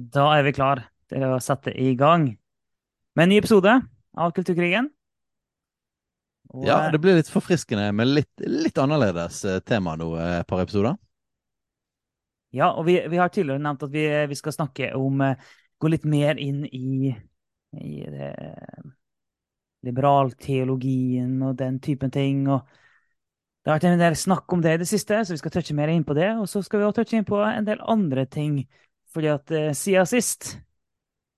Da 0.00 0.30
er 0.38 0.46
vi 0.46 0.54
klar 0.56 0.80
til 1.10 1.24
å 1.26 1.36
sette 1.42 1.74
i 1.76 1.92
gang 1.98 2.30
med 3.18 3.26
en 3.26 3.32
ny 3.32 3.40
episode 3.40 3.74
av 4.16 4.32
Kulturkrigen. 4.32 4.88
Og, 6.50 6.64
ja, 6.66 6.78
det 6.90 6.98
blir 7.02 7.18
litt 7.18 7.28
forfriskende 7.30 7.90
med 7.94 8.08
litt, 8.08 8.30
litt 8.40 8.78
annerledes 8.80 9.42
eh, 9.44 9.60
tema 9.66 9.92
nå, 9.98 10.08
eh, 10.18 10.38
et 10.40 10.48
par 10.48 10.62
episoder. 10.64 10.96
Ja, 12.56 12.72
og 12.72 12.88
vi, 12.88 12.96
vi 13.12 13.20
har 13.20 13.28
tidligere 13.30 13.62
nevnt 13.62 13.84
at 13.86 13.92
vi, 13.92 14.06
vi, 14.30 14.38
skal 14.38 14.56
snakke 14.56 14.94
om 14.98 15.20
Gå 15.80 15.88
litt 15.88 16.02
mer 16.04 16.36
inn 16.36 16.64
i, 16.66 17.08
i 17.80 17.92
det, 18.04 18.32
liberalteologien 19.86 21.38
og 21.46 21.54
den 21.56 21.78
typen 21.80 22.12
ting. 22.12 22.42
og 22.52 22.66
det 23.60 23.70
har 23.70 23.78
vært 23.78 23.86
en 23.88 24.02
del 24.02 24.16
snakk 24.16 24.52
om 24.52 24.60
det 24.60 24.74
i 24.74 24.80
det 24.82 24.88
siste, 24.90 25.22
så 25.24 25.32
vi 25.32 25.40
skal 25.40 25.54
touche 25.54 25.76
mer 25.76 25.88
inn 25.88 26.04
på 26.04 26.16
det. 26.16 26.34
Og 26.36 26.48
så 26.48 26.60
skal 26.64 26.82
vi 26.82 26.86
også 26.88 27.00
touche 27.00 27.16
inn 27.16 27.28
på 27.28 27.40
en 27.44 27.64
del 27.64 27.80
andre 27.88 28.26
ting 28.28 28.58
fordi 29.14 29.30
at 29.32 29.54
uh, 29.54 29.70
siden 29.76 30.08
sist 30.08 30.54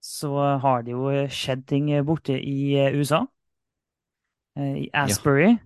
så 0.02 0.32
har 0.62 0.82
det 0.82 0.96
jo 0.96 1.10
skjedd 1.30 1.62
ting 1.70 1.92
borte 2.06 2.34
i 2.34 2.74
USA. 2.96 3.22
I 4.58 4.88
Asbury 4.92 5.46
ja. 5.46 5.60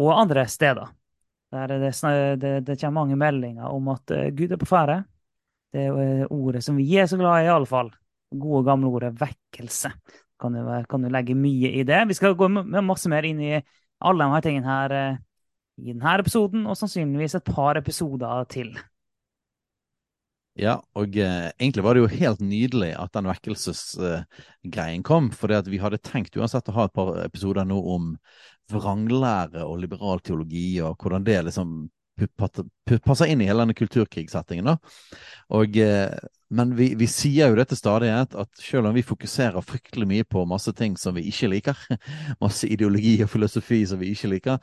og 0.00 0.22
andre 0.22 0.46
steder. 0.48 0.88
Der 1.52 1.66
det, 1.68 1.90
det, 2.40 2.54
det, 2.66 2.78
kommer 2.80 3.02
mange 3.02 3.18
meldinger 3.20 3.68
om 3.68 3.92
at 3.92 4.10
Gud 4.34 4.50
er 4.50 4.58
på 4.58 4.66
ferde. 4.66 5.02
Det 5.70 5.84
er 5.84 6.32
ordet 6.32 6.64
som 6.64 6.80
vi 6.80 6.88
er 6.96 7.06
så 7.06 7.18
glad 7.20 7.42
i, 7.42 7.44
i 7.46 7.52
alle 7.52 7.68
fall. 7.68 7.92
Gode, 8.32 8.64
gamle 8.66 8.88
ordet 8.88 9.12
vekkelse. 9.20 9.92
Kan 10.40 10.56
du, 10.56 10.64
kan 10.88 11.04
du 11.04 11.12
legge 11.12 11.36
mye 11.36 11.74
i 11.76 11.84
det. 11.84 12.00
Vi 12.08 12.16
skal 12.16 12.34
gå 12.38 12.48
masse 12.48 13.12
mer 13.12 13.28
inn 13.28 13.44
i 13.44 13.52
alle 14.00 14.30
disse 14.30 14.42
tingene 14.48 14.72
her 14.72 14.96
i 15.80 15.92
denne 15.92 16.16
episoden, 16.20 16.64
og 16.66 16.78
sannsynligvis 16.78 17.36
et 17.38 17.52
par 17.52 17.78
episoder 17.80 18.48
til. 18.52 18.72
Ja, 20.58 20.80
og 20.98 21.14
eh, 21.16 21.52
egentlig 21.60 21.84
var 21.86 21.94
det 21.94 22.02
jo 22.02 22.10
helt 22.10 22.40
nydelig 22.42 22.90
at 22.98 23.14
den 23.14 23.28
vekkelsesgreien 23.30 25.00
eh, 25.00 25.06
kom. 25.06 25.30
For 25.30 25.52
vi 25.70 25.80
hadde 25.82 26.02
tenkt 26.02 26.36
uansett 26.36 26.68
å 26.68 26.76
ha 26.76 26.88
et 26.88 26.96
par 26.96 27.14
episoder 27.22 27.68
nå 27.68 27.78
om 27.94 28.12
vranglære 28.70 29.62
og 29.66 29.80
liberal 29.82 30.20
teologi, 30.24 30.80
og 30.82 30.98
hvordan 31.00 31.24
det 31.26 31.40
liksom 31.46 31.88
passer 33.06 33.30
inn 33.30 33.40
i 33.40 33.48
hele 33.48 33.64
denne 33.64 33.78
kulturkrigssettingen. 33.78 34.68
da. 34.72 34.76
Og, 35.56 35.76
eh, 35.76 36.12
men 36.50 36.74
vi, 36.76 36.92
vi, 36.98 37.06
sier 37.06 37.50
jo 37.50 37.58
det 37.58 37.68
til 37.70 37.80
stadighet, 37.80 38.34
at 38.34 38.50
selv 38.60 38.90
om 38.90 38.96
vi 38.96 39.06
fokuserer 39.06 39.64
fryktelig 39.64 40.08
mye 40.10 40.26
på 40.26 40.44
masse 40.50 40.72
ting 40.76 40.98
som 40.98 41.14
vi 41.16 41.28
ikke 41.30 41.52
liker, 41.54 41.84
masse 42.44 42.68
ideologi 42.68 43.20
og 43.22 43.30
filosofi 43.30 43.84
som 43.86 44.02
vi 44.02 44.12
ikke 44.14 44.34
liker, 44.34 44.58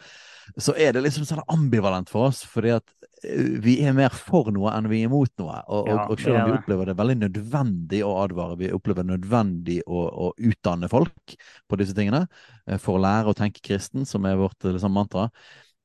så 0.56 0.76
er 0.80 0.96
det 0.96 1.04
liksom 1.06 1.26
sånn 1.28 1.44
ambivalent 1.52 2.10
for 2.12 2.30
oss. 2.30 2.44
fordi 2.48 2.74
at 2.78 2.86
eh, 3.24 3.60
vi 3.64 3.78
er 3.84 3.96
mer 3.98 4.14
for 4.16 4.52
noe 4.54 4.72
enn 4.76 4.90
vi 4.92 5.02
er 5.02 5.12
imot 5.12 5.34
noe. 5.42 5.60
Og, 5.68 5.92
ja, 5.92 6.00
og, 6.06 6.16
og 6.16 6.24
selv 6.24 6.40
om 6.40 6.52
vi 6.52 6.58
opplever 6.62 6.90
det 6.90 6.98
veldig 7.02 7.20
nødvendig 7.26 8.02
å 8.08 8.16
advare, 8.24 8.60
vi 8.62 8.74
opplever 8.76 9.08
nødvendig 9.08 9.82
å, 9.86 10.08
å, 10.08 10.34
utdanne 10.38 10.90
folk 10.92 11.38
på 11.68 11.80
disse 11.82 11.96
tingene 11.98 12.26
eh, 12.68 12.80
for 12.80 12.98
å 12.98 13.06
lære 13.06 13.34
å 13.34 13.38
tenke 13.38 13.64
kristen, 13.66 14.08
som 14.08 14.28
er 14.30 14.40
vårt 14.40 14.70
liksom, 14.70 14.96
mantra, 14.96 15.28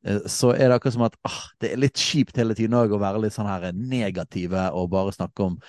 eh, 0.07 0.23
så 0.31 0.55
er 0.55 0.69
det 0.69 0.79
akkurat 0.79 0.99
som 0.99 1.07
at 1.09 1.19
ah, 1.29 1.43
det 1.63 1.73
er 1.73 1.83
litt 1.83 1.99
kjipt 1.99 2.39
hele 2.39 2.57
tiden 2.59 2.79
å 2.79 2.87
være 3.03 3.25
litt 3.25 3.35
sånn 3.35 3.51
her 3.51 3.71
negative 3.75 4.69
og 4.79 4.91
bare 4.95 5.15
snakke 5.17 5.51
om 5.51 5.61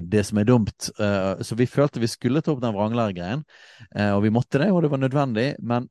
det 0.00 0.26
som 0.28 0.42
er 0.42 0.48
dumt. 0.48 0.92
Så 0.92 1.58
vi 1.58 1.70
følte 1.70 2.02
vi 2.02 2.10
skulle 2.10 2.42
ta 2.42 2.54
opp 2.54 2.62
den 2.62 2.74
vranglæregreien, 2.74 3.42
og 4.14 4.22
vi 4.24 4.32
måtte 4.34 4.62
det, 4.62 4.70
og 4.72 4.84
det 4.84 4.90
var 4.92 5.02
nødvendig. 5.02 5.50
men 5.60 5.90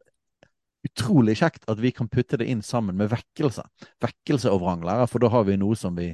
utrolig 0.88 1.38
kjekt 1.40 1.68
at 1.70 1.80
vi 1.82 1.92
kan 1.94 2.10
putte 2.10 2.40
det 2.42 2.48
inn 2.50 2.64
sammen 2.66 2.98
med 2.98 3.12
vekkelse. 3.12 3.64
Vekkelse 4.02 4.52
og 4.54 4.64
vranglære, 4.64 5.08
for 5.10 5.24
da 5.24 5.30
har 5.34 5.46
vi 5.48 5.58
noe 5.62 5.78
som 5.78 5.98
vi, 5.98 6.10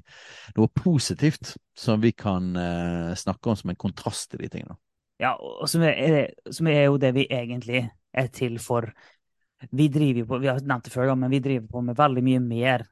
noe 0.58 0.72
positivt 0.76 1.56
som 1.78 2.02
vi 2.04 2.12
kan 2.18 2.52
eh, 2.60 3.14
snakke 3.18 3.52
om 3.52 3.60
som 3.60 3.72
en 3.72 3.80
kontrast 3.80 4.32
til 4.32 4.44
de 4.44 4.52
tingene. 4.52 4.78
Ja, 5.22 5.34
og 5.34 5.66
som 5.72 5.82
er, 5.88 6.28
som 6.54 6.68
er, 6.70 6.84
jo 6.86 7.00
det 7.02 7.14
vi 7.16 7.26
egentlig 7.34 7.88
er 8.14 8.28
til 8.34 8.60
for. 8.62 8.92
Vi 9.74 9.88
driver 9.90 10.28
på, 10.30 10.42
vi 10.44 10.52
har 10.52 10.62
nevnt 10.62 10.86
det 10.86 10.94
før, 10.94 11.16
men 11.18 11.34
vi 11.34 11.42
driver 11.42 11.72
på 11.72 11.82
med 11.88 11.98
veldig 11.98 12.24
mye 12.26 12.44
mer 12.44 12.86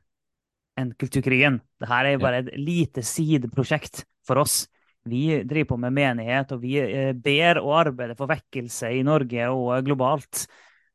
enn 0.80 0.96
Kulturkrigen. 1.00 1.60
Dette 1.80 2.00
er 2.00 2.16
jo 2.16 2.24
bare 2.24 2.42
et 2.42 2.56
lite 2.58 3.04
sideprosjekt 3.06 4.04
for 4.26 4.42
oss. 4.42 4.64
Vi 5.06 5.44
driver 5.46 5.76
på 5.76 5.78
med 5.84 5.94
menighet, 5.94 6.56
og 6.56 6.64
vi 6.64 6.80
eh, 6.82 7.12
ber 7.14 7.62
og 7.62 7.76
arbeider 7.84 8.18
for 8.18 8.32
vekkelse 8.32 8.90
i 8.96 9.04
Norge 9.06 9.52
og 9.54 9.86
globalt. 9.86 10.48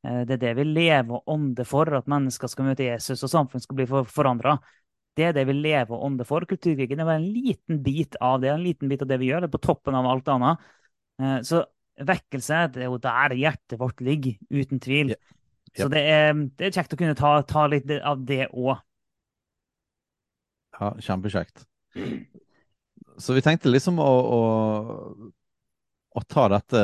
Eh, 0.07 0.21
det 0.29 0.37
er 0.39 0.45
det 0.45 0.53
vi 0.61 0.67
lever 0.69 1.17
og 1.17 1.35
ånder 1.35 1.69
for, 1.69 1.91
at 1.97 2.11
mennesker 2.11 2.51
skal 2.51 2.71
møte 2.71 2.87
Jesus 2.89 3.25
og 3.27 3.33
samfunn 3.33 3.65
skal 3.65 3.81
bli 3.81 3.89
forandra. 3.89 4.59
Det 5.19 5.27
er 5.27 5.35
det 5.37 5.47
vi 5.49 5.57
lever 5.59 5.93
og 5.97 6.07
ånder 6.07 6.29
for. 6.29 6.47
Kulturkrigen 6.49 7.03
er 7.03 7.09
bare 7.09 7.23
en 7.23 7.33
liten 7.33 7.83
bit 7.85 8.17
av 8.23 8.39
det 8.43 8.53
en 8.53 8.65
liten 8.65 8.89
bit 8.91 9.03
av 9.05 9.11
det 9.11 9.21
vi 9.21 9.33
gjør. 9.33 9.45
Det 9.45 9.51
er 9.51 9.59
på 9.59 9.67
toppen 9.67 9.99
av 9.99 10.09
alt 10.09 10.31
annet. 10.33 10.71
Eh, 11.21 11.37
så 11.47 11.65
vekkelse 12.01 12.63
det 12.73 12.87
er 12.87 12.89
jo 12.89 13.03
der 13.03 13.35
hjertet 13.37 13.81
vårt 13.81 14.01
ligger, 14.05 14.39
uten 14.49 14.81
tvil. 14.81 15.13
Ja. 15.17 15.37
Ja. 15.77 15.85
Så 15.85 15.89
det 15.93 16.01
er, 16.03 16.33
det 16.59 16.67
er, 16.67 16.73
kjekt 16.75 16.95
å 16.95 16.99
kunne 16.99 17.17
ta, 17.19 17.35
ta 17.47 17.67
litt 17.71 17.91
av 18.03 18.25
det 18.27 18.49
òg. 18.51 18.81
Ja, 20.81 20.95
kjempekjekt. 21.05 21.67
Så 23.21 23.37
vi 23.37 23.43
tenkte 23.45 23.71
liksom 23.71 24.01
å, 24.03 24.09
å 24.09 24.41
å 26.11 26.23
ta 26.27 26.49
dette 26.51 26.81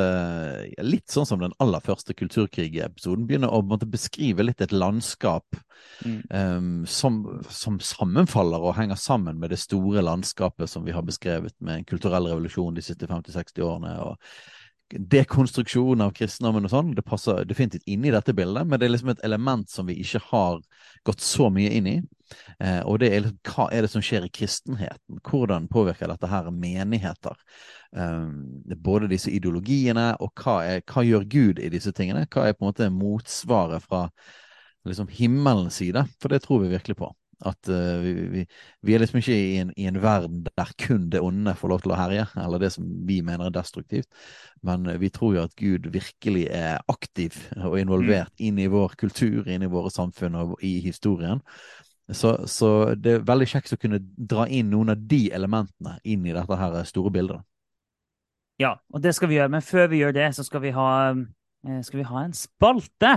litt 0.85 1.11
sånn 1.11 1.27
som 1.27 1.41
den 1.41 1.55
aller 1.63 1.83
første 1.83 2.15
kulturkrigepisoden. 2.15 3.25
Begynne 3.27 3.49
å 3.51 3.59
måtte, 3.65 3.89
beskrive 3.89 4.45
litt 4.45 4.61
et 4.63 4.75
landskap 4.75 5.57
mm. 6.05 6.21
um, 6.31 6.69
som, 6.87 7.19
som, 7.51 7.79
sammenfaller 7.83 8.63
og 8.63 8.77
henger 8.77 8.99
sammen 8.99 9.41
med 9.41 9.51
det 9.51 9.59
store 9.59 10.03
landskapet 10.05 10.71
som 10.71 10.87
vi 10.87 10.95
har 10.95 11.03
beskrevet 11.07 11.57
med 11.59 11.81
en 11.81 11.89
kulturell 11.89 12.29
revolusjon 12.31 12.77
de 12.77 12.85
siste 12.85 13.09
50-60 13.09 13.67
årene. 13.67 13.97
og 14.05 14.15
dekonstruksjon 14.91 16.01
av 16.03 16.13
kristendommen 16.15 16.67
og 16.67 16.71
sånn. 16.71 16.93
Det 16.95 17.03
passer 17.05 17.45
definitivt 17.47 17.87
inn 17.89 18.05
i 18.07 18.13
dette 18.13 18.35
bildet, 18.35 18.67
men 18.67 18.79
det 18.79 18.87
er 18.87 18.93
liksom 18.93 19.11
et 19.13 19.23
element 19.27 19.69
som 19.71 19.89
vi 19.89 19.97
ikke 20.03 20.21
har 20.29 20.61
gått 21.07 21.23
så 21.23 21.49
mye 21.53 21.73
inn 21.75 21.89
i. 21.91 21.97
Eh, 22.59 22.79
og 22.87 22.99
det 23.01 23.11
er 23.11 23.23
liksom, 23.25 23.39
hva 23.51 23.67
er 23.73 23.85
det 23.85 23.91
som 23.91 24.03
skjer 24.03 24.27
i 24.27 24.31
kristenheten? 24.33 25.19
Hvordan 25.27 25.67
påvirker 25.71 26.11
dette 26.11 26.31
her 26.31 26.49
menigheter? 26.51 27.35
Eh, 27.95 28.75
både 28.87 29.11
disse 29.11 29.31
ideologiene, 29.33 30.09
og 30.23 30.33
hva, 30.39 30.57
er, 30.65 30.83
hva, 30.87 31.05
gjør 31.07 31.27
Gud 31.31 31.63
i 31.63 31.71
disse 31.73 31.93
tingene? 31.95 32.27
Hva 32.31 32.47
er 32.47 32.57
på 32.57 32.65
en 32.65 32.71
måte 32.71 32.91
motsvaret 32.93 33.83
fra 33.85 34.07
liksom, 34.87 35.11
himmelens 35.11 35.79
side? 35.81 36.07
For 36.21 36.31
det 36.31 36.43
tror 36.45 36.63
vi 36.63 36.75
virkelig 36.75 36.99
på. 36.99 37.11
At 37.45 37.69
uh, 37.69 37.99
vi, 38.01 38.11
vi, 38.33 38.43
vi, 38.81 38.93
er 38.95 39.01
liksom 39.03 39.19
ikke 39.19 39.35
i 39.37 39.57
en, 39.61 39.71
i 39.77 39.85
en, 39.85 39.99
verden 40.01 40.39
der 40.47 40.71
kun 40.81 41.09
det 41.13 41.21
onde 41.21 41.53
får 41.57 41.69
lov 41.69 41.83
til 41.83 41.93
å 41.93 41.99
herje, 41.99 42.23
eller 42.41 42.63
det 42.63 42.71
som 42.73 42.87
vi 43.05 43.19
mener 43.25 43.49
er 43.49 43.57
destruktivt. 43.57 44.09
Men 44.65 44.89
vi 44.97 45.11
tror 45.13 45.35
jo 45.35 45.43
at 45.45 45.53
Gud 45.59 45.85
virkelig 45.93 46.47
er 46.49 46.81
aktiv 46.89 47.37
og 47.59 47.77
involvert 47.77 48.33
mm. 48.33 48.45
inn 48.49 48.63
i 48.63 48.69
vår 48.73 48.97
kultur, 48.97 49.45
inn 49.45 49.67
i 49.67 49.69
våre 49.69 49.93
samfunn 49.93 50.39
og 50.39 50.55
i 50.65 50.79
historien. 50.81 51.43
Så, 52.11 52.47
så, 52.47 52.95
det 52.95 53.17
er 53.17 53.27
veldig 53.27 53.49
kjekt 53.51 53.75
å 53.75 53.79
kunne 53.81 53.99
dra 53.99 54.45
inn 54.47 54.69
noen 54.71 54.93
av 54.93 55.01
de 55.11 55.27
elementene 55.35 55.97
inn 56.07 56.25
i 56.25 56.35
dette 56.35 56.59
her 56.59 56.79
store 56.87 57.11
bildet. 57.11 57.43
Ja, 58.57 58.77
og 58.89 59.03
det 59.03 59.13
skal 59.13 59.29
vi 59.29 59.37
gjøre. 59.37 59.51
Men 59.53 59.65
før 59.65 59.89
vi 59.91 60.01
gjør 60.01 60.15
det, 60.15 60.29
så 60.33 60.45
skal 60.47 60.63
vi 60.63 60.71
ha, 60.73 60.89
eh, 61.67 61.81
skal 61.85 61.99
vi 61.99 62.07
ha 62.07 62.23
en 62.23 62.33
spalte. 62.33 63.11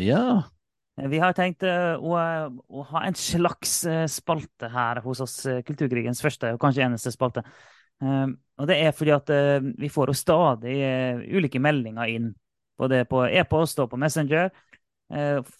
Ja. 0.00 0.48
Eh, 0.96 1.08
vi 1.12 1.20
har 1.22 1.36
tenkt 1.36 1.66
eh, 1.66 1.94
å, 1.96 2.16
å, 2.16 2.84
ha 2.92 3.04
en 3.06 3.18
slags 3.18 3.78
spalte 4.12 4.70
her 4.72 5.02
hos 5.04 5.22
oss, 5.24 5.38
Kulturkrigens 5.66 6.22
første 6.24 6.54
og 6.54 6.60
kanskje 6.62 6.86
eneste 6.88 7.14
spalte. 7.14 7.46
Og 7.96 8.66
det 8.68 8.74
er 8.84 8.90
fordi 8.92 9.12
at 9.14 9.30
vi 9.80 9.88
får 9.88 10.10
jo 10.10 10.14
stadig 10.18 10.74
ulike 11.32 11.56
meldinger 11.64 12.10
inn, 12.12 12.26
både 12.76 13.06
på 13.08 13.22
e-post 13.24 13.80
og 13.80 13.88
på 13.88 13.96
Messenger. 13.96 14.50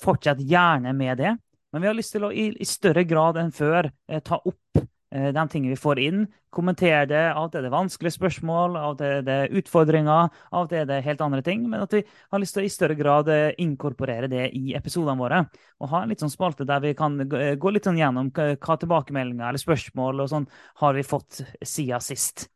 Fortsett 0.05 0.43
gjerne 0.45 0.93
med 0.93 1.17
det. 1.23 1.31
Men 1.77 1.83
vi 1.83 1.89
har 1.89 1.97
lyst 1.99 2.15
til 2.15 2.25
å 2.25 2.31
i, 2.33 2.47
i 2.57 2.65
større 2.65 3.03
grad 3.05 3.37
enn 3.41 3.51
før 3.53 3.91
eh, 3.91 4.23
ta 4.25 4.39
opp 4.39 4.79
eh, 4.81 4.87
de 5.11 5.43
tingene 5.49 5.71
vi 5.71 5.79
får 5.79 6.01
inn. 6.03 6.25
Kommentere 6.51 7.05
det. 7.07 7.23
Av 7.31 7.47
og 7.47 7.53
til 7.53 7.61
er 7.61 7.67
det 7.69 7.73
vanskelige 7.75 8.17
spørsmål, 8.17 8.75
av 8.81 8.95
og 8.95 8.99
til 8.99 9.13
er 9.19 9.27
det 9.27 9.37
utfordringer, 9.61 10.33
av 10.51 10.65
og 10.65 10.73
til 10.73 10.81
er 10.81 10.89
det 10.89 10.99
helt 11.07 11.23
andre 11.23 11.43
ting. 11.47 11.63
Men 11.71 11.85
at 11.85 11.95
vi 11.95 12.03
har 12.05 12.43
lyst 12.43 12.57
til 12.57 12.65
å 12.65 12.67
i 12.67 12.73
større 12.73 12.97
grad 12.99 13.31
eh, 13.33 13.55
inkorporere 13.63 14.31
det 14.33 14.49
i 14.59 14.75
episodene 14.79 15.21
våre. 15.21 15.45
Og 15.79 15.93
ha 15.93 16.03
en 16.03 16.11
litt 16.11 16.25
sånn 16.25 16.33
spalte 16.33 16.67
der 16.69 16.83
vi 16.83 16.97
kan 16.99 17.21
eh, 17.23 17.55
gå 17.61 17.73
litt 17.75 17.87
sånn 17.87 18.01
gjennom 18.01 18.33
hva 18.35 18.79
tilbakemeldinger 18.83 19.47
eller 19.47 19.63
spørsmål 19.63 20.25
og 20.25 20.33
sånn 20.33 20.51
har 20.83 20.99
vi 20.99 21.07
fått 21.07 21.43
siden 21.63 22.03
sist. 22.03 22.49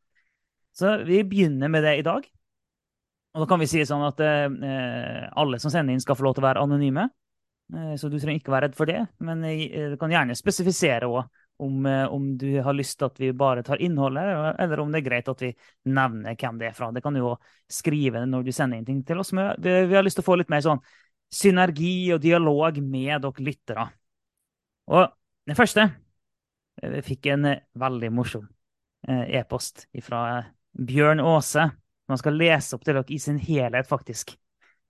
Så 0.74 0.98
vi 1.04 1.22
begynner 1.28 1.70
med 1.70 1.84
det 1.86 1.98
i 2.00 2.06
dag. 2.06 2.26
Og 3.34 3.44
da 3.44 3.46
kan 3.46 3.60
vi 3.62 3.68
si 3.70 3.82
sånn 3.86 4.02
at 4.08 4.20
eh, 4.24 5.26
alle 5.38 5.60
som 5.62 5.70
sender 5.70 5.94
inn, 5.94 6.02
skal 6.02 6.18
få 6.18 6.26
lov 6.26 6.38
til 6.38 6.42
å 6.44 6.48
være 6.48 6.64
anonyme. 6.64 7.06
Eh, 7.74 7.94
så 8.00 8.10
du 8.10 8.18
trenger 8.18 8.40
ikke 8.40 8.54
være 8.54 8.68
redd 8.68 8.78
for 8.78 8.90
det, 8.90 9.04
men 9.22 9.44
eh, 9.46 9.92
du 9.92 9.96
kan 10.00 10.10
gjerne 10.10 10.38
spesifisere 10.38 11.10
òg 11.10 11.28
om, 11.60 11.86
eh, 11.86 12.06
om, 12.06 12.38
du 12.38 12.60
har 12.62 12.74
lyst 12.74 12.98
til 12.98 13.08
at 13.10 13.20
vi 13.20 13.32
bare 13.36 13.62
tar 13.62 13.80
innholdet, 13.82 14.24
eller 14.58 14.80
om 14.80 14.92
det 14.92 15.00
er 15.00 15.06
greit 15.08 15.28
at 15.28 15.42
vi 15.44 15.50
nevner 15.84 16.36
hvem 16.38 16.60
det 16.60 16.70
er 16.70 16.76
fra. 16.76 16.90
Det 16.92 17.02
kan 17.04 17.14
du 17.14 17.20
jo 17.20 17.34
skrive 17.70 18.24
når 18.26 18.46
du 18.46 18.52
sender 18.52 18.80
inn 18.80 18.88
ting 18.88 19.02
til 19.06 19.20
oss. 19.20 19.32
Vi, 19.34 19.74
vi 19.90 19.96
har 19.96 20.06
lyst 20.06 20.20
til 20.20 20.24
å 20.24 20.30
få 20.30 20.38
litt 20.40 20.52
mer 20.52 20.64
sånn 20.64 20.80
synergi 21.30 22.10
og 22.14 22.22
dialog 22.24 22.80
med 22.82 23.26
dere 23.26 23.46
lyttere. 23.46 23.86
Og 24.90 25.06
den 25.46 25.58
første 25.58 25.90
vi 26.80 27.02
fikk 27.04 27.28
en 27.34 27.44
veldig 27.76 28.08
morsom 28.14 28.46
e-post 29.04 29.84
fra 30.04 30.40
Bjørn 30.72 31.20
Aase. 31.20 31.66
Man 32.08 32.20
skal 32.20 32.38
lese 32.40 32.76
opp 32.76 32.86
til 32.86 32.96
dere 32.96 33.12
i 33.12 33.18
sin 33.20 33.36
helhet, 33.42 33.88
faktisk. 33.88 34.32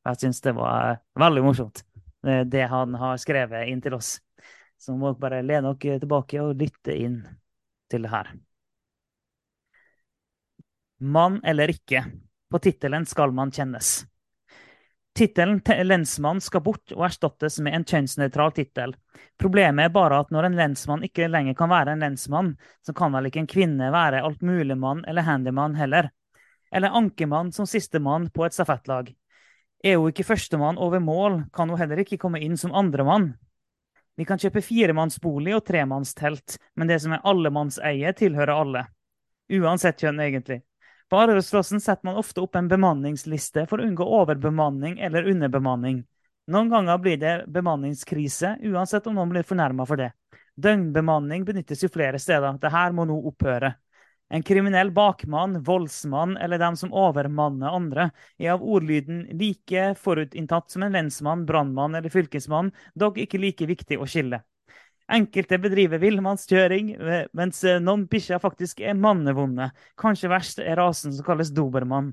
Jeg 0.06 0.20
syns 0.22 0.40
det 0.44 0.54
var 0.56 1.00
veldig 1.18 1.42
morsomt, 1.44 1.82
det 2.22 2.62
han 2.70 2.94
har 3.00 3.18
skrevet 3.20 3.68
inn 3.72 3.82
til 3.82 3.98
oss. 3.98 4.20
Så 4.80 4.96
må 4.96 5.12
dere 5.12 5.20
bare 5.20 5.42
lene 5.44 5.74
dere 5.76 6.00
tilbake 6.00 6.40
og 6.40 6.56
lytte 6.56 6.96
inn 6.96 7.20
til 7.90 8.06
det 8.06 8.12
her. 8.14 8.30
Mann 11.00 11.40
eller 11.44 11.72
ikke. 11.72 12.04
På 12.50 12.58
tittelen 12.58 13.04
skal 13.06 13.32
man 13.36 13.52
kjennes. 13.52 14.00
Tittelen 15.16 15.60
lensmann 15.84 16.40
skal 16.40 16.62
bort 16.64 16.92
og 16.94 17.04
erstattes 17.04 17.58
med 17.60 17.74
en 17.74 17.84
kjønnsnøytral 17.84 18.52
tittel. 18.56 18.94
Problemet 19.40 19.88
er 19.88 19.94
bare 19.94 20.20
at 20.22 20.30
når 20.32 20.48
en 20.48 20.56
lensmann 20.58 21.04
ikke 21.04 21.28
lenger 21.28 21.56
kan 21.58 21.70
være 21.72 21.92
en 21.94 22.04
lensmann, 22.04 22.54
så 22.86 22.94
kan 22.96 23.12
vel 23.12 23.28
ikke 23.28 23.42
en 23.42 23.50
kvinne 23.50 23.90
være 23.92 24.22
altmuligmann 24.24 25.02
eller 25.10 25.26
handymann 25.26 25.76
heller. 25.76 26.10
Eller 26.72 26.94
ankemann 26.96 27.50
som 27.52 27.66
sistemann 27.66 28.30
på 28.30 28.46
et 28.46 28.56
stafettlag. 28.56 29.10
Er 29.82 29.98
hun 29.98 30.12
ikke 30.12 30.28
førstemann 30.28 30.78
over 30.78 31.02
mål, 31.02 31.42
kan 31.52 31.68
hun 31.68 31.80
heller 31.80 32.00
ikke 32.04 32.20
komme 32.20 32.40
inn 32.44 32.56
som 32.60 32.74
andremann. 32.76 33.32
Vi 34.20 34.26
kan 34.28 34.36
kjøpe 34.36 34.60
firemannsbolig 34.60 35.54
og 35.56 35.62
tremannstelt, 35.64 36.58
men 36.76 36.90
det 36.90 36.98
som 37.00 37.14
er 37.16 37.22
allemannseie, 37.24 38.10
tilhører 38.12 38.52
alle. 38.52 38.82
Uansett 39.56 40.02
kjønn, 40.04 40.20
egentlig. 40.20 40.58
På 41.08 41.22
arbeidsplassen 41.22 41.80
setter 41.80 42.04
man 42.04 42.18
ofte 42.20 42.42
opp 42.44 42.58
en 42.60 42.68
bemanningsliste 42.68 43.64
for 43.70 43.80
å 43.80 43.86
unngå 43.88 44.04
overbemanning 44.18 44.98
eller 45.00 45.24
underbemanning. 45.32 46.02
Noen 46.52 46.68
ganger 46.68 47.00
blir 47.00 47.16
det 47.22 47.32
bemanningskrise, 47.48 48.58
uansett 48.68 49.08
om 49.08 49.16
noen 49.16 49.32
blir 49.32 49.48
fornærma 49.48 49.88
for 49.88 50.04
det. 50.04 50.10
Døgnbemanning 50.60 51.48
benyttes 51.48 51.80
jo 51.86 51.88
flere 51.88 52.20
steder. 52.20 52.60
Dette 52.60 52.86
må 52.92 53.08
nå 53.08 53.16
opphøre. 53.32 53.72
En 54.30 54.44
kriminell 54.46 54.92
bakmann, 54.94 55.56
voldsmann 55.66 56.36
eller 56.36 56.58
dem 56.62 56.76
som 56.78 56.92
overmanner 56.94 57.74
andre, 57.74 58.10
er 58.38 58.52
av 58.54 58.62
ordlyden 58.62 59.24
like 59.34 59.88
forutinntatt 59.98 60.70
som 60.70 60.84
en 60.86 60.94
lensmann, 60.94 61.42
brannmann 61.48 61.98
eller 61.98 62.12
fylkesmann, 62.14 62.70
dog 62.94 63.18
ikke 63.18 63.40
like 63.42 63.66
viktig 63.66 63.98
å 63.98 64.06
skille. 64.06 64.44
Enkelte 65.10 65.58
bedriver 65.58 65.98
villmannskjøring, 65.98 66.92
eh, 66.94 67.24
mens 67.34 67.64
eh, 67.66 67.80
noen 67.82 68.06
bikkjer 68.10 68.38
faktisk 68.38 68.80
er 68.86 68.94
mannevonde. 68.94 69.72
Kanskje 69.98 70.30
verst 70.30 70.62
er 70.62 70.78
rasen 70.78 71.16
som 71.16 71.26
kalles 71.26 71.50
dobermann. 71.50 72.12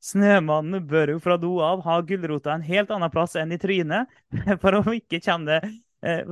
Snømannen 0.00 0.86
bør 0.88 1.16
jo 1.16 1.20
fra 1.20 1.36
do 1.36 1.56
av 1.66 1.82
ha 1.84 1.98
gulrota 2.06 2.54
en 2.54 2.64
helt 2.64 2.92
annen 2.94 3.10
plass 3.12 3.34
enn 3.36 3.50
i 3.52 3.58
trynet, 3.60 4.06
for 4.62 4.78
om, 4.78 4.94
det, 4.94 5.58
eh, 5.58 5.74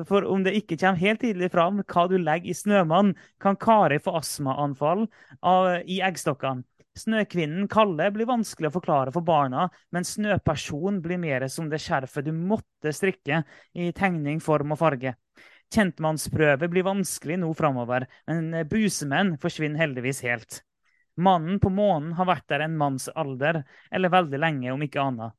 for 0.09 0.25
om 0.25 0.43
det 0.47 0.55
ikke 0.57 0.79
kommer 0.81 1.03
helt 1.03 1.21
tydelig 1.21 1.51
fram 1.53 1.83
hva 1.85 2.07
du 2.09 2.17
legger 2.17 2.51
i 2.51 2.57
snømann, 2.57 3.15
kan 3.43 3.59
Kari 3.61 3.99
få 4.01 4.17
astmaanfall 4.21 5.07
i 5.85 6.01
eggstokkene. 6.05 6.65
Snøkvinnen 6.99 7.69
Kalle 7.71 8.09
blir 8.11 8.27
vanskelig 8.27 8.73
å 8.73 8.75
forklare 8.75 9.13
for 9.15 9.23
barna, 9.23 9.69
men 9.95 10.07
Snøperson 10.07 10.99
blir 11.05 11.21
mer 11.23 11.45
som 11.53 11.69
det 11.71 11.79
skjerfet 11.85 12.27
du 12.27 12.33
måtte 12.35 12.91
strikke 12.97 13.45
i 13.79 13.93
tegning, 13.95 14.41
form 14.43 14.75
og 14.75 14.81
farge. 14.81 15.15
Kjentmannsprøve 15.71 16.67
blir 16.73 16.87
vanskelig 16.87 17.37
nå 17.39 17.53
framover, 17.55 18.09
men 18.27 18.65
busemenn 18.71 19.37
forsvinner 19.39 19.85
heldigvis 19.85 20.25
helt. 20.27 20.63
Mannen 21.19 21.61
på 21.63 21.71
månen 21.71 22.15
har 22.19 22.27
vært 22.31 22.49
der 22.51 22.65
en 22.67 22.77
manns 22.81 23.09
alder, 23.15 23.63
eller 23.93 24.15
veldig 24.15 24.41
lenge, 24.43 24.73
om 24.73 24.83
ikke 24.83 25.03
annet. 25.03 25.37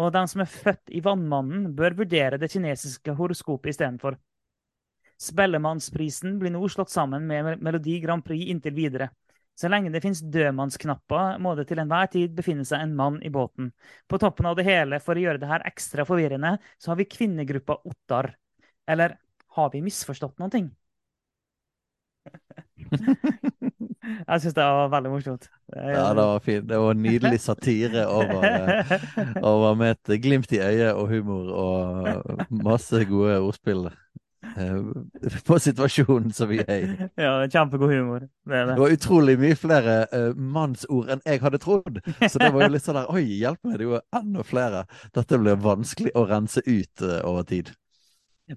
Og 0.00 0.12
de 0.14 0.22
som 0.32 0.40
er 0.42 0.48
født 0.48 0.92
i 0.96 1.02
Vannmannen, 1.04 1.70
bør 1.76 1.98
vurdere 1.98 2.38
det 2.40 2.48
kinesiske 2.52 3.14
horoskopet 3.18 3.74
istedenfor. 3.74 4.16
Spellemannsprisen 5.20 6.38
blir 6.40 6.54
nå 6.54 6.62
slått 6.72 6.92
sammen 6.92 7.26
med 7.28 7.60
Melodi 7.60 7.98
Grand 8.00 8.24
Prix 8.24 8.48
inntil 8.48 8.76
videre. 8.78 9.10
Så 9.60 9.68
lenge 9.68 9.90
det 9.92 10.00
finnes 10.00 10.22
dødmannsknapper, 10.32 11.36
må 11.44 11.52
det 11.58 11.66
til 11.68 11.82
enhver 11.82 12.08
tid 12.08 12.32
befinne 12.38 12.64
seg 12.64 12.80
en 12.80 12.94
mann 12.96 13.18
i 13.20 13.32
båten. 13.34 13.74
På 14.08 14.16
toppen 14.22 14.48
av 14.48 14.56
det 14.56 14.64
hele, 14.64 15.02
for 15.04 15.18
å 15.18 15.24
gjøre 15.26 15.42
det 15.42 15.50
her 15.50 15.66
ekstra 15.68 16.06
forvirrende, 16.08 16.54
så 16.80 16.94
har 16.94 17.00
vi 17.02 17.10
kvinnegruppa 17.12 17.76
Ottar. 17.84 18.32
Eller 18.88 19.18
har 19.58 19.68
vi 19.74 19.84
misforstått 19.84 20.40
ting? 20.54 20.70
Jeg 24.28 24.42
syns 24.42 24.54
det 24.56 24.64
var 24.64 24.90
veldig 24.92 25.10
morsomt. 25.12 25.48
Ja, 25.76 26.10
det 26.16 26.24
var 26.24 26.44
fint. 26.44 26.68
Det 26.68 26.78
var 26.82 26.94
nydelig 26.98 27.40
satire 27.40 28.06
over, 28.08 28.44
eh, 28.44 28.94
over 29.42 29.74
med 29.78 29.96
et 29.96 30.22
glimt 30.22 30.52
i 30.52 30.60
øyet 30.60 30.94
og 30.94 31.08
humor 31.08 31.50
og 31.54 32.46
masse 32.50 33.04
gode 33.08 33.38
ordspill 33.38 33.86
eh, 33.86 34.78
på 35.46 35.58
situasjonen 35.62 36.32
som 36.34 36.50
vi 36.50 36.62
er 36.64 36.76
i. 36.78 37.08
Ja, 37.20 37.34
kjempegod 37.46 37.92
humor. 37.92 38.24
Det, 38.24 38.54
det. 38.54 38.64
det 38.72 38.80
var 38.82 38.96
utrolig 38.96 39.36
mye 39.40 39.58
flere 39.58 39.98
uh, 40.14 40.30
mannsord 40.34 41.12
enn 41.12 41.22
jeg 41.26 41.42
hadde 41.44 41.60
trodd. 41.62 42.00
Så 42.24 42.40
det 42.40 42.50
var 42.54 42.66
jo 42.66 42.72
litt 42.74 42.86
sånn 42.86 42.98
der 43.02 43.12
Oi, 43.12 43.26
hjelp 43.42 43.60
meg, 43.62 43.76
det 43.76 43.86
er 43.86 43.92
jo 43.92 44.00
enda 44.22 44.46
flere. 44.46 44.86
Dette 45.16 45.42
blir 45.42 45.60
vanskelig 45.60 46.16
å 46.16 46.26
rense 46.30 46.64
ut 46.66 47.06
uh, 47.06 47.20
over 47.28 47.46
tid. 47.52 47.74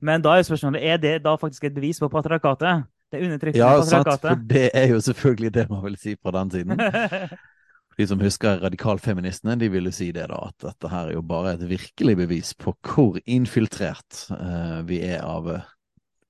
Men 0.01 0.23
da 0.25 0.37
er 0.37 0.47
spørsmålet 0.47 0.81
er 0.89 0.97
det 0.97 1.17
da 1.25 1.35
faktisk 1.37 1.67
et 1.67 1.75
bevis 1.75 1.99
på 2.01 2.09
patriarkatet? 2.09 2.87
Det 3.13 3.19
undertrykkende 3.21 3.61
ja, 3.61 3.79
patriarkatet? 3.79 4.23
Ja, 4.25 4.33
for 4.33 4.45
det 4.49 4.69
er 4.73 4.87
jo 4.89 5.01
selvfølgelig 5.05 5.51
det 5.53 5.65
man 5.69 5.83
vil 5.83 5.97
si 6.01 6.15
fra 6.17 6.33
den 6.39 6.53
siden. 6.53 6.79
De 7.97 8.07
som 8.09 8.21
husker 8.25 8.57
radikalfeministene, 8.63 9.53
de 9.61 9.67
vil 9.69 9.85
jo 9.85 9.93
si 9.93 10.07
det 10.15 10.25
da, 10.31 10.39
at 10.47 10.65
dette 10.65 10.89
her 10.89 11.11
er 11.11 11.13
jo 11.13 11.21
bare 11.29 11.51
et 11.53 11.67
virkelig 11.69 12.15
bevis 12.23 12.53
på 12.57 12.73
hvor 12.89 13.19
infiltrert 13.29 14.23
uh, 14.33 14.81
vi 14.89 14.97
er 15.05 15.21
av 15.21 15.45
uh, 15.45 15.67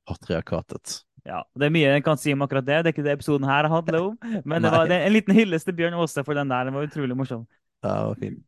patriarkatet. 0.09 0.97
Ja, 1.24 1.39
Det 1.56 1.69
er 1.69 1.71
mye 1.71 1.94
en 1.95 2.03
kan 2.03 2.19
si 2.19 2.33
om 2.35 2.44
akkurat 2.44 2.68
det. 2.68 2.81
Det 2.83 2.91
er 2.91 2.95
ikke 2.97 3.06
det 3.06 3.15
episoden 3.15 3.47
her 3.47 3.69
handler 3.71 4.09
om. 4.09 4.18
Men 4.50 4.65
det 4.65 4.74
var 4.75 4.91
en 4.91 5.13
liten 5.15 5.38
hyllest 5.38 5.69
til 5.69 5.77
Bjørn 5.77 5.95
Aase 5.95 6.25
for 6.27 6.36
den 6.36 6.51
der. 6.51 6.68
Den 6.68 6.75
var 6.75 6.89
utrolig 6.89 7.15
morsom. 7.15 7.45
Ja, 7.79 7.94
det 7.94 8.09
var 8.09 8.19
fint. 8.25 8.44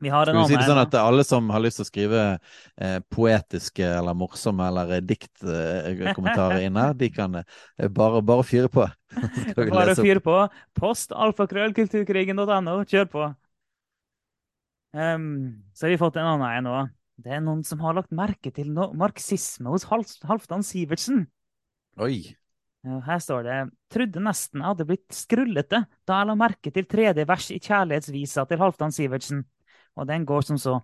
Vi 0.00 0.08
har 0.12 0.28
Skal 0.28 0.42
vi 0.42 0.48
si 0.50 0.56
det 0.58 0.66
sånn 0.68 0.80
at 0.82 0.94
alle 1.00 1.24
som 1.24 1.46
har 1.54 1.62
lyst 1.64 1.78
til 1.80 1.86
å 1.86 1.88
skrive 1.88 2.24
eh, 2.76 2.98
poetiske 3.12 3.86
eller 3.86 4.16
morsomme 4.18 4.66
eller 4.68 5.00
diktkommentarer 5.00 6.58
eh, 6.58 6.64
inn 6.68 6.76
her, 6.76 6.92
de 7.00 7.08
kan 7.14 7.38
eh, 7.40 7.88
bare, 7.88 8.20
bare 8.20 8.44
fyre 8.44 8.68
på. 8.72 8.84
bare 9.72 9.96
fyre 9.96 10.20
på. 10.20 10.36
Post 10.76 11.16
alfakrøllkulturkrigen.no. 11.16 12.76
Kjør 12.84 13.08
på. 13.14 13.30
Um, 14.96 15.64
så 15.72 15.86
har 15.86 15.94
vi 15.94 16.00
fått 16.04 16.20
en 16.20 16.28
annen 16.34 16.60
en 16.60 16.70
òg. 16.74 16.92
Det 17.16 17.32
er 17.32 17.40
noen 17.40 17.64
som 17.64 17.80
har 17.80 17.96
lagt 17.96 18.12
merke 18.12 18.52
til 18.52 18.68
no 18.76 18.90
marxisme 18.96 19.72
hos 19.72 19.88
Halvdan 19.88 20.64
Sivertsen. 20.64 21.24
Oi. 22.04 22.36
Her 22.84 23.18
står 23.18 23.46
det 23.48 23.54
Trodde 23.90 24.20
nesten 24.22 24.60
jeg 24.60 24.68
hadde 24.68 24.84
blitt 24.86 25.14
skrullete 25.16 25.80
da 26.06 26.18
jeg 26.20 26.28
la 26.28 26.34
merke 26.38 26.70
til 26.70 26.84
tredje 26.86 27.24
vers 27.26 27.48
i 27.50 27.56
Kjærlighetsvisa 27.58 28.44
til 28.46 28.60
Halvdan 28.60 28.92
Sivertsen 28.94 29.40
og 29.96 30.08
den 30.08 30.26
går 30.28 30.46
som 30.46 30.60
så. 30.60 30.78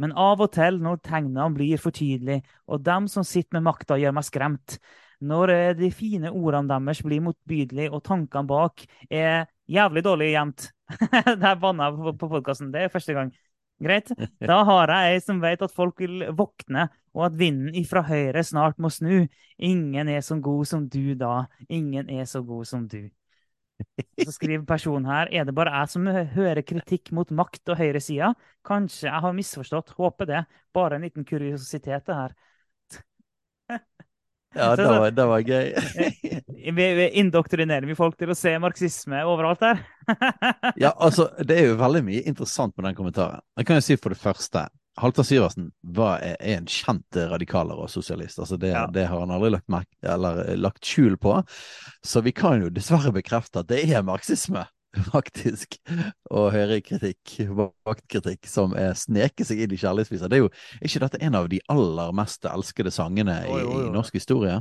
Men 0.00 0.14
av 0.16 0.40
og 0.40 0.52
til, 0.54 0.78
når 0.80 1.02
tegnene 1.04 1.50
blir 1.52 1.80
for 1.80 1.92
tydelige, 1.92 2.44
og 2.70 2.84
dem 2.86 3.08
som 3.10 3.26
sitter 3.26 3.58
med 3.58 3.66
makta, 3.68 3.98
gjør 4.00 4.14
meg 4.16 4.26
skremt, 4.28 4.78
når 5.20 5.52
eh, 5.52 5.72
de 5.76 5.90
fine 5.92 6.32
ordene 6.32 6.70
deres 6.72 7.02
blir 7.04 7.20
motbydelige, 7.24 7.92
og 7.92 8.04
tankene 8.06 8.48
bak 8.48 8.86
er 9.10 9.44
jævlig 9.70 10.04
dårlig 10.06 10.30
gjemt 10.32 10.70
Der 11.42 11.58
banna 11.60 11.90
jeg 11.90 12.16
på 12.18 12.28
podkasten. 12.32 12.72
Det 12.72 12.86
er 12.86 12.92
første 12.92 13.14
gang. 13.14 13.28
Greit. 13.80 14.10
Da 14.50 14.62
har 14.66 14.90
jeg 14.90 15.14
ei 15.14 15.20
som 15.22 15.40
vet 15.42 15.62
at 15.62 15.74
folk 15.74 16.00
vil 16.02 16.24
våkne, 16.36 16.88
og 17.14 17.28
at 17.28 17.38
vinden 17.38 17.76
ifra 17.78 18.02
høyre 18.06 18.42
snart 18.46 18.80
må 18.82 18.90
snu. 18.90 19.28
Ingen 19.58 20.08
er 20.08 20.24
så 20.24 20.40
god 20.40 20.66
som 20.66 20.88
du 20.88 21.14
da. 21.18 21.44
Ingen 21.68 22.10
er 22.10 22.24
så 22.24 22.42
god 22.42 22.66
som 22.66 22.88
du. 22.88 23.08
Så 24.24 24.34
skriver 24.34 24.66
personen 24.68 25.08
her 25.10 25.30
er 25.32 25.46
det 25.48 25.54
bare 25.56 25.72
jeg 25.80 25.92
som 25.94 26.06
hører 26.34 26.62
kritikk 26.66 27.12
mot 27.16 27.30
makt 27.32 27.72
og 27.72 27.80
høyresida. 27.80 28.32
Kanskje 28.66 29.08
jeg 29.08 29.24
har 29.24 29.36
misforstått. 29.36 29.94
Håper 29.98 30.28
det. 30.28 30.44
Bare 30.76 30.98
en 30.98 31.06
liten 31.06 31.26
kuriositet, 31.28 32.04
det 32.06 32.16
her. 32.16 32.36
Ja, 34.50 34.72
det 34.74 34.82
var, 34.82 35.10
det 35.14 35.24
var 35.30 35.44
gøy. 35.46 35.68
vi, 36.74 36.86
vi 36.98 37.04
indoktrinerer 37.22 37.86
vi 37.86 37.94
folk 37.94 38.16
til 38.18 38.32
å 38.32 38.34
se 38.34 38.56
marxisme 38.58 39.20
overalt 39.22 39.62
her? 39.62 39.84
ja, 40.82 40.90
altså, 40.90 41.28
det 41.46 41.60
er 41.60 41.68
jo 41.70 41.76
veldig 41.78 42.02
mye 42.08 42.24
interessant 42.26 42.74
med 42.74 42.88
den 42.88 42.98
kommentaren. 42.98 43.44
Jeg 43.60 43.68
kan 43.68 43.78
jo 43.78 43.84
si 43.86 43.98
for 44.00 44.10
det 44.10 44.18
første 44.18 44.64
Halvdan 44.98 45.24
Syversen 45.24 45.68
var, 45.86 46.18
er 46.24 46.36
en 46.56 46.66
kjent 46.68 47.16
radikaler 47.30 47.78
og 47.78 47.90
sosialist. 47.92 48.38
altså 48.38 48.58
Det, 48.60 48.72
ja. 48.74 48.86
det 48.92 49.06
har 49.08 49.22
han 49.22 49.30
aldri 49.30 49.52
lagt, 49.54 49.68
merk, 49.70 49.88
eller, 50.02 50.42
lagt 50.58 50.84
skjul 50.86 51.16
på. 51.20 51.38
Så 52.04 52.22
vi 52.26 52.32
kan 52.36 52.64
jo 52.64 52.72
dessverre 52.74 53.12
bekrefte 53.14 53.62
at 53.62 53.70
det 53.70 53.84
er 53.86 54.04
marxisme, 54.06 54.66
faktisk, 55.12 55.76
å 56.30 56.48
høre 56.54 56.80
kritikk, 56.82 57.36
vaktkritikk, 57.50 58.48
som 58.50 58.74
er 58.78 58.96
sneker 58.98 59.46
seg 59.46 59.62
inn 59.64 59.76
i 59.76 59.78
kjærlighetsvisa. 59.80 60.30
Det 60.30 60.40
er 60.40 60.44
jo 60.44 60.50
ikke 60.82 61.04
dette 61.04 61.20
en 61.26 61.38
av 61.38 61.46
de 61.52 61.60
aller 61.70 62.16
mest 62.16 62.48
elskede 62.50 62.92
sangene 62.94 63.38
i, 63.46 63.60
i 63.60 63.92
norsk 63.94 64.18
historie? 64.18 64.58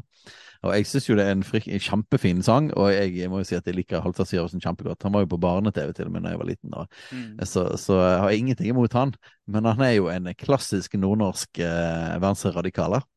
Og 0.68 0.74
jeg 0.76 0.88
syns 0.90 1.06
jo 1.08 1.16
det 1.16 1.24
er 1.24 1.38
en, 1.38 1.44
frik, 1.48 1.70
en, 1.72 1.80
kjempefin 1.80 2.42
sang, 2.44 2.68
og 2.76 2.90
jeg 2.92 3.30
må 3.32 3.40
jo 3.40 3.48
si 3.48 3.56
at 3.56 3.68
jeg 3.70 3.78
liker 3.78 4.04
Halvdan 4.04 4.28
Syversen 4.28 4.64
kjempegodt. 4.64 5.06
Han 5.08 5.16
var 5.16 5.24
jo 5.24 5.30
på 5.32 5.40
barne-TV 5.40 5.94
til 5.96 6.10
og 6.10 6.16
med 6.16 6.26
da 6.28 6.34
jeg 6.34 6.42
var 6.42 6.50
liten. 6.50 6.74
Mm. 7.16 7.30
Så, 7.48 7.64
så, 7.80 7.96
jeg 8.04 8.18
har 8.26 8.36
ingenting 8.36 8.74
imot 8.74 8.98
han. 8.98 9.14
Men 9.48 9.70
han 9.72 9.86
er 9.86 9.96
jo 9.96 10.10
en 10.12 10.28
klassisk 10.36 11.00
nordnorsk 11.00 11.62
eh, 11.64 12.18
venstreradikaler. 12.20 13.08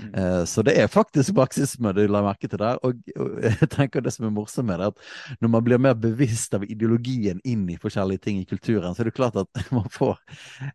Mm. 0.00 0.14
Eh, 0.14 0.44
så 0.44 0.62
det 0.66 0.74
er 0.80 0.90
faktisk 0.90 1.34
marxisme 1.36 1.92
du 1.96 2.02
la 2.08 2.22
merke 2.24 2.48
til 2.48 2.60
der. 2.60 2.80
Og, 2.86 3.00
og, 3.16 3.36
jeg 3.46 3.70
tenker 3.72 4.04
det 4.04 4.12
som 4.14 4.26
er 4.28 4.34
morsomt 4.34 4.68
med 4.70 4.82
det, 4.82 4.90
at 4.92 5.40
når 5.42 5.52
man 5.56 5.66
blir 5.66 5.82
mer 5.82 5.96
bevisst 5.98 6.54
av 6.56 6.66
ideologien 6.66 7.42
inn 7.44 7.66
i 7.70 7.78
forskjellige 7.80 8.24
ting 8.26 8.40
i 8.40 8.48
kulturen, 8.48 8.94
så 8.94 9.04
er 9.04 9.10
det 9.10 9.16
klart 9.18 9.38
at 9.40 9.62
man 9.76 9.88
får 9.92 10.18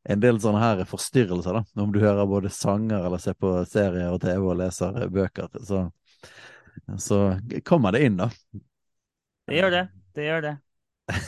en 0.03 0.23
del 0.23 0.41
sånne 0.41 0.63
her 0.63 0.83
forstyrrelser, 0.89 1.61
da. 1.61 1.83
Om 1.85 1.95
du 1.95 2.01
hører 2.03 2.29
både 2.29 2.53
sanger 2.53 3.05
eller 3.05 3.21
ser 3.21 3.37
på 3.39 3.57
serier 3.69 4.13
og 4.13 4.21
TV 4.23 4.41
og 4.41 4.59
leser 4.61 5.05
bøker. 5.13 5.51
Så, 5.65 5.87
så 7.01 7.23
kommer 7.67 7.95
det 7.95 8.05
inn, 8.07 8.21
da. 8.21 8.31
Det 9.45 9.59
gjør 9.59 9.73
det. 9.73 9.87
Det 10.15 10.29
gjør 10.29 10.45
det. 10.45 10.55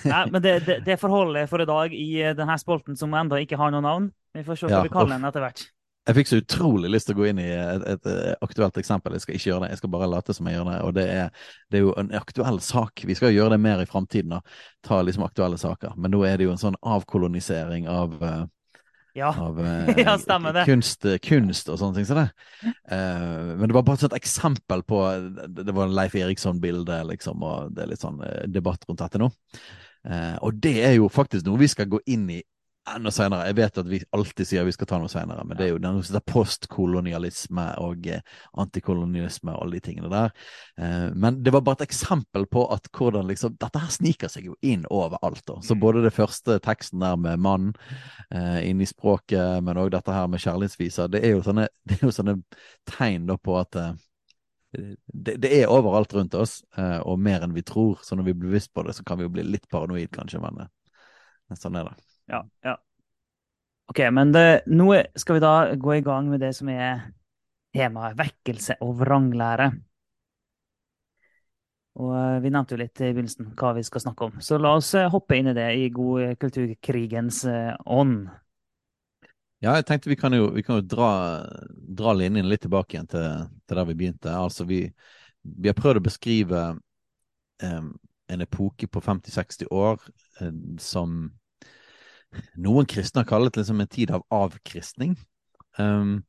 Nei, 0.07 0.21
men 0.31 0.41
det, 0.41 0.53
det, 0.65 0.77
det 0.85 0.97
forholdet 0.97 1.49
for 1.51 1.61
i 1.61 1.67
dag 1.69 1.93
i 1.93 2.11
denne 2.37 2.55
spolten 2.57 2.97
som 2.97 3.13
enda 3.13 3.37
ikke 3.41 3.59
har 3.59 3.73
noe 3.73 3.83
navn. 3.85 4.07
Vi 4.33 4.45
får 4.45 4.57
se 4.57 4.69
hva 4.69 4.79
ja, 4.79 4.85
vi 4.85 4.93
kaller 4.93 5.17
den 5.17 5.27
etter 5.29 5.43
hvert. 5.43 5.65
Jeg 6.07 6.15
fikk 6.15 6.29
så 6.29 6.37
utrolig 6.39 6.89
lyst 6.91 7.09
til 7.09 7.17
å 7.17 7.19
gå 7.19 7.25
inn 7.27 7.39
i 7.43 7.49
et, 7.51 7.83
et, 7.83 8.05
et, 8.07 8.35
aktuelt 8.45 8.77
eksempel. 8.79 9.17
Jeg 9.17 9.25
skal 9.25 9.35
ikke 9.35 9.49
gjøre 9.49 9.63
det, 9.65 9.71
jeg 9.73 9.81
skal 9.81 9.91
bare 9.91 10.07
late 10.07 10.35
som 10.35 10.47
jeg 10.47 10.55
gjør 10.55 10.69
det. 10.69 10.75
Og 10.87 10.93
det 10.95 11.07
er, 11.11 11.47
det 11.67 11.79
er 11.79 11.83
jo 11.83 11.95
en 11.99 12.11
aktuell 12.15 12.59
sak. 12.63 13.03
Vi 13.09 13.17
skal 13.17 13.33
gjøre 13.35 13.57
det 13.57 13.63
mer 13.65 13.83
i 13.83 13.87
framtiden. 13.89 14.37
Ta 14.87 15.01
liksom 15.03 15.25
aktuelle 15.27 15.59
saker. 15.59 15.97
Men 15.99 16.15
nå 16.15 16.21
er 16.23 16.39
det 16.39 16.47
jo 16.47 16.53
en 16.53 16.61
sånn 16.61 16.79
avkolonisering 16.79 17.89
av 17.91 18.15
uh, 18.23 18.45
ja. 19.17 19.33
Av 19.33 19.59
uh, 19.59 19.91
ja. 19.99 20.15
Kunst, 20.69 21.09
kunst, 21.25 21.73
og 21.73 21.81
sånne 21.81 21.99
ting 21.99 22.07
så 22.07 22.21
det. 22.21 22.27
Uh, 22.63 23.57
men 23.57 23.67
det 23.67 23.75
var 23.75 23.87
bare 23.89 24.07
et 24.07 24.19
eksempel 24.21 24.85
på 24.87 25.03
Det 25.59 25.73
var 25.73 25.89
en 25.89 25.97
Leif 25.97 26.15
Eriksson-bilde, 26.15 27.01
liksom, 27.11 27.43
og 27.43 27.75
det 27.75 27.83
er 27.83 27.91
litt 27.91 28.05
sånn 28.05 28.23
debatt 28.47 28.87
rundt 28.87 29.03
dette 29.03 29.19
nå. 29.19 29.27
og 30.39 30.59
det 30.63 30.77
er 30.87 30.93
jo 30.95 31.09
faktisk 31.11 31.43
noe 31.43 31.59
vi 31.59 31.67
skal 31.67 31.89
gå 31.91 31.99
inn 32.07 32.29
i 32.31 32.43
enda 32.95 33.11
senere. 33.11 33.47
Jeg 33.49 33.57
vet 33.57 33.79
at 33.81 33.89
vi 33.89 33.99
alltid 34.15 34.47
sier 34.47 34.65
vi 34.67 34.73
skal 34.75 34.89
ta 34.89 34.99
noe 35.01 35.11
senere, 35.11 35.43
men 35.47 35.57
det 35.57 35.65
er 35.65 35.71
jo 35.73 35.81
den 35.81 35.99
som 35.99 36.15
heter 36.15 36.25
postkolonialisme 36.31 37.65
og 37.83 38.07
eh, 38.11 38.23
antikolonialisme 38.61 39.53
og 39.53 39.65
alle 39.65 39.77
de 39.77 39.83
tingene 39.87 40.11
der. 40.11 40.33
Eh, 40.79 41.07
men 41.15 41.41
det 41.43 41.53
var 41.55 41.65
bare 41.65 41.81
et 41.81 41.87
eksempel 41.87 42.47
på 42.51 42.65
at 42.73 42.89
hvordan 42.93 43.27
liksom 43.29 43.57
Dette 43.57 43.81
her 43.81 43.93
sniker 43.93 44.31
seg 44.31 44.49
jo 44.49 44.55
inn 44.65 44.85
overalt. 44.93 45.43
Da. 45.47 45.59
Så 45.65 45.75
mm. 45.77 45.81
både 45.83 46.03
det 46.05 46.13
første 46.15 46.59
teksten 46.63 47.03
der 47.03 47.19
med 47.19 47.43
mannen 47.43 47.73
eh, 48.31 48.63
inn 48.69 48.81
i 48.81 48.89
språket, 48.89 49.63
men 49.65 49.79
òg 49.81 49.91
dette 49.95 50.13
her 50.13 50.27
med 50.31 50.43
kjærlighetsviser, 50.43 51.11
det 51.11 51.23
er 51.25 51.37
jo 51.37 51.45
sånne, 51.45 51.67
det 51.87 51.99
er 51.99 52.07
jo 52.07 52.15
sånne 52.15 52.37
tegn 52.89 53.27
da 53.29 53.37
på 53.41 53.57
at 53.59 53.75
det, 53.77 55.37
det, 55.39 55.49
er 55.49 55.71
overalt 55.71 56.11
rundt 56.13 56.35
oss, 56.37 56.59
og 56.77 57.21
mer 57.23 57.41
enn 57.41 57.55
vi 57.55 57.63
tror. 57.65 58.03
Så 58.03 58.17
når 58.19 58.27
vi 58.27 58.35
blir 58.35 58.51
bevisst 58.51 58.73
på 58.75 58.83
det, 58.85 58.93
så 58.97 59.05
kan 59.07 59.17
vi 59.17 59.25
jo 59.25 59.31
bli 59.33 59.47
litt 59.47 59.65
paranoid, 59.71 60.11
kanskje, 60.13 60.43
men 60.43 60.67
sånn 61.57 61.79
er 61.79 61.87
det 61.87 62.06
ja, 62.27 62.41
ja. 62.65 62.77
OK, 63.87 63.99
men 64.11 64.31
det, 64.35 64.61
nå 64.67 64.91
skal 65.15 65.37
vi 65.37 65.43
da 65.43 65.53
gå 65.79 65.93
i 65.95 66.03
gang 66.03 66.27
med 66.29 66.41
det 66.43 66.51
som 66.57 66.69
er 66.69 67.05
temaet 67.75 68.17
vekkelse 68.19 68.79
og 68.83 68.97
vranglære. 69.01 69.69
Og 71.97 72.11
eh, 72.13 72.39
Vi 72.43 72.51
nevnte 72.53 72.75
jo 72.75 72.81
litt 72.81 73.01
i 73.01 73.11
begynnelsen 73.13 73.53
hva 73.57 73.71
vi 73.77 73.85
skal 73.87 74.03
snakke 74.03 74.27
om, 74.27 74.41
så 74.43 74.59
la 74.61 74.75
oss 74.77 74.91
eh, 74.97 75.09
hoppe 75.11 75.39
inn 75.39 75.51
i 75.51 75.55
det 75.57 75.69
i 75.79 75.87
god 75.93 76.35
kulturkrigens 76.41 77.43
eh, 77.49 77.71
ånd. 77.85 78.27
Ja, 79.63 79.73
jeg 79.79 79.87
tenkte 79.89 80.11
vi 80.11 80.19
kan 80.19 80.35
jo, 80.37 80.51
vi 80.53 80.61
kan 80.61 80.77
jo 80.77 80.85
dra, 80.85 81.11
dra, 81.71 82.11
linjen 82.13 82.45
litt 82.45 82.61
tilbake 82.67 82.93
igjen 82.93 83.07
til, 83.09 83.47
til 83.65 83.79
der 83.79 83.87
vi 83.89 83.95
begynte. 83.97 84.35
Altså, 84.37 84.67
vi, 84.69 84.83
vi, 85.41 85.71
har 85.71 85.77
prøvd 85.79 85.97
å 85.97 86.03
beskrive 86.05 86.59
um, 87.65 87.87
en 88.29 88.45
epoke 88.45 88.85
på 88.85 89.01
50-60 89.01 89.71
år 89.73 89.97
um, 90.45 90.75
som 90.77 91.15
noen 92.57 92.87
kristne 92.89 93.23
har 93.23 93.29
kallet 93.29 93.57
liksom 93.59 93.81
en 93.81 93.91
tid 93.91 94.11
av 94.15 94.25
avkristning. 94.33 95.15
Um, 95.77 96.23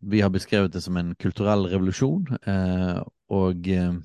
vi 0.00 0.20
har 0.20 0.30
beskrevet 0.30 0.72
det 0.72 0.82
som 0.84 0.96
en 0.96 1.14
kulturell 1.18 1.66
revolusjon, 1.72 2.28
uh, 2.46 3.02
og 3.34 3.66
uh, 3.66 3.98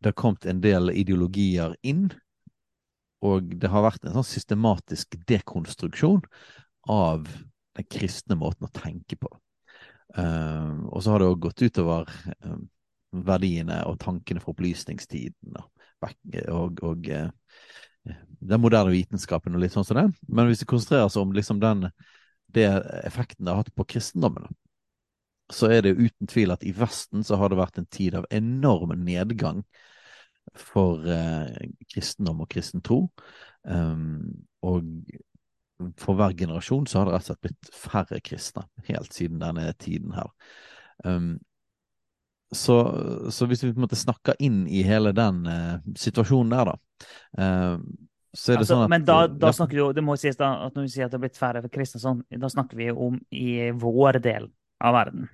det 0.00 0.12
har 0.12 0.16
kommet 0.16 0.48
en 0.48 0.62
del 0.64 0.92
ideologier 0.94 1.76
inn. 1.82 2.08
Og 3.20 3.52
det 3.60 3.68
har 3.68 3.84
vært 3.84 4.06
en 4.08 4.16
sånn 4.16 4.24
systematisk 4.24 5.18
dekonstruksjon 5.28 6.22
av 6.88 7.26
den 7.76 7.88
kristne 7.92 8.38
måten 8.40 8.64
å 8.64 8.72
tenke 8.72 9.18
på. 9.20 9.28
Uh, 10.16 10.88
og 10.88 11.04
så 11.04 11.12
har 11.12 11.20
det 11.20 11.28
òg 11.28 11.42
gått 11.44 11.66
utover 11.68 12.08
verdiene 13.10 13.82
og 13.90 14.00
tankene 14.00 14.40
fra 14.40 14.54
opplysningstiden. 14.54 15.60
og, 15.60 15.68
Og, 16.48 16.80
og 16.86 17.10
den 18.04 18.62
moderne 18.62 18.94
vitenskapen 18.94 19.54
og 19.54 19.62
litt 19.62 19.74
sånn 19.74 19.86
som 19.86 19.98
det. 19.98 20.06
Men 20.28 20.48
hvis 20.48 20.64
vi 20.64 20.70
konsentrerer 20.72 21.08
oss 21.08 21.18
om 21.20 21.34
liksom 21.36 21.60
den 21.62 21.88
det 22.50 22.66
effekten 23.06 23.46
det 23.46 23.52
har 23.52 23.62
hatt 23.62 23.74
på 23.78 23.86
kristendommen, 23.92 24.48
så 25.54 25.68
er 25.70 25.84
det 25.84 25.98
uten 25.98 26.30
tvil 26.30 26.54
at 26.54 26.64
i 26.66 26.72
Vesten 26.74 27.22
så 27.26 27.38
har 27.38 27.50
det 27.50 27.58
vært 27.60 27.78
en 27.78 27.88
tid 27.90 28.16
av 28.18 28.26
enorm 28.34 28.94
nedgang 29.04 29.62
for 30.58 31.04
eh, 31.06 31.70
kristendom 31.90 32.42
og 32.42 32.50
kristen 32.50 32.82
tro. 32.86 33.04
Um, 33.62 34.46
og 34.66 34.86
for 36.00 36.18
hver 36.18 36.34
generasjon 36.36 36.88
så 36.90 37.00
har 37.00 37.08
det 37.08 37.14
rett 37.14 37.24
og 37.24 37.30
slett 37.30 37.44
blitt 37.46 37.70
færre 37.76 38.20
kristne 38.24 38.66
helt 38.88 39.14
siden 39.16 39.40
denne 39.42 39.70
tiden 39.78 40.14
her. 40.16 40.30
Um, 41.04 41.38
så, 42.50 42.76
så, 43.30 43.46
hvis 43.46 43.64
vi 43.64 43.72
på 43.72 43.78
en 43.78 43.86
måte 43.86 43.98
snakker 43.98 44.38
inn 44.42 44.64
i 44.66 44.82
hele 44.86 45.12
den 45.14 45.44
uh, 45.46 45.76
situasjonen 45.98 46.54
der, 46.54 46.70
da, 46.72 47.10
uh, 47.38 48.06
så 48.30 48.52
er 48.52 48.60
det 48.60 48.62
altså, 48.62 48.74
sånn 48.74 48.84
at 48.84 48.92
Men 48.92 49.04
da, 49.06 49.18
da 49.26 49.50
snakker 49.54 49.78
du 49.78 49.96
det 49.98 50.04
må 50.06 50.14
sies 50.20 50.38
da, 50.38 50.52
at 50.68 50.76
når 50.76 50.86
vi 50.86 50.92
sier 50.92 51.06
at 51.06 51.12
det 51.12 51.18
har 51.18 51.24
blitt 51.24 51.38
færre 51.38 51.62
for 51.64 51.72
kristne, 51.74 52.02
sånn, 52.02 52.22
da 52.30 52.50
snakker 52.52 52.78
vi 52.78 52.90
om 52.94 53.18
i 53.34 53.70
vår 53.74 54.20
del 54.22 54.46
av 54.86 54.94
verden. 54.94 55.26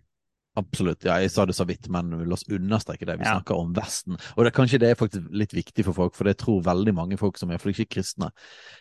Absolutt. 0.57 1.05
Ja, 1.05 1.19
jeg 1.21 1.31
sa 1.35 1.45
det 1.45 1.57
så 1.59 1.67
vidt, 1.69 1.89
men 1.93 2.15
la 2.17 2.37
oss 2.37 2.47
understreke 2.49 3.05
det. 3.05 3.19
Vi 3.21 3.27
ja. 3.27 3.35
snakker 3.37 3.59
om 3.61 3.75
Vesten. 3.77 4.17
Og 4.37 4.47
det, 4.47 4.55
kanskje 4.57 4.81
det 4.81 4.89
er 4.91 4.99
faktisk 4.99 5.27
litt 5.37 5.53
viktig 5.53 5.85
for 5.85 5.99
folk, 5.99 6.15
for 6.17 6.29
det 6.29 6.39
tror 6.41 6.65
veldig 6.65 6.95
mange 6.97 7.19
folk 7.21 7.37
som 7.37 7.51
er 7.51 7.59
iallfall 7.59 7.75
ikke 7.75 7.99
kristne, 7.99 8.31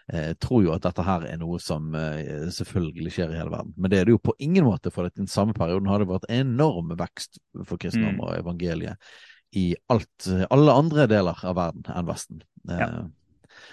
eh, 0.08 0.32
tror 0.40 0.64
jo 0.64 0.72
at 0.76 0.88
dette 0.88 1.04
her 1.04 1.28
er 1.28 1.42
noe 1.42 1.60
som 1.60 1.92
eh, 2.00 2.48
selvfølgelig 2.56 3.12
skjer 3.18 3.36
i 3.36 3.40
hele 3.42 3.52
verden. 3.52 3.76
Men 3.76 3.92
det 3.92 4.00
er 4.00 4.08
det 4.08 4.16
jo 4.16 4.24
på 4.24 4.38
ingen 4.40 4.68
måte, 4.70 4.94
for 4.96 5.10
i 5.10 5.16
den 5.20 5.28
samme 5.32 5.56
perioden 5.58 5.92
har 5.92 6.00
det 6.00 6.10
vært 6.14 6.30
enorm 6.32 6.96
vekst 6.96 7.42
for 7.66 7.82
kristendom 7.82 8.22
mm. 8.22 8.24
og 8.24 8.40
evangeliet 8.40 9.12
i 9.56 9.70
alt, 9.92 10.28
alle 10.52 10.74
andre 10.76 11.06
deler 11.12 11.44
av 11.48 11.60
verden 11.60 11.86
enn 11.92 12.08
Vesten. 12.08 12.42
Ja. 12.72 12.90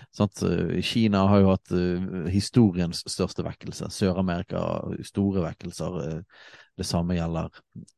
Eh, 0.03 0.09
Sant? 0.13 0.43
Kina 0.83 1.27
har 1.31 1.43
jo 1.43 1.53
hatt 1.53 1.73
uh, 1.75 2.27
historiens 2.33 3.03
største 3.07 3.45
vekkelse. 3.47 3.91
Sør-Amerika 3.93 4.61
store 5.07 5.47
vekkelser. 5.47 5.97
Uh, 5.99 6.53
det 6.79 6.87
samme 6.89 7.17
gjelder 7.17 7.53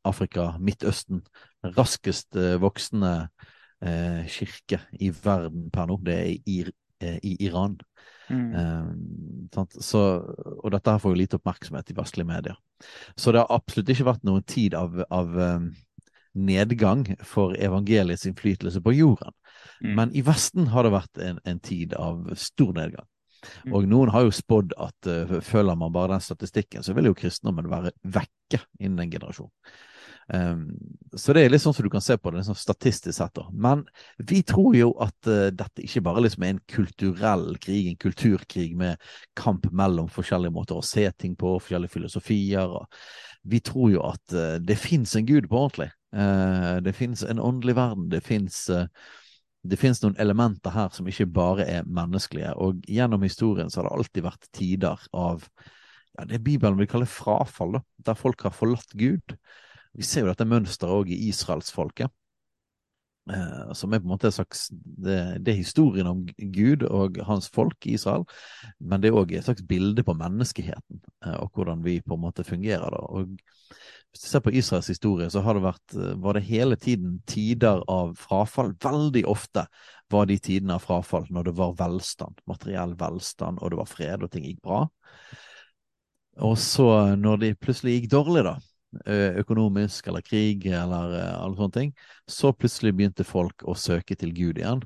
Afrika, 0.05 0.53
Midtøsten. 0.59 1.23
Raskest 1.65 2.37
voksende 2.61 3.29
kirke 4.33 4.79
i 5.03 5.11
verden 5.13 5.69
per 5.73 5.87
nå, 5.89 5.99
det 6.05 6.15
er 6.17 6.31
i, 6.49 6.57
i 7.23 7.33
Iran. 7.47 7.77
Mm. 8.33 9.49
Så, 9.79 10.01
og 10.57 10.73
dette 10.73 10.95
her 10.95 11.03
får 11.03 11.15
jo 11.15 11.21
lite 11.21 11.39
oppmerksomhet 11.39 11.93
i 11.93 11.97
vestlige 11.97 12.29
medier. 12.29 12.59
Så 13.17 13.33
det 13.33 13.45
har 13.45 13.53
absolutt 13.55 13.93
ikke 13.95 14.09
vært 14.09 14.27
noen 14.27 14.45
tid 14.49 14.77
av, 14.79 14.99
av 15.13 15.37
nedgang 16.35 17.07
for 17.23 17.55
evangeliets 17.55 18.27
innflytelse 18.27 18.83
på 18.83 18.97
jorden. 18.99 19.37
Mm. 19.85 19.95
Men 19.99 20.15
i 20.17 20.25
Vesten 20.25 20.71
har 20.73 20.87
det 20.87 20.95
vært 20.95 21.21
en, 21.21 21.41
en 21.45 21.61
tid 21.61 21.95
av 22.01 22.31
stor 22.41 22.73
nedgang. 22.77 23.09
Mm. 23.65 23.75
Og 23.77 23.89
noen 23.89 24.13
har 24.15 24.25
jo 24.25 24.35
spådd 24.35 24.77
at 24.81 25.11
uh, 25.11 25.41
følger 25.45 25.77
man 25.77 25.93
bare 25.93 26.15
den 26.15 26.25
statistikken, 26.25 26.85
så 26.85 26.95
vil 26.97 27.11
jo 27.11 27.19
kristendommen 27.19 27.69
være 27.71 27.93
vekke 28.03 28.63
innen 28.81 29.05
en 29.05 29.13
generasjon. 29.13 29.53
Um, 30.25 30.71
så 31.13 31.35
det 31.37 31.43
er 31.45 31.51
litt 31.53 31.61
sånn 31.61 31.75
som 31.77 31.85
du 31.85 31.91
kan 31.93 32.05
se 32.05 32.17
på 32.17 32.31
det 32.33 32.47
sånn 32.47 32.57
statistisk 32.57 33.17
sett. 33.17 33.35
da. 33.37 33.45
Men 33.53 33.85
vi 34.17 34.41
tror 34.47 34.77
jo 34.77 34.93
at 35.05 35.29
uh, 35.29 35.51
dette 35.53 35.85
ikke 35.85 36.05
bare 36.07 36.25
liksom 36.25 36.47
er 36.47 36.55
en 36.55 36.63
kulturell 36.71 37.47
krig, 37.61 37.91
en 37.91 38.01
kulturkrig 38.01 38.71
med 38.81 39.03
kamp 39.37 39.69
mellom 39.73 40.09
forskjellige 40.13 40.55
måter 40.55 40.81
å 40.81 40.87
se 40.87 41.05
ting 41.13 41.37
på, 41.37 41.59
forskjellige 41.61 41.97
filosofier. 41.99 42.79
Vi 43.45 43.61
tror 43.65 43.93
jo 43.93 44.07
at 44.09 44.37
uh, 44.37 44.57
det 44.63 44.79
fins 44.81 45.13
en 45.19 45.29
gud 45.29 45.51
på 45.51 45.67
ordentlig. 45.67 45.91
Uh, 46.15 46.81
det 46.85 46.97
fins 46.97 47.27
en 47.27 47.43
åndelig 47.43 47.77
verden. 47.77 48.09
Det 48.09 48.25
fins 48.25 48.65
det 49.65 49.79
finnes 49.81 50.03
noen 50.03 50.19
elementer 50.21 50.75
her 50.75 50.91
som 50.93 51.07
ikke 51.09 51.27
bare 51.33 51.65
er 51.65 51.87
menneskelige. 51.89 52.53
Og 52.61 52.85
gjennom 52.91 53.25
historien 53.25 53.71
så 53.73 53.81
har 53.81 53.89
det 53.89 53.97
alltid 53.99 54.27
vært 54.27 54.51
tider 54.53 55.07
av 55.17 55.47
ja, 56.15 56.27
det 56.31 56.43
Bibelen 56.45 56.77
vil 56.79 56.91
kalle 56.91 57.09
frafall, 57.11 57.79
da, 57.79 57.85
der 58.11 58.19
folk 58.19 58.45
har 58.45 58.55
forlatt 58.55 58.93
Gud. 58.99 59.37
Vi 59.95 60.05
ser 60.07 60.25
jo 60.25 60.31
dette 60.31 60.47
mønsteret 60.49 60.93
òg 61.01 61.11
i 61.15 61.23
israelsfolket. 61.31 62.13
Eh, 63.33 63.73
som 63.73 63.95
er 63.95 64.03
på 64.03 64.05
en 64.05 64.13
måte 64.13 64.29
en 64.29 64.35
slags 64.37 64.67
det, 64.69 65.17
det, 65.41 65.55
er 65.55 65.63
historien 65.63 66.11
om 66.11 66.27
Gud 66.53 66.83
og 66.85 67.17
hans 67.25 67.47
folk 67.49 67.87
i 67.89 67.95
Israel, 67.97 68.27
men 68.85 69.01
det 69.01 69.09
er 69.09 69.17
òg 69.17 69.33
et 69.33 69.47
slags 69.47 69.65
bilde 69.65 70.05
på 70.05 70.13
menneskeheten 70.19 71.01
eh, 71.25 71.39
og 71.39 71.49
hvordan 71.57 71.81
vi 71.87 72.03
på 72.05 72.19
en 72.19 72.25
måte 72.27 72.45
fungerer. 72.45 72.85
da, 72.93 73.01
og 73.01 73.33
hvis 74.15 74.23
du 74.23 74.29
ser 74.31 74.43
på 74.45 74.53
Israels 74.55 74.87
historie, 74.93 75.27
så 75.31 75.43
det 75.43 75.63
vært, 75.65 75.95
eh, 75.99 76.15
var 76.23 76.35
det 76.35 76.45
hele 76.47 76.77
tiden 76.77 77.17
tider 77.27 77.83
av 77.91 78.15
frafall. 78.15 78.71
Veldig 78.79 79.25
ofte 79.27 79.67
var 80.09 80.27
de 80.27 80.37
tidene 80.39 80.77
av 80.77 80.85
frafall 80.85 81.27
når 81.31 81.49
det 81.49 81.55
var 81.59 81.75
velstand, 81.75 82.39
materiell 82.47 82.95
velstand, 82.95 83.59
og 83.59 83.71
det 83.71 83.81
var 83.81 83.91
fred 83.91 84.23
og 84.23 84.31
ting 84.31 84.45
gikk 84.47 84.61
bra. 84.63 84.85
Og 86.47 86.55
så 86.59 87.17
når 87.19 87.41
det 87.43 87.59
plutselig 87.59 87.97
gikk 87.99 88.13
dårlig, 88.15 88.45
da, 88.47 88.55
økonomisk 89.43 90.07
eller 90.07 90.23
krig 90.23 90.67
eller 90.67 91.17
alle 91.35 91.59
sånne 91.59 91.75
ting, 91.75 91.93
så 92.31 92.53
plutselig 92.55 92.95
begynte 92.95 93.27
folk 93.27 93.67
å 93.67 93.75
søke 93.75 94.15
til 94.15 94.31
Gud 94.35 94.63
igjen. 94.63 94.83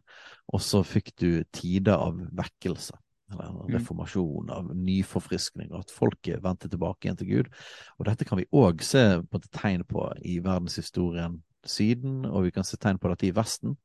Og 0.49 0.65
så 0.65 0.81
fikk 0.81 1.13
du 1.21 1.45
tider 1.53 2.01
av 2.01 2.17
vekkelse. 2.17 2.97
Eller 3.33 3.49
en 3.51 3.75
reformasjon, 3.75 4.51
av 4.51 4.71
nyforfriskning, 4.77 5.73
at 5.77 5.93
folket 5.93 6.41
vendte 6.45 6.71
tilbake 6.73 7.07
igjen 7.07 7.19
til 7.21 7.33
Gud. 7.33 7.51
Og 7.99 8.09
dette 8.09 8.25
kan 8.29 8.41
vi 8.41 8.49
òg 8.57 8.81
se 8.87 9.05
på 9.29 9.43
tegn 9.53 9.85
på 9.89 10.07
i 10.25 10.39
verdenshistorien 10.45 11.43
siden, 11.69 12.23
og 12.25 12.47
vi 12.47 12.55
kan 12.57 12.65
se 12.65 12.79
tegn 12.81 13.01
på 13.01 13.11
dette 13.13 13.29
i 13.29 13.35
Vesten. 13.37 13.77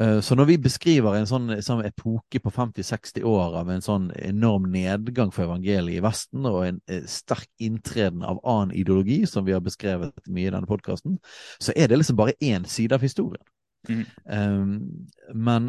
Eh, 0.00 0.20
så 0.20 0.34
når 0.34 0.48
vi 0.48 0.56
beskriver 0.58 1.14
en 1.14 1.28
sånn, 1.28 1.52
sånn 1.62 1.84
epoke 1.86 2.40
på 2.42 2.50
50-60 2.50 3.26
år 3.30 3.58
av 3.60 3.70
en 3.70 3.84
sånn 3.84 4.08
enorm 4.18 4.66
nedgang 4.72 5.30
for 5.34 5.46
evangeliet 5.46 6.00
i 6.00 6.04
Vesten, 6.04 6.46
og 6.50 6.64
en 6.66 6.80
eh, 6.90 7.04
sterk 7.10 7.50
inntreden 7.62 8.24
av 8.26 8.40
annen 8.42 8.74
ideologi, 8.74 9.22
som 9.30 9.46
vi 9.46 9.54
har 9.54 9.62
beskrevet 9.64 10.16
mye 10.26 10.48
i 10.48 10.54
denne 10.54 10.70
podkasten, 10.70 11.20
så 11.62 11.76
er 11.76 11.90
det 11.90 12.00
liksom 12.00 12.18
bare 12.18 12.38
én 12.42 12.66
side 12.66 12.96
av 12.96 13.06
historien. 13.06 13.44
Mm. 13.84 14.04
Um, 14.24 14.68
men, 15.36 15.68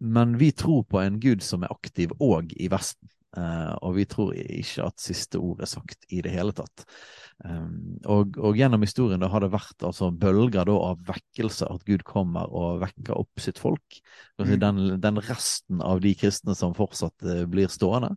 men 0.00 0.36
vi 0.40 0.50
tror 0.52 0.84
på 0.88 1.00
en 1.00 1.20
gud 1.20 1.44
som 1.44 1.64
er 1.64 1.72
aktiv 1.72 2.12
òg 2.20 2.52
i 2.56 2.70
Vesten. 2.72 3.08
Uh, 3.36 3.74
og 3.84 3.98
vi 3.98 4.06
tror 4.08 4.30
ikke 4.32 4.86
at 4.86 5.02
siste 5.02 5.36
ord 5.36 5.60
er 5.60 5.68
sagt 5.68 6.06
i 6.08 6.22
det 6.24 6.30
hele 6.32 6.54
tatt. 6.56 6.86
Um, 7.44 7.98
og, 8.08 8.38
og, 8.40 8.56
gjennom 8.56 8.80
historien 8.86 9.20
har 9.20 9.44
det 9.44 9.50
vært 9.52 9.84
altså, 9.84 10.08
bølger 10.08 10.70
av 10.72 11.02
vekkelse, 11.04 11.68
at 11.68 11.84
Gud 11.84 12.06
kommer 12.08 12.48
og 12.48 12.80
vekker 12.86 13.12
opp 13.18 13.42
sitt 13.42 13.60
folk. 13.60 13.98
Mm. 14.40 14.54
Den, 14.62 14.80
den, 15.04 15.20
resten 15.26 15.84
av 15.84 16.00
de 16.04 16.14
kristne 16.16 16.56
som 16.56 16.76
fortsatt 16.78 17.28
uh, 17.28 17.44
blir 17.50 17.68
stående. 17.72 18.14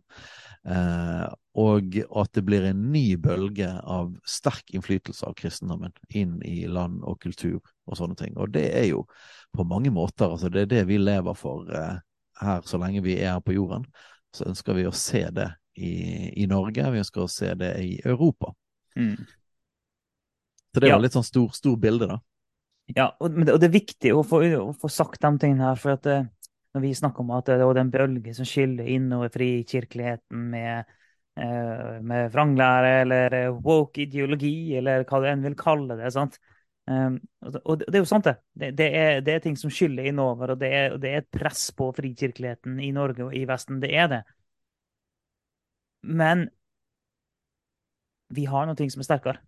Uh, 0.60 1.24
og 1.56 1.94
at 2.20 2.34
det 2.36 2.42
blir 2.44 2.66
en 2.68 2.82
ny 2.92 3.16
bølge 3.16 3.70
av 3.80 4.10
sterk 4.28 4.74
innflytelse 4.76 5.24
av 5.24 5.32
kristendommen 5.38 5.94
inn 6.12 6.36
i 6.44 6.66
land 6.68 7.00
og 7.08 7.16
kultur 7.22 7.58
og 7.88 7.96
sånne 7.96 8.18
ting. 8.18 8.36
Og 8.36 8.52
det 8.52 8.66
er 8.76 8.90
jo 8.90 9.06
på 9.56 9.64
mange 9.66 9.92
måter 9.94 10.28
altså 10.28 10.52
det 10.52 10.66
er 10.66 10.72
det 10.74 10.84
vi 10.90 11.00
lever 11.00 11.38
for 11.38 11.64
uh, 11.72 11.96
her 12.44 12.62
så 12.68 12.80
lenge 12.80 13.02
vi 13.04 13.16
er 13.18 13.34
her 13.34 13.44
på 13.44 13.56
jorden. 13.56 13.88
Så 14.36 14.46
ønsker 14.50 14.76
vi 14.76 14.86
å 14.86 14.94
se 14.94 15.24
det 15.34 15.48
i, 15.80 15.92
i 16.42 16.46
Norge, 16.50 16.90
vi 16.92 17.02
ønsker 17.02 17.24
å 17.24 17.30
se 17.30 17.54
det 17.58 17.72
i 17.82 17.94
Europa. 18.04 18.52
Mm. 18.98 19.16
Så 20.70 20.80
det 20.80 20.86
var 20.86 20.98
ja. 20.98 21.02
litt 21.02 21.16
sånn 21.16 21.26
stor, 21.26 21.48
stor 21.56 21.78
bilde, 21.80 22.06
da. 22.10 22.20
Ja, 22.94 23.08
og 23.22 23.38
og 23.38 23.58
det 23.62 23.68
er 23.68 23.74
viktig 23.74 24.12
å 24.14 24.22
få, 24.26 24.42
å 24.58 24.70
få, 24.78 24.90
sagt 24.90 25.22
de 25.22 25.30
tingene 25.38 25.68
her. 25.68 25.78
for 25.78 25.94
at 25.94 26.04
det, 26.06 26.18
eh, 26.20 26.28
når 26.74 26.84
vi 26.84 26.94
snakker 26.94 27.24
om 27.24 27.32
at 27.34 27.50
det 27.50 27.58
er 27.58 27.80
en 27.80 27.90
bølge 27.90 28.34
som 28.36 28.46
skyller 28.46 28.88
innover 28.94 29.32
frikirkeligheten 29.34 30.44
med, 30.52 30.90
eh, 31.36 31.98
med 32.02 32.30
vranglære 32.30 32.92
eller 33.02 33.36
eh, 33.38 33.58
woke 33.64 34.04
ideologi, 34.04 34.76
eller 34.78 35.04
hva 35.04 35.20
du 35.20 35.28
enn 35.30 35.44
vil 35.46 35.58
kalle 35.58 35.98
det. 35.98 36.12
sant? 36.14 36.38
Um, 36.90 37.20
og 37.64 37.82
det, 37.82 37.92
er 37.94 38.02
jo 38.02 38.08
sant. 38.08 38.26
Det, 38.26 38.70
det, 38.78 38.86
er, 38.96 39.20
det 39.22 39.34
er, 39.34 39.42
ting 39.44 39.56
som 39.58 39.70
skyller 39.70 40.08
innover, 40.10 40.54
og 40.54 40.62
det 40.62 40.70
er, 40.74 40.96
det 40.98 41.10
er 41.10 41.22
et 41.22 41.30
press 41.30 41.68
på 41.76 41.90
frikirkeligheten 41.94 42.80
i 42.82 42.90
Norge 42.94 43.28
og 43.28 43.34
i 43.36 43.44
Vesten. 43.50 43.78
Det 43.82 43.92
er 43.94 44.08
det. 44.10 44.22
Men 46.02 46.48
vi 48.30 48.46
har 48.46 48.66
noe 48.66 48.90
som 48.90 49.02
er 49.02 49.06
sterkere. 49.06 49.42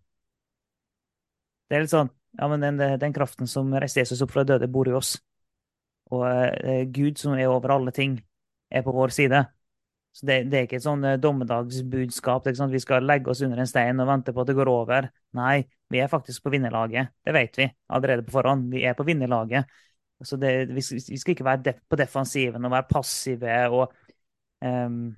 Det 1.71 1.79
er 1.79 1.85
litt 1.87 1.95
sånn 1.95 2.11
Ja, 2.38 2.49
men 2.49 2.62
den, 2.64 2.81
den 3.00 3.14
kraften 3.14 3.49
som 3.50 3.71
reiste 3.75 4.02
Jesus 4.02 4.23
opp 4.25 4.33
fra 4.35 4.45
døde, 4.49 4.69
bor 4.73 4.88
i 4.88 4.95
oss. 4.97 5.17
Og 6.12 6.25
eh, 6.28 6.85
Gud, 6.92 7.19
som 7.21 7.35
er 7.37 7.50
over 7.50 7.76
alle 7.76 7.92
ting, 7.95 8.19
er 8.73 8.85
på 8.85 8.95
vår 8.95 9.14
side. 9.14 9.42
Så 10.12 10.26
det, 10.28 10.38
det 10.52 10.59
er 10.59 10.66
ikke 10.66 10.76
et 10.81 10.85
sånn 10.85 11.04
eh, 11.09 11.19
dommedagsbudskap. 11.21 12.50
Vi 12.73 12.83
skal 12.83 13.07
legge 13.09 13.33
oss 13.33 13.40
under 13.45 13.62
en 13.62 13.71
stein 13.71 14.02
og 14.02 14.11
vente 14.11 14.35
på 14.35 14.45
at 14.45 14.50
det 14.50 14.59
går 14.59 14.71
over. 14.73 15.09
Nei, 15.38 15.62
vi 15.92 16.02
er 16.02 16.12
faktisk 16.12 16.45
på 16.45 16.52
vinnerlaget. 16.52 17.14
Det 17.25 17.35
vet 17.37 17.59
vi 17.61 17.69
allerede 17.92 18.26
på 18.26 18.37
forhånd. 18.37 18.69
Vi 18.75 18.85
er 18.88 18.97
på 18.99 19.07
vinnerlaget. 19.09 19.73
Så 20.23 20.37
det, 20.38 20.52
vi, 20.71 20.83
vi, 20.83 21.19
skal 21.19 21.35
ikke 21.35 21.49
være 21.49 21.75
på 21.90 21.99
defensiven 21.99 22.64
og 22.69 22.71
være 22.76 22.87
passive 22.92 23.57
og 23.75 23.97
um, 24.62 25.08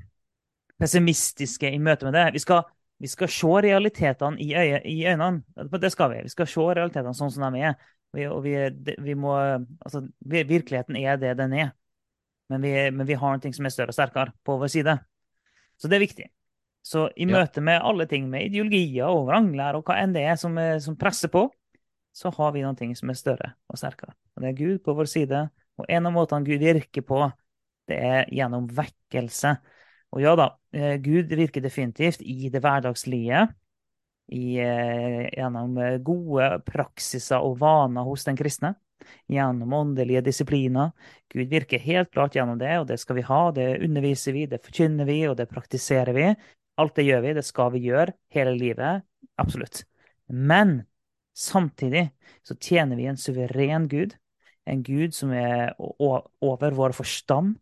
pessimistiske 0.80 1.68
i 1.68 1.82
møte 1.82 2.08
med 2.08 2.16
det. 2.16 2.30
Vi 2.38 2.40
skal 2.40 2.62
vi 3.02 3.10
skal 3.10 3.28
se 3.28 3.46
realitetene 3.46 4.40
i, 4.40 4.54
øye, 4.54 4.80
i, 4.86 5.06
øynene. 5.06 5.42
Det 5.82 5.90
skal 5.92 6.10
vi. 6.10 6.22
Vi 6.22 6.30
skal 6.32 6.46
se 6.48 6.60
realitetene 6.78 7.12
sånn 7.18 7.32
som 7.34 7.52
de 7.52 7.64
er. 7.66 7.74
Vi, 8.14 8.26
og 8.30 8.44
vi, 8.44 8.54
vi 9.02 9.16
må, 9.18 9.34
altså, 9.84 10.04
virkeligheten 10.24 10.96
er 11.00 11.18
det 11.20 11.34
den 11.40 11.56
er. 11.58 11.74
Men 12.52 12.62
vi, 12.62 12.72
men 12.94 13.08
vi 13.08 13.16
har 13.18 13.36
noe 13.36 13.56
som 13.56 13.66
er 13.66 13.72
større 13.74 13.94
og 13.94 13.96
sterkere 13.96 14.34
på 14.44 14.56
vår 14.60 14.72
side. 14.72 14.96
Så 15.80 15.90
det 15.90 15.98
er 15.98 16.04
viktig. 16.04 16.26
Så 16.84 17.06
i 17.16 17.24
møte 17.24 17.62
med 17.64 17.80
alle 17.80 18.04
ting 18.06 18.26
med 18.28 18.50
ideologier 18.50 19.08
og 19.08 19.30
vrangler 19.30 19.78
og 19.78 19.86
hva 19.88 20.02
enn 20.02 20.12
det 20.12 20.26
er 20.28 20.36
som, 20.36 20.58
som, 20.84 20.98
presser 21.00 21.32
på, 21.32 21.46
så 22.14 22.30
har 22.36 22.52
vi 22.54 22.62
noe 22.62 22.96
som 22.98 23.10
er 23.10 23.18
større 23.18 23.54
og 23.72 23.80
sterkere. 23.80 24.12
Og 24.36 24.44
det 24.44 24.50
er 24.50 24.58
Gud 24.58 24.82
på 24.84 24.94
vår 24.98 25.08
side. 25.10 25.40
Og 25.80 25.88
en 25.90 26.06
av 26.06 26.14
måtene 26.14 26.46
Gud 26.46 26.60
virker 26.62 27.06
på, 27.06 27.22
det 27.88 27.96
er 27.96 28.28
gjennom 28.32 28.68
vekkelse. 28.70 29.56
Og 30.14 30.22
ja 30.22 30.34
da, 30.38 30.50
eh, 30.76 31.00
Gud 31.02 31.32
virker 31.32 31.64
definitivt 31.64 32.22
i 32.22 32.50
det 32.52 32.62
hverdagslige. 32.62 33.48
I, 34.32 34.58
eh, 34.58 35.28
gjennom 35.36 35.76
eh, 35.78 35.98
gode 36.04 36.48
praksiser 36.64 37.44
og 37.44 37.58
vaner 37.60 38.06
hos 38.06 38.24
den 38.24 38.38
kristne. 38.38 38.74
Gjennom 39.28 39.72
åndelige 39.76 40.22
disipliner. 40.24 40.94
Gud 41.28 41.50
virker 41.50 41.82
helt 41.82 42.10
klart 42.14 42.36
gjennom 42.36 42.58
det, 42.58 42.72
og 42.80 42.86
det 42.88 42.98
skal 43.02 43.18
vi 43.18 43.26
ha. 43.28 43.40
Det 43.52 43.68
underviser 43.84 44.32
vi, 44.32 44.46
det 44.48 44.62
forkynner 44.64 45.08
vi, 45.08 45.18
og 45.28 45.36
det 45.36 45.50
praktiserer 45.50 46.16
vi. 46.16 46.30
Alt 46.80 46.96
det 46.96 47.06
gjør 47.06 47.20
vi, 47.26 47.34
det 47.36 47.44
skal 47.44 47.72
vi 47.74 47.84
gjøre 47.84 48.16
hele 48.34 48.54
livet. 48.56 49.04
Absolutt. 49.38 49.84
Men 50.28 50.82
samtidig 51.36 52.08
så 52.46 52.56
tjener 52.56 52.96
vi 52.96 53.10
en 53.10 53.20
suveren 53.20 53.88
Gud. 53.92 54.16
En 54.64 54.80
Gud 54.82 55.12
som 55.12 55.34
er 55.36 55.74
over 55.76 56.72
vår 56.72 56.96
forstand 56.96 57.58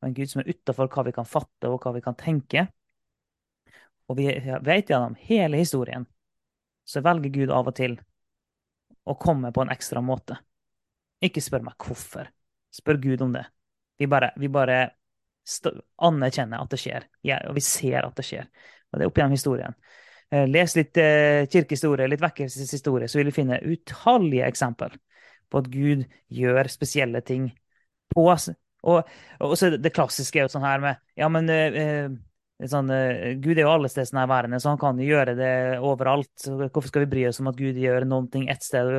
og 0.00 0.08
en 0.08 0.16
Gud 0.16 0.30
som 0.30 0.42
er 0.42 0.50
utafor 0.50 0.88
hva 0.90 1.04
vi 1.06 1.14
kan 1.14 1.28
fatte 1.28 1.68
og 1.68 1.84
hva 1.84 1.92
vi 1.94 2.02
kan 2.04 2.16
tenke. 2.18 2.66
Og 4.10 4.18
vi 4.18 4.26
vet 4.66 4.90
gjennom 4.90 5.14
hele 5.28 5.60
historien 5.60 6.06
så 6.84 7.02
velger 7.04 7.30
Gud 7.30 7.52
av 7.54 7.68
og 7.70 7.76
til 7.78 7.94
å 9.06 9.14
komme 9.20 9.52
på 9.54 9.62
en 9.62 9.70
ekstra 9.70 10.02
måte. 10.02 10.40
Ikke 11.22 11.42
spør 11.44 11.62
meg 11.68 11.78
hvorfor. 11.78 12.30
Spør 12.74 12.98
Gud 13.02 13.22
om 13.22 13.34
det. 13.36 13.44
Vi 14.00 14.08
bare, 14.10 14.32
vi 14.40 14.50
bare 14.50 14.80
anerkjenner 16.02 16.62
at 16.62 16.72
det 16.72 16.78
skjer, 16.80 17.06
ja, 17.26 17.40
og 17.48 17.56
vi 17.56 17.62
ser 17.64 18.06
at 18.06 18.16
det 18.18 18.26
skjer. 18.26 18.48
Og 18.90 18.98
det 18.98 19.04
er 19.04 19.10
opp 19.10 19.20
gjennom 19.20 19.34
historien. 19.34 19.76
Eh, 20.30 20.46
les 20.50 20.74
litt 20.78 20.98
eh, 21.00 21.46
kirkehistorie, 21.50 22.08
litt 22.10 22.22
vekkelseshistorie, 22.22 23.08
så 23.10 23.20
vil 23.20 23.30
du 23.30 23.34
finne 23.34 23.60
utallige 23.66 24.48
eksempler 24.50 24.96
på 25.50 25.62
at 25.62 25.70
Gud 25.70 26.04
gjør 26.30 26.70
spesielle 26.70 27.22
ting 27.26 27.50
på 28.14 28.26
og, 28.30 29.08
og 29.44 29.52
så 29.60 29.74
det 29.76 29.92
klassiske 29.92 30.38
er 30.40 30.46
jo 30.46 30.52
sånn 30.54 30.64
her 30.64 30.80
med 30.80 31.00
Ja, 31.18 31.28
men 31.28 31.50
eh, 31.52 32.08
sånn, 32.68 32.90
eh, 32.92 33.34
Gud 33.40 33.56
er 33.56 33.64
jo 33.64 33.72
alle 33.72 33.88
steder 33.88 34.18
nærværende, 34.18 34.58
så 34.60 34.74
han 34.74 34.80
kan 34.80 34.98
jo 35.00 35.06
gjøre 35.08 35.36
det 35.38 35.52
overalt. 35.80 36.32
Hvorfor 36.44 36.90
skal 36.90 37.06
vi 37.06 37.12
bry 37.14 37.22
oss 37.30 37.40
om 37.40 37.48
at 37.48 37.56
Gud 37.56 37.78
gjør 37.80 38.04
noen 38.08 38.28
ting 38.32 38.48
ett 38.52 38.66
sted, 38.66 38.90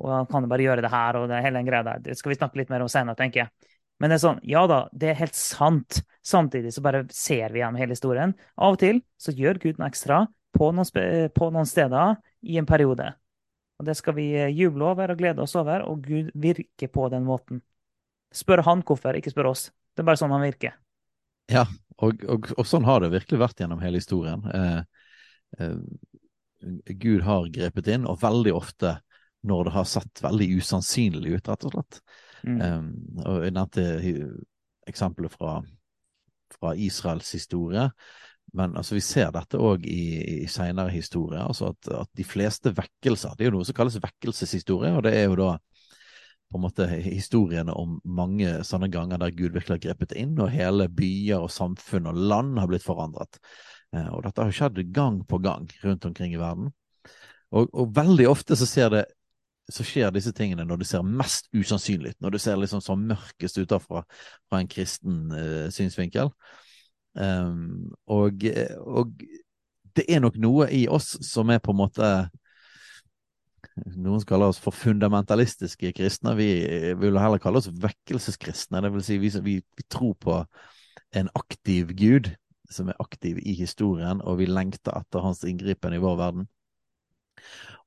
og 0.00 0.08
han 0.08 0.28
kan 0.30 0.46
jo 0.46 0.52
bare 0.52 0.64
gjøre 0.64 0.84
det 0.86 0.92
her 0.94 1.18
og 1.20 1.28
det 1.28 1.42
hele 1.44 1.60
den 1.60 1.68
greia 1.68 1.84
der. 1.84 2.00
Det 2.06 2.16
skal 2.16 2.32
vi 2.32 2.38
snakke 2.38 2.62
litt 2.62 2.72
mer 2.72 2.86
om 2.86 2.88
senere, 2.88 3.18
tenker 3.18 3.44
jeg. 3.44 3.70
Men 4.00 4.08
det 4.08 4.16
er 4.16 4.24
sånn, 4.24 4.40
ja 4.48 4.64
da, 4.70 4.82
det 4.96 5.10
er 5.10 5.20
helt 5.20 5.36
sant. 5.36 6.00
Samtidig 6.24 6.72
så 6.72 6.82
bare 6.84 7.04
ser 7.12 7.52
vi 7.52 7.60
gjennom 7.60 7.80
hele 7.80 7.96
historien. 7.96 8.32
Av 8.56 8.76
og 8.76 8.80
til 8.80 9.02
så 9.20 9.34
gjør 9.36 9.60
Gud 9.60 9.80
noe 9.80 9.90
ekstra 9.92 10.22
på 10.56 10.70
noen, 10.72 11.32
på 11.36 11.50
noen 11.52 11.68
steder 11.68 12.16
i 12.48 12.56
en 12.60 12.68
periode. 12.68 13.10
Og 13.80 13.86
det 13.88 13.96
skal 13.96 14.16
vi 14.16 14.30
eh, 14.36 14.52
juble 14.52 14.88
over 14.92 15.12
og 15.12 15.20
glede 15.20 15.44
oss 15.44 15.56
over, 15.56 15.84
og 15.88 16.04
Gud 16.04 16.32
virker 16.36 16.88
på 16.92 17.08
den 17.12 17.24
måten. 17.28 17.60
Spør 18.32 18.64
han 18.66 18.84
hvorfor, 18.86 19.16
ikke 19.16 19.32
spør 19.32 19.52
oss. 19.52 19.68
Det 19.96 20.04
er 20.04 20.08
bare 20.08 20.20
sånn 20.20 20.32
han 20.32 20.44
virker. 20.44 20.76
Ja, 21.50 21.64
og, 22.00 22.24
og, 22.28 22.48
og 22.56 22.68
sånn 22.68 22.86
har 22.88 23.02
det 23.02 23.12
virkelig 23.12 23.40
vært 23.42 23.60
gjennom 23.62 23.82
hele 23.84 24.00
historien. 24.00 24.44
Eh, 24.54 24.80
eh, 25.58 25.76
Gud 27.00 27.24
har 27.24 27.50
grepet 27.52 27.90
inn, 27.92 28.06
og 28.08 28.20
veldig 28.22 28.54
ofte 28.56 28.96
når 29.48 29.68
det 29.68 29.74
har 29.74 29.86
sett 29.88 30.22
veldig 30.24 30.48
usannsynlig 30.60 31.36
ut, 31.38 31.48
rett 31.48 31.68
og 31.68 31.76
slett. 31.76 32.00
Mm. 32.44 32.58
Eh, 32.64 32.80
og 33.26 33.44
jeg 33.44 33.56
nevnte 33.56 33.86
eksempelet 34.90 35.36
fra, 35.36 35.60
fra, 36.56 36.74
Israels 36.76 37.32
historie. 37.36 37.88
Men 38.56 38.74
altså, 38.76 38.96
vi 38.96 39.04
ser 39.04 39.30
dette 39.34 39.60
òg 39.60 39.84
i, 39.86 40.02
i 40.42 40.48
senere 40.50 40.90
historie. 40.92 41.40
altså 41.40 41.70
at, 41.74 41.92
at, 42.00 42.10
de 42.18 42.26
fleste 42.26 42.72
vekkelser 42.74 43.36
Det 43.36 43.46
er 43.46 43.52
jo 43.52 43.58
noe 43.60 43.68
som 43.68 43.76
kalles 43.76 44.00
vekkelseshistorie, 44.02 44.90
og 44.96 45.04
det 45.06 45.14
er 45.18 45.28
jo 45.28 45.36
da 45.38 45.52
på 46.50 46.58
en 46.58 46.64
måte 46.64 46.86
historiene 46.90 47.74
om 47.78 47.98
mange 48.04 48.58
sånne 48.66 48.88
ganger 48.90 49.20
der 49.22 49.34
Gud 49.36 49.54
virkelig 49.54 49.76
har 49.76 49.84
grepet 49.84 50.16
inn, 50.18 50.34
og 50.42 50.50
hele 50.50 50.88
byer 50.90 51.44
og 51.44 51.52
samfunn 51.54 52.08
og 52.10 52.18
land 52.18 52.58
har 52.58 52.70
blitt 52.70 52.86
forandret. 52.86 53.38
Eh, 53.94 54.08
og 54.10 54.24
dette 54.26 54.42
har 54.42 54.54
skjedd 54.54 54.82
gang 54.94 55.20
på 55.26 55.38
gang 55.42 55.68
rundt 55.84 56.06
omkring 56.08 56.34
i 56.34 56.40
verden. 56.40 56.72
Og, 57.50 57.70
og 57.74 57.94
veldig 57.94 58.26
ofte 58.30 58.58
så, 58.58 58.66
det, 58.90 59.04
så, 59.70 59.86
skjer 59.86 60.10
disse 60.14 60.32
tingene 60.34 60.66
når 60.66 60.82
det 60.82 60.90
ser 60.90 61.06
mest 61.06 61.50
usannsynlig 61.54 62.14
ut, 62.14 62.20
når 62.22 62.34
det 62.34 62.42
ser 62.42 62.58
liksom 62.58 62.82
så 62.82 62.98
mørkest 62.98 63.58
ut 63.58 63.74
fra, 63.82 64.04
fra 64.50 64.60
en 64.60 64.70
kristen 64.70 65.22
uh, 65.34 65.66
synsvinkel. 65.74 66.30
Um, 67.18 67.90
og, 68.06 68.44
og 68.86 69.16
det 69.98 70.04
er 70.06 70.22
nok 70.22 70.36
noe 70.38 70.68
i 70.70 70.84
oss 70.86 71.16
som 71.26 71.50
er 71.50 71.58
på 71.62 71.74
en 71.74 71.80
måte 71.80 72.10
noen 73.76 74.22
kaller 74.28 74.50
oss 74.52 74.60
for 74.62 74.74
fundamentalistiske 74.76 75.92
kristne. 75.96 76.34
Vi 76.38 76.50
vil 77.00 77.18
heller 77.20 77.42
kalle 77.42 77.62
oss 77.62 77.70
vekkelseskristne. 77.70 78.82
Det 78.84 78.92
vil 78.94 79.04
si 79.06 79.18
vi, 79.22 79.32
vi, 79.44 79.56
vi 79.76 79.86
tror 79.88 80.14
på 80.20 80.38
en 81.16 81.30
aktiv 81.38 81.94
Gud 81.98 82.32
som 82.70 82.90
er 82.90 82.98
aktiv 83.02 83.40
i 83.42 83.54
historien, 83.58 84.20
og 84.22 84.38
vi 84.38 84.46
lengter 84.46 84.94
etter 84.94 85.24
hans 85.24 85.42
inngripen 85.46 85.94
i 85.96 86.02
vår 86.02 86.18
verden. 86.20 86.46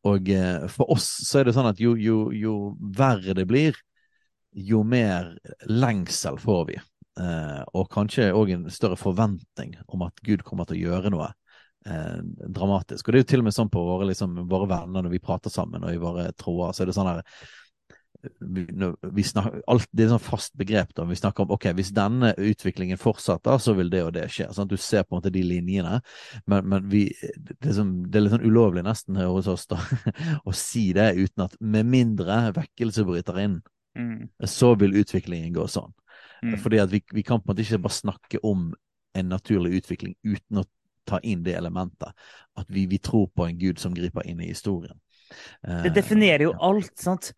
Og 0.04 0.28
eh, 0.34 0.66
for 0.72 0.92
oss 0.92 1.08
så 1.24 1.40
er 1.40 1.48
det 1.48 1.56
sånn 1.56 1.70
at 1.70 1.80
jo, 1.80 1.94
jo, 1.96 2.26
jo 2.36 2.56
verre 2.98 3.36
det 3.38 3.46
blir, 3.48 3.78
jo 4.52 4.84
mer 4.84 5.32
lengsel 5.70 6.36
får 6.42 6.66
vi. 6.74 6.82
Eh, 7.22 7.62
og 7.78 7.88
kanskje 7.94 8.34
òg 8.36 8.52
en 8.56 8.68
større 8.74 9.00
forventning 9.00 9.78
om 9.88 10.04
at 10.04 10.20
Gud 10.26 10.44
kommer 10.44 10.68
til 10.68 10.82
å 10.82 10.84
gjøre 10.90 11.14
noe 11.14 11.32
eh, 11.86 12.22
dramatisk. 12.48 13.08
Og 13.08 13.14
det 13.14 13.20
er 13.20 13.26
jo 13.26 13.32
til 13.34 13.44
og 13.44 13.50
med 13.50 13.58
sånn 13.58 13.74
på 13.74 13.84
våre, 13.84 14.08
liksom, 14.12 14.40
våre 14.50 14.70
venner 14.72 15.06
når 15.06 15.14
vi 15.14 15.24
prater 15.24 15.54
sammen 15.54 15.84
og 15.84 15.94
i 15.94 16.02
våre 16.02 16.30
tråder, 16.38 16.74
så 16.74 16.84
er 16.84 16.92
det 16.92 16.98
sånn 16.98 17.12
her 17.12 17.22
vi, 18.40 18.68
vi 19.02 19.24
snakker, 19.24 19.62
alt, 19.68 19.88
Det 19.92 20.04
er 20.04 20.08
et 20.08 20.14
sånn 20.14 20.24
fast 20.24 20.54
begrep. 20.58 20.94
da, 20.96 21.06
Vi 21.06 21.18
snakker 21.20 21.44
om 21.44 21.54
ok, 21.56 21.66
hvis 21.76 21.92
denne 21.96 22.32
utviklingen 22.38 23.00
fortsetter, 23.00 23.58
så 23.60 23.74
vil 23.76 23.90
det 23.92 24.04
og 24.04 24.14
det 24.16 24.30
skje. 24.32 24.48
sånn 24.54 24.68
at 24.68 24.72
Du 24.72 24.78
ser 24.78 25.04
på 25.04 25.14
en 25.16 25.20
måte 25.20 25.34
de 25.34 25.44
linjene. 25.44 26.00
Men, 26.48 26.70
men 26.70 26.88
vi, 26.90 27.06
det, 27.36 27.58
er 27.60 27.76
sånn, 27.80 27.96
det, 28.08 28.18
er 28.18 28.26
litt 28.26 28.36
sånn 28.38 28.48
ulovlig 28.48 28.86
nesten 28.88 29.20
hos 29.20 29.50
oss 29.52 29.68
da, 29.68 29.82
å 30.50 30.56
si 30.56 30.92
det 30.96 31.14
uten 31.20 31.48
at 31.48 31.58
med 31.60 31.90
mindre 31.90 32.54
vekkelse 32.56 33.06
bryter 33.08 33.42
inn, 33.44 33.60
mm. 33.98 34.48
så 34.48 34.74
vil 34.80 34.96
utviklingen 35.04 35.54
gå 35.56 35.68
sånn. 35.68 35.92
Mm. 36.44 36.58
Fordi 36.64 36.80
at 36.84 36.92
vi, 36.92 37.04
vi, 37.12 37.26
kan 37.28 37.42
på 37.42 37.50
en 37.50 37.54
måte 37.54 37.66
ikke 37.66 37.84
bare 37.84 38.00
snakke 38.00 38.42
om 38.44 38.72
en 39.14 39.30
naturlig 39.30 39.82
utvikling 39.82 40.16
uten 40.24 40.64
å 40.64 40.68
ta 41.10 41.20
inn 41.24 41.44
det 41.46 41.56
elementet. 41.60 42.14
At 42.60 42.70
vi, 42.70 42.86
vi 42.90 43.00
tror 43.02 43.30
på 43.34 43.48
en 43.48 43.58
gud 43.60 43.82
som 43.82 43.96
griper 43.96 44.28
inn 44.30 44.42
i 44.44 44.52
historien. 44.52 44.98
Det 45.64 45.94
definerer 45.96 46.46
jo 46.48 46.54
alt. 46.62 46.94
sant? 47.00 47.32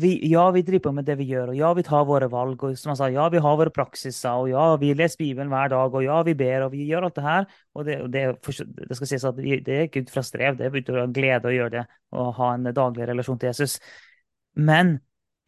Vi, 0.00 0.14
ja, 0.30 0.46
vi 0.50 0.62
driver 0.64 0.86
på 0.86 0.92
med 0.96 1.04
det 1.04 1.18
vi 1.18 1.26
gjør, 1.28 1.50
og 1.52 1.58
ja, 1.58 1.70
vi 1.76 1.82
tar 1.84 2.06
våre 2.08 2.30
valg. 2.32 2.62
og 2.64 2.78
som 2.80 2.94
han 2.94 2.96
sa, 2.96 3.10
Ja, 3.12 3.26
vi 3.28 3.42
har 3.44 3.56
våre 3.60 3.72
praksiser, 3.74 4.30
og 4.40 4.48
ja, 4.48 4.64
vi 4.80 4.94
leser 4.96 5.20
Bibelen 5.20 5.52
hver 5.52 5.68
dag, 5.68 5.92
og 5.92 6.04
ja, 6.04 6.22
vi 6.24 6.34
ber, 6.38 6.64
og 6.64 6.72
vi 6.72 6.86
gjør 6.88 7.08
alt 7.08 7.18
det 7.18 7.24
her. 7.26 7.48
Og 7.76 7.84
det, 7.84 7.98
det, 8.14 8.22
det 8.88 8.96
skal 8.96 9.10
sies 9.10 9.26
at 9.28 9.36
det 9.36 9.74
er 9.74 9.84
ikke 9.84 10.06
ut 10.06 10.14
fra 10.14 10.24
strev, 10.24 10.56
det 10.56 10.70
er 10.70 10.78
ut 10.78 10.88
fra 10.88 11.04
glede 11.12 11.50
å 11.50 11.52
gjøre 11.52 11.74
det, 11.76 11.84
og 12.16 12.32
ha 12.40 12.54
en 12.54 12.70
daglig 12.72 13.10
relasjon 13.12 13.40
til 13.42 13.50
Jesus. 13.50 13.76
Men 14.56 14.96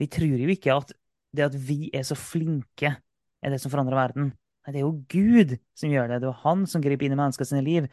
vi 0.01 0.11
tror 0.13 0.37
jo 0.37 0.53
ikke 0.53 0.77
at 0.77 0.93
det 1.37 1.47
at 1.47 1.57
vi 1.57 1.89
er 1.95 2.05
så 2.05 2.19
flinke, 2.19 2.93
er 3.41 3.55
det 3.55 3.63
som 3.63 3.73
forandrer 3.73 3.97
verden. 3.97 4.33
Nei, 4.65 4.75
det 4.75 4.81
er 4.81 4.85
jo 4.85 4.95
Gud 5.11 5.57
som 5.79 5.93
gjør 5.93 6.11
det. 6.11 6.21
Det 6.21 6.29
er 6.29 6.33
jo 6.33 6.43
han 6.45 6.67
som 6.69 6.85
griper 6.85 7.07
inn 7.07 7.17
i 7.17 7.21
menneskets 7.21 7.55
liv. 7.65 7.89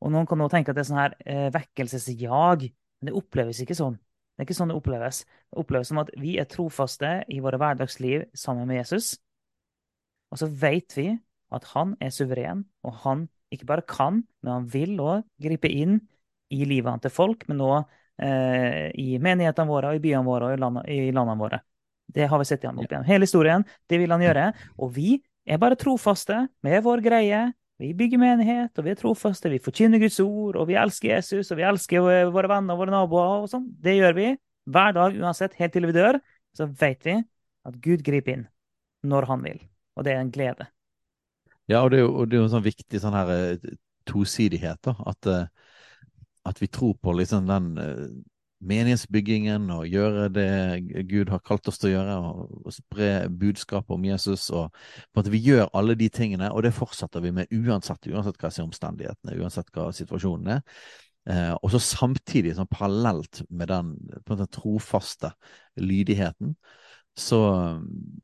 Og 0.00 0.12
noen 0.12 0.28
kan 0.28 0.40
nå 0.40 0.48
tenke 0.52 0.72
at 0.72 0.78
det 0.78 0.84
er 0.84 0.90
sånn 0.90 1.00
her 1.00 1.16
eh, 1.24 1.48
vekkelsesjag. 1.54 2.68
Men 3.00 3.10
det 3.10 3.16
oppleves 3.16 3.60
ikke 3.64 3.76
sånn. 3.78 3.96
Det 3.96 4.44
er 4.44 4.48
ikke 4.48 4.56
sånn 4.56 4.72
det 4.72 4.76
oppleves. 4.78 5.24
Det 5.52 5.60
oppleves 5.60 5.90
som 5.92 6.00
at 6.00 6.12
vi 6.20 6.36
er 6.40 6.48
trofaste 6.48 7.10
i 7.28 7.40
våre 7.44 7.60
hverdagsliv 7.60 8.28
sammen 8.36 8.68
med 8.68 8.80
Jesus. 8.80 9.14
Og 10.32 10.40
så 10.40 10.48
vet 10.48 10.96
vi 10.96 11.10
at 11.50 11.66
han 11.72 11.96
er 12.00 12.12
suveren, 12.14 12.62
og 12.86 13.00
han 13.04 13.26
ikke 13.50 13.66
bare 13.66 13.84
kan, 13.88 14.22
men 14.40 14.52
han 14.52 14.68
vil 14.70 14.94
òg 15.02 15.24
gripe 15.42 15.68
inn 15.68 15.98
i 16.54 16.66
livet 16.68 17.02
til 17.02 17.12
folk, 17.12 17.42
men 17.50 17.62
òg 17.66 17.80
eh, 18.22 18.90
i 18.94 19.18
menighetene 19.22 19.70
våre, 19.70 19.96
i 19.96 20.02
byene 20.02 20.26
våre 20.26 20.50
og 20.50 20.54
i, 20.54 20.60
landene, 20.62 20.84
i 20.86 21.10
landene 21.10 21.40
våre. 21.40 21.60
Det 22.10 22.26
har 22.30 22.40
vi 22.40 22.46
sett 22.46 22.64
igjen 22.64 22.78
opp 22.82 22.90
igjen. 22.90 23.06
Hele 23.06 23.26
historien, 23.26 23.64
det 23.90 23.98
vil 24.00 24.10
han 24.10 24.22
gjøre. 24.24 24.46
Og 24.82 24.94
vi 24.96 25.18
er 25.46 25.60
bare 25.60 25.78
trofaste 25.78 26.36
med 26.64 26.82
vår 26.84 27.02
greie, 27.04 27.40
vi 27.80 27.94
bygger 27.96 28.20
menighet, 28.20 28.76
og 28.76 28.84
vi 28.84 28.92
er 28.92 28.98
trofaste, 28.98 29.48
vi 29.48 29.60
forkynner 29.62 30.02
Guds 30.02 30.18
ord, 30.20 30.58
og 30.60 30.66
vi 30.68 30.76
elsker 30.76 31.14
Jesus, 31.14 31.48
og 31.48 31.56
vi 31.56 31.64
elsker 31.64 32.04
våre 32.28 32.50
venner 32.50 32.76
og 32.76 32.82
våre 32.82 32.92
naboer. 32.92 33.46
og 33.46 33.48
sånn. 33.48 33.70
Det 33.80 33.94
gjør 33.96 34.16
vi 34.18 34.26
hver 34.68 34.92
dag 34.96 35.16
uansett, 35.16 35.56
helt 35.56 35.72
til 35.72 35.88
vi 35.88 35.96
dør. 35.96 36.20
Så 36.56 36.66
vet 36.66 37.06
vi 37.06 37.16
at 37.64 37.78
Gud 37.80 38.04
griper 38.04 38.36
inn 38.36 38.44
når 39.06 39.30
han 39.30 39.46
vil, 39.46 39.62
og 39.96 40.04
det 40.04 40.12
er 40.12 40.20
en 40.20 40.34
glede. 40.34 40.68
Ja, 41.70 41.80
og 41.84 41.92
det 41.92 42.00
er 42.00 42.04
jo, 42.04 42.26
det 42.26 42.36
er 42.36 42.42
jo 42.42 42.48
en 42.48 42.52
sånn 42.52 42.66
viktig 42.66 43.00
sånn 43.00 43.16
her 43.16 43.32
eh, 43.32 43.72
tosidighet, 44.10 44.80
da. 44.84 44.96
At, 45.08 45.30
eh, 45.30 45.72
at 46.50 46.60
vi 46.60 46.68
tror 46.68 46.96
på 47.00 47.14
liksom 47.16 47.48
den 47.48 47.70
eh, 47.80 48.06
menighetsbyggingen 48.60 49.70
og 49.72 49.88
gjøre 49.88 50.28
det 50.32 51.04
Gud 51.08 51.30
har 51.32 51.42
kalt 51.46 51.68
oss 51.70 51.80
til 51.80 51.90
å 51.90 51.92
gjøre, 51.94 52.16
og, 52.60 52.72
spre 52.74 53.10
budskapet 53.42 53.94
om 53.96 54.04
Jesus. 54.04 54.48
og 54.50 54.74
på 55.12 55.22
at 55.22 55.30
Vi 55.32 55.40
gjør 55.40 55.70
alle 55.74 55.96
de 55.96 56.08
tingene, 56.08 56.50
og 56.52 56.62
det 56.66 56.74
fortsetter 56.76 57.24
vi 57.24 57.32
med 57.32 57.52
uansett, 57.52 58.10
uansett 58.10 58.40
hva 58.40 58.50
er 58.50 58.66
omstendighetene, 58.66 59.38
uansett 59.40 59.72
hva 59.74 59.90
situasjonen 59.96 60.58
er. 60.58 60.62
Eh, 61.28 61.54
og 61.60 61.72
så 61.72 61.80
samtidig, 61.84 62.54
sånn 62.56 62.70
parallelt 62.70 63.42
med 63.48 63.68
den 63.68 63.94
på 64.24 64.34
en 64.34 64.38
måte 64.38 64.52
trofaste 64.56 65.32
lydigheten, 65.80 66.54
så, 67.18 67.40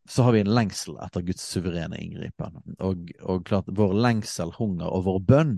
så, 0.09 0.23
har 0.23 0.33
vi 0.33 0.41
en 0.45 0.55
lengsel 0.55 0.97
etter 1.05 1.25
Guds 1.27 1.45
suverene 1.45 1.99
inngripen. 2.01 2.61
Og, 2.79 3.11
og 3.27 3.45
klart, 3.49 3.69
vår 3.69 3.97
lengsel, 3.99 4.55
hunger 4.57 4.89
og 4.89 5.05
vår 5.09 5.21
bønn 5.29 5.57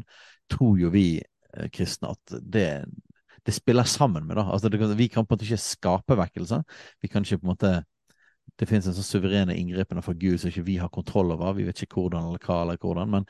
tror 0.51 0.79
jo 0.81 0.91
vi 0.95 1.21
eh, 1.21 1.69
kristne 1.75 2.15
at 2.17 2.39
det, 2.43 2.69
det 3.47 3.55
spiller 3.55 3.85
sammen 3.85 4.27
med. 4.27 4.37
da. 4.37 4.43
Altså, 4.53 4.69
det, 4.69 4.81
vi 4.97 5.09
kan 5.09 5.27
på 5.27 5.35
en 5.35 5.39
måte 5.39 5.47
ikke 5.47 5.63
skape 5.63 6.17
vekkelse. 6.19 6.63
Vi 7.03 7.09
kan 7.09 7.25
ikke 7.25 7.39
på 7.39 7.49
en 7.49 7.55
måte 7.55 7.79
Det 8.59 8.67
finnes 8.67 8.87
en 8.89 8.95
sånn 8.97 9.05
suverene 9.05 9.55
inngripen 9.55 10.01
fra 10.03 10.15
Gud 10.17 10.41
som 10.41 10.49
ikke 10.49 10.65
vi 10.67 10.79
har 10.81 10.89
kontroll 10.91 11.35
over. 11.35 11.53
Vi 11.55 11.67
vet 11.67 11.83
ikke 11.85 12.01
hvordan 12.01 12.31
eller 12.31 12.41
hva 12.43 12.63
eller 12.65 12.79
hvordan. 12.81 13.11
Men, 13.13 13.27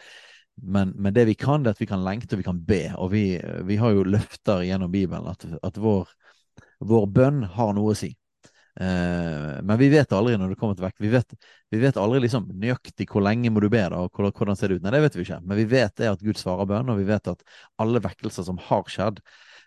men, 0.62 0.92
men, 0.94 1.12
det 1.12 1.24
vi 1.28 1.34
kan, 1.34 1.62
det 1.62 1.72
er 1.72 1.76
at 1.76 1.82
vi 1.82 1.88
kan 1.90 2.04
lengte 2.06 2.36
og 2.36 2.40
vi 2.40 2.46
kan 2.46 2.60
be. 2.64 2.84
Og 2.96 3.10
vi, 3.12 3.24
vi 3.66 3.76
har 3.76 3.92
jo 3.92 4.06
løfter 4.06 4.62
gjennom 4.64 4.92
Bibelen 4.94 5.26
at, 5.28 5.44
at 5.44 5.80
vår, 5.82 6.08
vår, 6.80 7.06
bønn 7.12 7.42
har 7.58 7.74
noe 7.76 7.92
å 7.92 7.98
si. 7.98 8.12
Eh, 8.80 9.58
men 9.66 9.74
vi 9.80 9.90
vet 9.90 10.14
aldri 10.14 10.36
når 10.38 10.54
det 10.54 10.60
kommer 10.60 10.78
til 10.78 10.86
vekk. 10.86 10.96
Vi 11.02 11.10
vet, 11.12 11.34
vi 11.74 11.82
vet 11.82 11.98
aldri 11.98 12.22
liksom 12.22 12.46
nøyaktig 12.54 13.08
hvor 13.10 13.26
lenge 13.26 13.50
må 13.50 13.60
du 13.64 13.68
be, 13.72 13.82
da, 13.90 14.04
og 14.06 14.14
hvordan, 14.14 14.56
ser 14.56 14.70
det 14.70 14.78
ut. 14.78 14.86
Nei, 14.86 14.94
det 14.94 15.02
vet 15.08 15.18
vi 15.18 15.26
ikke. 15.26 15.40
Men 15.44 15.60
vi 15.60 15.66
vet 15.74 15.98
det 15.98 16.12
at 16.12 16.22
Gud 16.24 16.38
svarer 16.40 16.70
bønn, 16.70 16.94
og 16.94 17.02
vi 17.02 17.08
vet 17.10 17.34
at 17.34 17.42
alle 17.82 18.02
vekkelser 18.06 18.46
som 18.46 18.62
har 18.70 18.86
skjedd, 18.88 19.18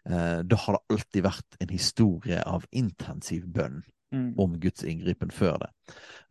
da 0.01 0.57
har 0.57 0.77
det 0.77 0.95
alltid 0.95 1.23
vært 1.25 1.57
en 1.61 1.69
historie 1.69 2.39
av 2.49 2.63
intensiv 2.73 3.43
bønn 3.53 3.83
mm. 4.11 4.39
om 4.39 4.57
Guds 4.59 4.83
inngripen 4.83 5.31
før 5.33 5.59
det. 5.63 5.69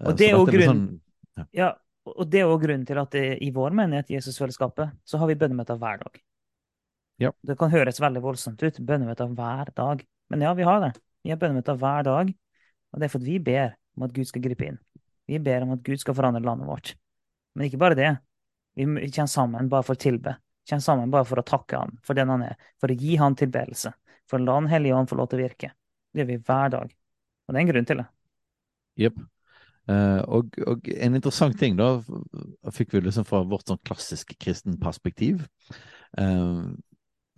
Eh, 0.01 0.09
og 0.09 0.19
det 0.19 0.29
er 0.29 0.37
jo 0.37 0.49
grunnen 0.49 0.83
sånn, 0.87 0.99
ja. 1.39 1.47
ja. 1.63 1.71
og 2.13 2.27
det 2.31 2.43
er 2.43 2.49
også 2.49 2.65
grunnen 2.65 2.89
til 2.89 3.01
at 3.03 3.15
det, 3.17 3.25
i 3.45 3.51
vår 3.55 3.77
menighet, 3.77 4.13
Jesusfellesskapet, 4.17 4.97
så 5.05 5.21
har 5.21 5.31
vi 5.31 5.39
bønnemøter 5.41 5.81
hver 5.81 6.03
dag. 6.05 6.21
Ja. 7.21 7.35
Det 7.45 7.57
kan 7.61 7.73
høres 7.73 8.01
veldig 8.01 8.23
voldsomt 8.25 8.63
ut, 8.65 8.81
bønnemøter 8.87 9.33
hver 9.37 9.73
dag. 9.77 10.05
Men 10.33 10.47
ja, 10.47 10.55
vi 10.57 10.65
har 10.65 10.81
det. 10.87 10.95
Vi 11.25 11.33
har 11.33 11.41
bønnemøter 11.41 11.77
hver 11.81 12.07
dag. 12.07 12.31
Og 12.91 13.01
det 13.01 13.07
er 13.07 13.13
fordi 13.13 13.35
vi 13.37 13.43
ber 13.51 13.75
om 13.99 14.07
at 14.07 14.15
Gud 14.17 14.29
skal 14.31 14.45
gripe 14.45 14.67
inn. 14.67 14.79
Vi 15.29 15.39
ber 15.43 15.67
om 15.67 15.75
at 15.77 15.83
Gud 15.87 16.01
skal 16.01 16.17
forandre 16.17 16.43
landet 16.43 16.67
vårt. 16.67 16.95
Men 17.55 17.67
ikke 17.67 17.81
bare 17.83 17.99
det. 17.99 18.15
Vi 18.79 18.87
kommer 18.87 19.29
sammen 19.29 19.69
bare 19.69 19.85
for 19.85 19.99
å 19.99 20.01
tilbe 20.01 20.39
kommer 20.71 20.85
sammen 20.85 21.13
bare 21.13 21.27
for 21.29 21.43
å 21.43 21.47
takke 21.47 21.83
han 21.83 21.99
for 22.07 22.19
den 22.19 22.31
han 22.33 22.47
er, 22.47 22.57
for 22.81 22.93
å 22.93 22.97
gi 22.97 23.19
han 23.21 23.37
tilbedelse, 23.39 23.93
for 24.31 24.41
å 24.41 24.47
la 24.47 24.57
Den 24.63 24.71
hellige 24.71 24.97
ånd 24.97 25.11
få 25.11 25.19
lov 25.19 25.31
til 25.31 25.41
å 25.41 25.45
virke. 25.45 25.73
Det 26.11 26.23
gjør 26.23 26.31
vi 26.31 26.41
hver 26.47 26.73
dag. 26.77 26.97
Og 27.47 27.53
det 27.53 27.59
er 27.59 27.65
en 27.65 27.71
grunn 27.73 27.89
til 27.89 28.03
det. 28.03 28.09
Jepp. 29.01 29.21
Uh, 29.91 30.21
og, 30.31 30.55
og, 30.71 30.87
en 30.93 31.17
interessant 31.19 31.57
ting, 31.59 31.75
da, 31.79 31.97
fikk 32.77 32.95
vi 32.95 33.03
liksom 33.03 33.27
fra 33.27 33.41
vårt 33.49 33.71
sånn 33.71 33.81
klassisk 33.87 34.37
kristen 34.39 34.77
perspektiv. 34.83 35.43
Uh, 36.15 36.71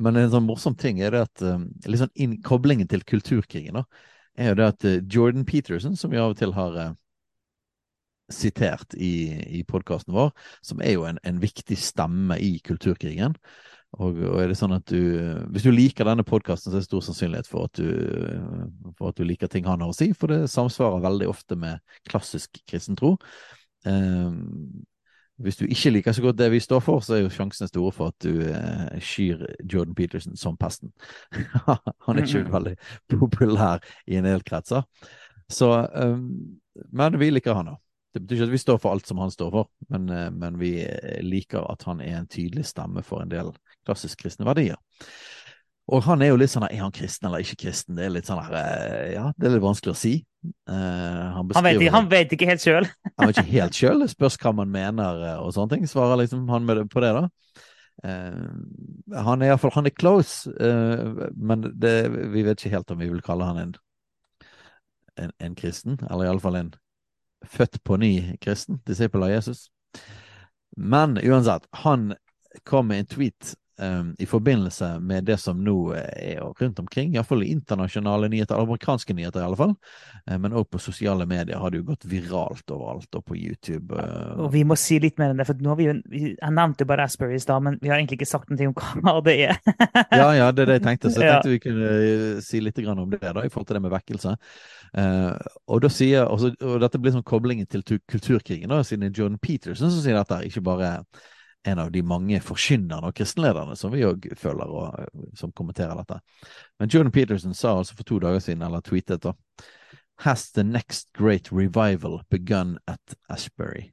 men 0.03 0.19
en 0.19 0.33
sånn 0.33 0.49
morsom 0.49 0.77
ting 0.77 1.01
er 1.01 1.15
det 1.15 1.23
at 1.29 1.45
uh, 1.47 1.63
liksom 1.89 2.13
inn, 2.21 2.37
koblingen 2.45 2.91
til 2.91 3.05
kulturkrigen 3.09 3.81
da, 3.81 3.87
er 4.37 4.53
jo 4.53 4.59
det 4.59 4.69
at 4.69 4.87
Jordan 5.13 5.47
Peterson, 5.49 5.97
som 5.97 6.13
vi 6.13 6.21
av 6.21 6.33
og 6.33 6.39
til 6.41 6.55
har 6.57 6.77
sitert 8.33 8.95
i, 8.95 9.33
i 9.59 9.65
podkasten 9.69 10.15
vår, 10.15 10.33
som 10.65 10.83
er 10.85 10.97
jo 10.97 11.07
en, 11.09 11.19
en, 11.27 11.41
viktig 11.43 11.77
stemme 11.79 12.39
i 12.41 12.55
kulturkrigen. 12.65 13.37
Og, 13.99 14.17
og, 14.17 14.39
er 14.41 14.49
det 14.49 14.57
sånn 14.57 14.73
at 14.73 14.87
du 14.89 15.03
Hvis 15.53 15.67
du 15.67 15.73
liker 15.73 16.09
denne 16.09 16.25
podkasten, 16.25 16.71
så 16.71 16.79
er 16.79 16.81
det 16.81 16.89
stor 16.89 17.03
sannsynlighet 17.05 17.51
for 17.51 17.69
at, 17.69 17.77
du, 17.77 18.95
for 18.97 19.13
at 19.13 19.19
du 19.19 19.27
liker 19.29 19.51
ting 19.53 19.69
han 19.69 19.85
har 19.85 19.93
å 19.93 19.97
si, 19.97 20.13
for 20.17 20.33
det 20.33 20.47
samsvarer 20.53 21.05
veldig 21.05 21.29
ofte 21.29 21.59
med 21.61 21.83
klassisk 22.09 22.63
kristentro. 22.69 23.19
Um, 23.85 24.87
hvis 25.43 25.59
du 25.59 25.65
ikke 25.67 25.91
liker 25.91 26.15
så 26.15 26.23
godt 26.23 26.39
det 26.39 26.51
vi 26.53 26.61
står 26.63 26.81
for, 26.85 27.03
så 27.03 27.17
er 27.17 27.25
jo 27.25 27.33
sjansene 27.33 27.69
store 27.71 27.93
for 27.95 28.13
at 28.13 28.25
du 28.25 28.45
eh, 28.47 28.99
skyr 29.03 29.43
Jordan 29.65 29.95
Peterson 29.99 30.37
som 30.39 30.57
pesten. 30.61 30.93
han 32.07 32.19
er 32.19 32.23
ikke 32.23 32.45
veldig 32.53 32.75
populær 33.11 33.83
i 34.07 34.21
en 34.21 34.29
del 34.29 34.45
kretser. 34.47 34.87
Så, 35.51 35.73
um, 35.95 36.61
men 36.93 37.19
vi 37.21 37.33
liker 37.33 37.59
han, 37.59 37.73
da. 37.73 37.79
Det 38.13 38.21
betyr 38.21 38.37
ikke 38.37 38.49
at 38.51 38.53
vi 38.53 38.61
står 38.61 38.81
for 38.83 38.93
alt 38.93 39.09
som 39.09 39.21
han 39.23 39.31
står 39.33 39.53
for, 39.55 39.69
men, 39.93 40.09
eh, 40.13 40.29
men, 40.31 40.59
vi 40.61 40.73
liker 41.25 41.65
at 41.73 41.87
han 41.89 42.03
er 42.05 42.19
en 42.19 42.29
tydelig 42.29 42.67
stemme 42.69 43.05
for 43.07 43.25
en 43.25 43.33
del 43.33 43.53
klassisk 43.87 44.21
kristne 44.25 44.47
verdier. 44.49 44.77
Og 45.91 46.05
han 46.07 46.23
er 46.23 46.31
jo 46.31 46.39
litt 46.39 46.53
sånn 46.53 46.69
Er 46.69 46.79
han 46.79 46.95
kristen 46.95 47.27
eller 47.29 47.43
ikke 47.43 47.65
kristen? 47.65 47.97
Det 47.99 48.07
er 48.07 48.13
litt 48.15 48.29
sånn 48.29 48.39
eh, 48.45 49.15
ja, 49.17 49.31
det 49.37 49.49
er 49.49 49.57
litt 49.57 49.65
vanskelig 49.65 49.97
å 49.97 49.99
si. 49.99 50.15
Uh, 50.67 50.75
han, 51.37 51.51
han, 51.55 51.67
vet, 51.67 51.83
han, 51.95 52.09
vet, 52.11 52.33
ikke 52.35 52.49
helt 52.51 52.63
sjøl. 52.63 52.87
han 53.19 53.31
vet 53.31 53.41
ikke 53.43 53.57
helt 53.57 53.79
sjøl. 53.79 54.07
Spørs 54.11 54.39
hva 54.43 54.55
man 54.63 54.73
mener 54.73 55.25
og 55.43 55.53
sånne 55.57 55.77
ting. 55.77 55.89
Svarer 55.91 56.21
liksom 56.23 56.47
han 56.53 56.67
med, 56.69 56.85
på 56.93 57.03
det, 57.03 57.13
da. 57.19 57.27
Uh, 58.03 59.19
han 59.27 59.43
er 59.45 59.53
iallfall 59.53 59.75
Han 59.77 59.87
er 59.87 59.95
close, 59.95 60.49
uh, 60.49 61.29
men 61.37 61.67
det, 61.79 61.97
vi 62.33 62.43
vet 62.47 62.59
ikke 62.59 62.73
helt 62.73 62.91
om 62.95 63.03
vi 63.03 63.11
vil 63.13 63.23
kalle 63.23 63.47
han 63.47 63.61
en, 63.61 63.75
en, 65.19 65.35
en 65.43 65.59
kristen. 65.59 65.99
Eller 66.09 66.31
iallfall 66.31 66.61
en 66.61 66.73
født 67.45 67.81
på 67.85 67.97
ny 67.97 68.37
kristen, 68.41 68.81
disippel 68.87 69.23
av 69.23 69.31
Jesus. 69.31 69.67
Men 70.77 71.19
uansett, 71.19 71.67
han 71.71 72.15
kom 72.69 72.89
med 72.89 73.03
en 73.03 73.07
tweet 73.07 73.55
um, 73.81 74.15
i 74.19 74.27
forbindelse 74.27 74.99
med 75.01 75.25
det 75.25 75.39
som 75.41 75.61
nå 75.65 75.77
er 75.97 76.41
rundt 76.61 76.79
omkring, 76.79 77.15
iallfall 77.15 77.45
internasjonale 77.47 78.29
nyheter, 78.33 78.61
amerikanske 78.61 79.15
nyheter 79.17 79.43
i 79.43 79.47
alle 79.47 79.59
fall, 79.59 79.75
uh, 80.31 80.37
men 80.37 80.57
òg 80.57 80.69
på 80.73 80.81
sosiale 80.83 81.27
medier 81.29 81.61
har 81.61 81.73
det 81.73 81.83
jo 81.83 81.89
gått 81.93 82.07
viralt 82.11 82.75
overalt, 82.75 83.09
og 83.19 83.25
på 83.29 83.39
YouTube. 83.39 83.97
Uh, 83.97 84.45
og 84.47 84.53
vi 84.55 84.65
må 84.69 84.77
si 84.81 84.99
litt 85.03 85.19
mer 85.21 85.33
enn 85.33 85.41
det, 85.41 85.49
for 85.49 85.63
nå 85.63 85.73
har 85.73 85.81
vi 85.81 85.89
jo, 85.89 85.97
Jeg 86.13 86.55
nevnte 86.59 86.85
jo 86.85 86.91
bare 86.93 87.07
Asperry 87.09 87.39
i 87.39 87.43
stad, 87.43 87.65
men 87.65 87.79
vi 87.83 87.93
har 87.93 87.99
egentlig 87.99 88.21
ikke 88.21 88.31
sagt 88.33 88.53
noe 88.53 88.71
om 88.71 88.77
hva 89.03 89.19
det 89.25 89.39
er. 89.49 89.59
ja, 90.11 90.29
ja, 90.39 90.51
det 90.53 90.67
er 90.67 90.73
det 90.73 90.79
jeg 90.81 90.87
tenkte. 90.89 91.13
Så 91.13 91.25
jeg 91.25 91.33
tenkte 91.35 91.57
vi 91.57 91.63
kunne 91.63 91.91
eh, 91.97 92.41
si 92.45 92.63
litt 92.63 92.81
om 92.83 93.11
det 93.11 93.21
da, 93.23 93.43
i 93.45 93.51
forhold 93.53 93.69
til 93.69 93.79
det 93.79 93.85
med 93.85 93.95
vekkelse. 93.95 94.37
Uh, 94.93 95.37
og 95.73 95.85
da 95.85 95.89
sier, 95.93 96.27
også, 96.29 96.53
og 96.61 96.81
dette 96.83 97.01
blir 97.01 97.15
sånn 97.15 97.25
koblingen 97.27 97.69
til 97.71 97.85
kulturkrigen, 98.11 98.69
da, 98.73 98.83
siden 98.85 99.13
John 99.17 99.39
Peterson 99.41 99.91
som 99.91 100.03
sier 100.05 100.19
dette, 100.19 100.43
ikke 100.49 100.65
bare 100.67 100.97
en 101.65 101.79
av 101.79 101.93
de 101.93 102.03
mange 102.03 102.41
forkynnerne 102.43 103.11
og 103.11 103.17
kristenlederne 103.17 103.77
som 103.79 103.93
vi 103.95 104.05
òg 104.07 104.27
følger, 104.39 104.71
og 104.71 105.37
som 105.39 105.53
kommenterer 105.55 105.95
dette. 105.99 106.19
Men 106.81 106.91
Jordan 106.91 107.13
Peterson 107.15 107.55
sa 107.55 107.77
altså 107.79 107.97
for 107.97 108.09
to 108.09 108.19
dager 108.23 108.43
siden, 108.43 108.65
eller 108.67 108.85
tweetet, 108.85 109.23
da 109.23 109.37
Has 110.23 110.53
the 110.53 110.63
next 110.63 111.09
great 111.13 111.53
revival 111.53 112.21
begun 112.31 112.79
at 112.87 113.15
Ashbury? 113.29 113.91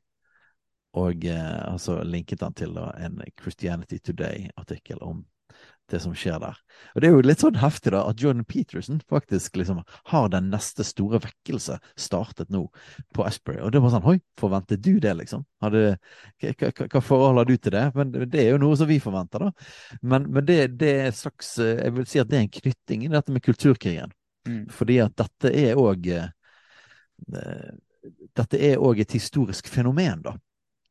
Og 0.93 1.25
eh, 1.25 1.71
altså 1.71 2.03
linket 2.03 2.41
han 2.41 2.53
til 2.53 2.73
da, 2.75 2.91
en 3.01 3.21
Christianity 3.41 3.97
Today-artikkel 3.97 5.01
om 5.01 5.23
det 5.91 5.99
som 6.03 6.13
skjer 6.17 6.39
der. 6.41 6.57
Og 6.93 7.01
Det 7.01 7.09
er 7.09 7.13
jo 7.13 7.23
litt 7.25 7.43
sånn 7.43 7.59
heftig 7.59 7.91
da, 7.93 8.03
at 8.09 8.21
Jordan 8.21 8.45
Peterson 8.47 9.01
faktisk 9.09 9.57
liksom 9.59 9.81
har 10.11 10.29
den 10.33 10.49
neste 10.53 10.85
store 10.87 11.19
vekkelse 11.23 11.79
startet 11.99 12.51
nå 12.53 12.65
på 13.15 13.25
Asbury. 13.27 13.59
Og 13.63 13.73
det 13.73 13.81
var 13.83 13.93
sånn 13.93 14.07
Oi, 14.09 14.17
forventet 14.39 14.83
du 14.85 14.99
det, 15.03 15.13
liksom? 15.19 15.45
Hadde, 15.63 15.97
hva, 16.39 17.01
forhold 17.03 17.41
har 17.41 17.49
du 17.49 17.55
til 17.57 17.75
det? 17.75 17.85
Men 17.97 18.13
det 18.15 18.43
er 18.43 18.53
jo 18.53 18.63
noe 18.63 18.79
som 18.79 18.89
vi 18.89 19.01
forventer, 19.03 19.49
da. 19.49 19.69
Men, 20.01 20.29
men 20.33 20.47
det, 20.47 20.59
det, 20.79 20.93
er 21.05 21.15
slags 21.15 21.55
Jeg 21.59 21.95
vil 21.97 22.09
si 22.09 22.21
at 22.21 22.31
det 22.31 22.39
er 22.39 22.47
en 22.47 22.57
knytting 22.59 23.05
i 23.05 23.13
dette 23.13 23.35
med 23.35 23.45
kulturkrigen. 23.45 24.13
Mm. 24.47 24.65
Fordi 24.73 25.01
at 25.03 25.17
dette 25.19 25.51
er 25.51 25.79
òg 25.79 26.11
eh, 26.15 26.29
Dette 28.39 28.61
er 28.63 28.79
òg 28.79 29.01
et 29.03 29.17
historisk 29.17 29.67
fenomen, 29.67 30.23
da 30.23 30.37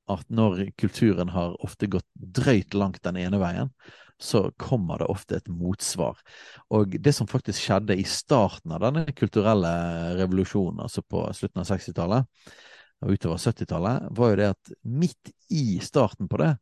at 0.09 0.29
når 0.33 0.71
kulturen 0.81 1.29
har 1.29 1.57
ofte 1.65 1.89
gått 1.91 2.07
drøyt 2.15 2.75
langt 2.75 3.03
den 3.05 3.19
ene 3.21 3.41
veien, 3.41 3.73
så 4.21 4.49
kommer 4.59 4.99
det 4.99 5.11
ofte 5.13 5.39
et 5.39 5.51
motsvar. 5.51 6.19
Og 6.75 6.97
det 6.99 7.15
som 7.15 7.29
faktisk 7.31 7.63
skjedde 7.65 7.97
i 7.99 8.07
starten 8.09 8.75
av 8.75 8.83
denne 8.83 9.05
kulturelle 9.17 9.71
revolusjonen, 10.19 10.83
altså 10.87 11.05
på 11.07 11.23
slutten 11.37 11.63
av 11.63 11.69
60-tallet 11.71 12.55
og 13.05 13.15
utover 13.15 13.39
70-tallet, 13.39 14.09
var 14.19 14.33
jo 14.33 14.41
det 14.41 14.49
at 14.51 14.73
midt 14.83 15.33
i 15.55 15.79
starten 15.85 16.31
på 16.31 16.41
det, 16.43 16.57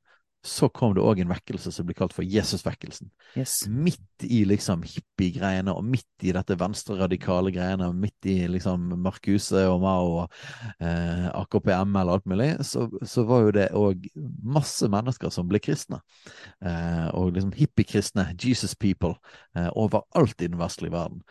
så 0.46 0.68
kom 0.72 0.94
det 0.96 1.02
òg 1.04 1.20
en 1.22 1.30
vekkelse 1.30 1.72
som 1.74 1.86
ble 1.88 1.96
kalt 1.98 2.14
for 2.14 2.26
Jesusvekkelsen. 2.26 3.08
Yes. 3.38 3.58
Midt 3.68 4.24
i 4.24 4.44
liksom 4.48 4.84
hippiegreiene 4.86 5.74
og 5.74 5.84
midt 5.84 6.26
i 6.26 6.32
dette 6.36 6.56
venstreradikale 6.58 7.52
greiene, 7.54 7.88
midt 7.96 8.28
i 8.30 8.36
liksom 8.50 8.94
Marcuse 9.02 9.66
og 9.68 9.82
Mao 9.82 10.12
og 10.22 10.38
eh, 10.78 11.26
AKP-ML 11.32 12.06
og 12.06 12.14
alt 12.16 12.30
mulig, 12.30 12.48
så, 12.66 12.86
så 13.02 13.26
var 13.28 13.44
jo 13.44 13.54
det 13.58 13.68
òg 13.76 14.08
masse 14.56 14.88
mennesker 14.92 15.34
som 15.34 15.50
ble 15.50 15.60
kristne. 15.62 16.00
Eh, 16.62 17.06
og 17.12 17.34
liksom 17.36 17.52
hippiekristne, 17.56 18.30
Jesus 18.40 18.76
people, 18.78 19.16
eh, 19.58 19.70
overalt 19.74 20.40
i 20.40 20.50
den 20.50 20.60
vestlige 20.62 20.94
verden. 20.94 21.22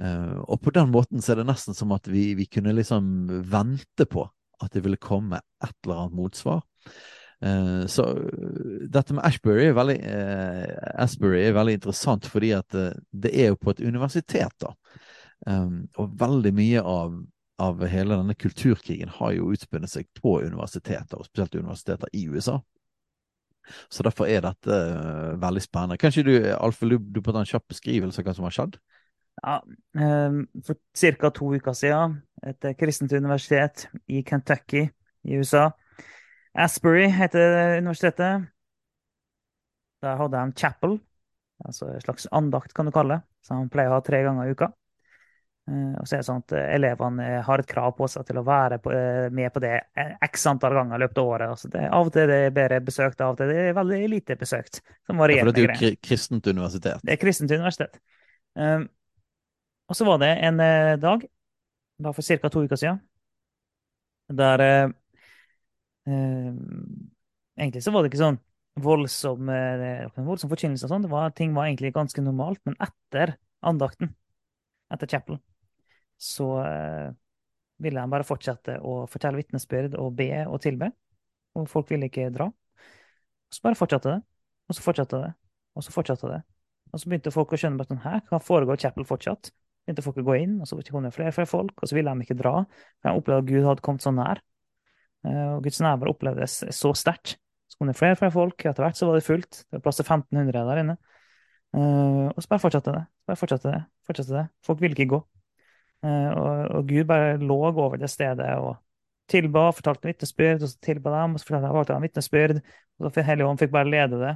Eh, 0.00 0.36
og 0.46 0.62
på 0.64 0.72
den 0.74 0.92
måten 0.94 1.20
så 1.20 1.34
er 1.34 1.42
det 1.42 1.50
nesten 1.50 1.76
som 1.76 1.92
at 1.96 2.08
vi, 2.08 2.32
vi 2.38 2.48
kunne 2.48 2.76
liksom 2.76 3.28
vente 3.50 4.06
på 4.08 4.28
at 4.60 4.74
det 4.76 4.84
ville 4.84 5.00
komme 5.00 5.40
et 5.64 5.74
eller 5.84 6.04
annet 6.04 6.16
motsvar. 6.18 6.62
Uh, 7.46 7.86
så 7.86 8.04
dette 8.92 9.14
med 9.16 9.24
Ashbury 9.24 9.70
er, 9.70 9.76
veldig, 9.76 9.96
uh, 10.04 10.90
Ashbury 11.00 11.38
er 11.46 11.54
veldig 11.56 11.78
interessant 11.78 12.26
fordi 12.28 12.50
at 12.52 12.76
uh, 12.76 12.90
det 13.16 13.32
er 13.32 13.54
jo 13.54 13.60
på 13.60 13.72
et 13.72 13.80
universitet, 13.80 14.52
da. 14.60 14.74
Um, 15.48 15.86
og 15.96 16.12
veldig 16.20 16.52
mye 16.52 16.82
av, 16.84 17.14
av, 17.64 17.80
hele 17.88 18.18
denne 18.18 18.36
kulturkrigen 18.36 19.08
har 19.16 19.32
jo 19.38 19.48
utspunnet 19.54 19.88
seg 19.88 20.10
på 20.20 20.36
universiteter, 20.44 21.16
og 21.16 21.30
spesielt 21.30 21.56
universiteter 21.56 22.12
i 22.12 22.26
USA. 22.28 22.58
Så 23.88 24.04
derfor 24.04 24.28
er 24.28 24.44
dette 24.44 24.76
veldig 25.40 25.62
spennende. 25.64 26.00
Kanskje 26.00 26.26
du, 26.26 26.32
Alfa 26.52 26.88
du, 26.90 26.98
du 27.00 27.22
på 27.24 27.32
en 27.32 27.48
kjapp 27.48 27.70
beskrivelse 27.70 28.20
av 28.20 28.28
hva 28.28 28.36
som 28.36 28.48
har 28.48 28.56
skjedd? 28.56 28.80
Ja, 29.40 29.60
um, 29.96 30.42
For 30.66 30.76
ca. 31.16 31.30
to 31.32 31.54
uker 31.56 31.72
siden, 31.72 32.20
et 32.44 32.72
kristent 32.76 33.14
universitet 33.16 33.86
i 34.12 34.20
Kentucky 34.26 34.90
i 35.24 35.40
USA 35.40 35.70
Asbury 36.58 37.06
heter 37.06 37.78
universitetet. 37.78 38.48
Der 40.00 40.16
hadde 40.16 40.36
de 40.36 40.52
chapel, 40.56 40.98
altså 41.64 41.90
en 41.92 42.00
slags 42.00 42.26
andakt, 42.32 42.72
kan 42.74 42.88
du 42.88 42.92
kalle 42.92 43.18
det, 43.18 43.46
som 43.46 43.62
de 43.62 43.72
pleier 43.72 43.92
å 43.92 43.98
ha 43.98 44.04
tre 44.04 44.22
ganger 44.24 44.48
i 44.48 44.54
uka. 44.56 44.70
Eh, 45.68 45.96
og 46.00 46.08
så 46.08 46.16
er 46.16 46.22
det 46.22 46.26
sånn 46.26 46.40
at 46.40 46.54
elevene 46.58 47.26
har 47.46 47.62
et 47.62 47.68
krav 47.68 47.92
på 47.98 48.08
seg 48.08 48.24
til 48.26 48.40
å 48.40 48.44
være 48.46 48.78
eh, 48.80 49.26
med 49.36 49.52
på 49.52 49.62
det 49.62 49.74
x 50.24 50.46
antall 50.50 50.78
ganger 50.78 50.96
i 50.96 51.04
løpet 51.04 51.20
av 51.20 51.34
året. 51.34 51.52
Altså 51.56 51.70
det, 51.74 51.84
av 51.98 52.08
og 52.08 52.14
til 52.16 52.32
det 52.32 52.38
er 52.46 52.56
bedre 52.56 52.80
besøkt, 52.86 53.20
av 53.20 53.34
og 53.34 53.42
til 53.42 53.52
det 53.52 53.58
er 53.66 53.76
veldig 53.76 54.00
lite 54.14 54.38
besøkt. 54.40 54.80
Som 55.06 55.20
varierer. 55.20 55.44
Ja, 55.44 55.50
for 55.50 55.60
det 55.60 55.66
er 55.68 55.84
jo 55.92 56.00
kristent 56.08 56.48
universitet? 56.48 57.04
Det 57.04 57.14
er 57.14 57.20
kristent 57.20 57.52
universitet. 57.52 58.00
Um, 58.56 58.88
og 59.90 59.98
så 59.98 60.06
var 60.06 60.18
det 60.22 60.32
en 60.48 60.58
dag, 61.02 61.22
da 62.00 62.12
for 62.14 62.24
ca. 62.24 62.48
to 62.48 62.64
uker 62.64 62.78
siden, 62.78 62.98
der 64.30 64.62
Eh, 64.62 64.88
egentlig 66.08 67.82
så 67.84 67.92
var 67.92 68.02
det 68.02 68.10
ikke 68.10 68.22
sånn 68.22 68.40
voldsom, 68.80 69.48
eh, 69.48 70.06
voldsom 70.16 70.50
forkynnelse 70.50 70.86
og 70.86 70.92
sånn. 70.92 71.32
Ting 71.36 71.54
var 71.54 71.68
egentlig 71.68 71.92
ganske 71.94 72.22
normalt. 72.22 72.60
Men 72.64 72.76
etter 72.80 73.36
andakten, 73.62 74.14
etter 74.92 75.10
chapel, 75.10 75.40
så 76.18 76.48
eh, 76.64 77.10
ville 77.80 78.00
de 78.00 78.12
bare 78.12 78.26
fortsette 78.28 78.78
å 78.80 79.06
fortelle 79.10 79.40
vitnesbyrd 79.40 79.96
og 79.98 80.14
be 80.16 80.30
og 80.46 80.60
tilbe. 80.62 80.90
Og 81.58 81.68
folk 81.68 81.90
ville 81.90 82.06
ikke 82.10 82.30
dra. 82.32 82.46
Og 82.46 83.56
så 83.56 83.64
bare 83.64 83.78
fortsatte 83.78 84.14
det. 84.14 84.20
Og 84.68 84.76
så 84.76 84.84
fortsatte 84.84 85.22
det. 85.24 85.32
Og 85.74 85.84
så 85.84 85.94
fortsatte 85.94 86.30
det. 86.30 86.42
Og 86.90 87.00
så 87.00 87.10
begynte 87.10 87.32
folk 87.34 87.52
å 87.54 87.58
skjønne 87.58 87.78
bare 87.78 87.90
sånn, 87.90 88.04
her, 88.04 88.22
hva 88.30 88.40
foregår 88.42 88.78
chapel 88.82 89.06
fortsatt? 89.06 89.52
Begynte 89.86 90.04
folk 90.04 90.18
å 90.20 90.26
gå 90.26 90.36
inn, 90.42 90.56
og 90.60 90.68
så 90.68 90.78
kom 90.90 91.06
det 91.06 91.12
flere, 91.14 91.32
flere 91.34 91.48
folk, 91.48 91.76
og 91.78 91.88
så 91.88 91.96
ville 91.96 92.12
de 92.12 92.26
ikke 92.26 92.38
dra. 92.38 92.64
For 93.00 93.08
de 93.10 93.20
opplevde 93.22 93.42
at 93.44 93.50
Gud 93.50 93.68
hadde 93.68 93.84
kommet 93.86 94.04
så 94.04 94.12
nær. 94.14 94.42
Eh, 95.26 95.46
og 95.54 95.62
Guds 95.64 95.80
nærvær 95.84 96.12
opplevdes 96.14 96.62
så 96.76 96.92
sterkt. 96.96 97.36
Så 97.70 97.78
kom 97.78 97.90
det 97.90 97.96
flere 97.98 98.16
og 98.16 98.20
flere 98.22 98.34
folk. 98.34 98.64
Etter 98.64 98.84
hvert 98.84 98.98
så 98.98 99.08
var 99.08 99.18
det 99.18 99.26
fullt. 99.26 99.62
Det 99.62 99.78
var 99.78 99.84
plass 99.84 100.00
til 100.00 100.08
1500 100.08 100.66
der 100.70 100.82
inne. 100.82 100.98
Uh, 101.70 102.26
og 102.34 102.42
så 102.42 102.50
bare 102.50 102.62
fortsatte 102.64 102.92
det. 102.96 103.04
Bare 103.30 103.38
fortsatte 103.38 103.70
det. 103.70 103.80
Fortsatte 104.06 104.34
det. 104.34 104.46
Folk 104.66 104.80
ville 104.82 104.96
ikke 104.96 105.12
gå. 105.12 105.20
Uh, 106.02 106.30
og, 106.34 106.88
Gud 106.88 107.04
bare 107.06 107.36
lå 107.38 107.58
over 107.68 108.00
det 108.00 108.10
stedet 108.10 108.48
og 108.58 108.72
tilba, 109.30 109.68
fortalte 109.70 110.08
vitnesbyrd, 110.08 110.64
og 110.64 110.72
så 110.72 110.80
tilba 110.82 111.12
dem, 111.14 111.36
og 111.36 111.40
så 111.40 111.46
fortalte 111.46 111.94
de 111.94 112.08
vitnesbyrd. 112.08 112.56
Og 112.98 113.12
så 113.14 113.22
Hellig 113.28 113.46
Ånd 113.46 113.60
fikk 113.60 113.70
bare 113.76 113.86
lede 113.90 114.18
det. 114.18 114.32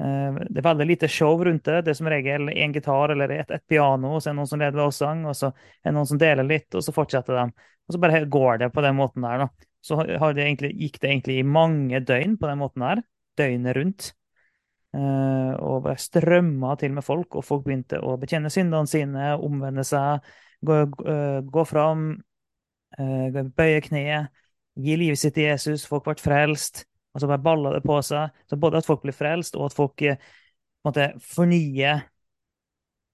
Det 0.00 0.62
er 0.62 0.64
veldig 0.64 0.86
lite 0.86 1.08
show 1.12 1.34
rundt 1.44 1.66
det. 1.66 1.80
Det 1.84 1.90
er 1.92 1.96
som 1.98 2.08
regel 2.08 2.46
én 2.54 2.72
gitar 2.72 3.12
eller 3.12 3.34
et, 3.34 3.50
et, 3.50 3.64
piano, 3.68 4.14
og 4.14 4.22
så 4.22 4.30
er 4.30 4.32
det 4.32 4.38
noen 4.38 4.48
som 4.48 4.62
leder 4.62 4.80
lovsang, 4.80 5.26
og 5.28 5.34
så 5.36 5.50
er 5.50 5.90
det 5.90 5.96
noen 5.98 6.08
som 6.08 6.20
deler 6.22 6.46
litt, 6.46 6.70
og 6.78 6.86
så 6.86 6.94
fortsetter 6.94 7.36
de. 7.36 7.66
Og 7.90 7.96
så 7.96 8.00
bare 8.00 8.22
går 8.30 8.62
det 8.62 8.70
på 8.72 8.86
den 8.86 8.96
måten 8.96 9.26
der, 9.26 9.42
da 9.42 9.69
så 9.80 10.02
det 10.04 10.44
egentlig, 10.44 10.74
gikk 10.76 11.00
det 11.00 11.10
egentlig 11.10 11.38
i 11.40 11.46
mange 11.46 12.00
døgn 12.04 12.36
på 12.40 12.48
den 12.50 12.60
måten 12.60 12.84
her. 12.84 13.02
Døgnet 13.38 13.76
rundt. 13.76 14.10
Uh, 14.90 15.54
og 15.62 15.86
strømma 16.02 16.74
til 16.76 16.92
med 16.92 17.06
folk, 17.06 17.36
og 17.38 17.46
folk 17.46 17.64
begynte 17.64 18.00
å 18.02 18.16
bekjenne 18.18 18.50
syndene 18.50 18.90
sine, 18.90 19.28
omvende 19.38 19.84
seg, 19.86 20.26
gå, 20.66 20.80
uh, 21.06 21.38
gå 21.46 21.64
fram, 21.68 22.08
uh, 22.98 23.40
bøye 23.56 23.80
kneet, 23.86 24.34
gi 24.80 24.96
livet 24.98 25.20
sitt 25.20 25.36
til 25.38 25.48
Jesus. 25.52 25.86
Folk 25.88 26.08
ble 26.08 26.18
frelst. 26.20 26.84
Og 27.14 27.22
så 27.22 27.26
bare 27.26 27.42
balla 27.42 27.72
det 27.74 27.82
på 27.82 27.96
seg. 28.06 28.36
Så 28.46 28.58
både 28.60 28.78
at 28.78 28.86
folk 28.86 29.02
blir 29.02 29.16
frelst, 29.16 29.56
og 29.58 29.70
at 29.70 29.74
folk 29.74 30.04
måtte 30.86 31.08
fornye 31.26 31.96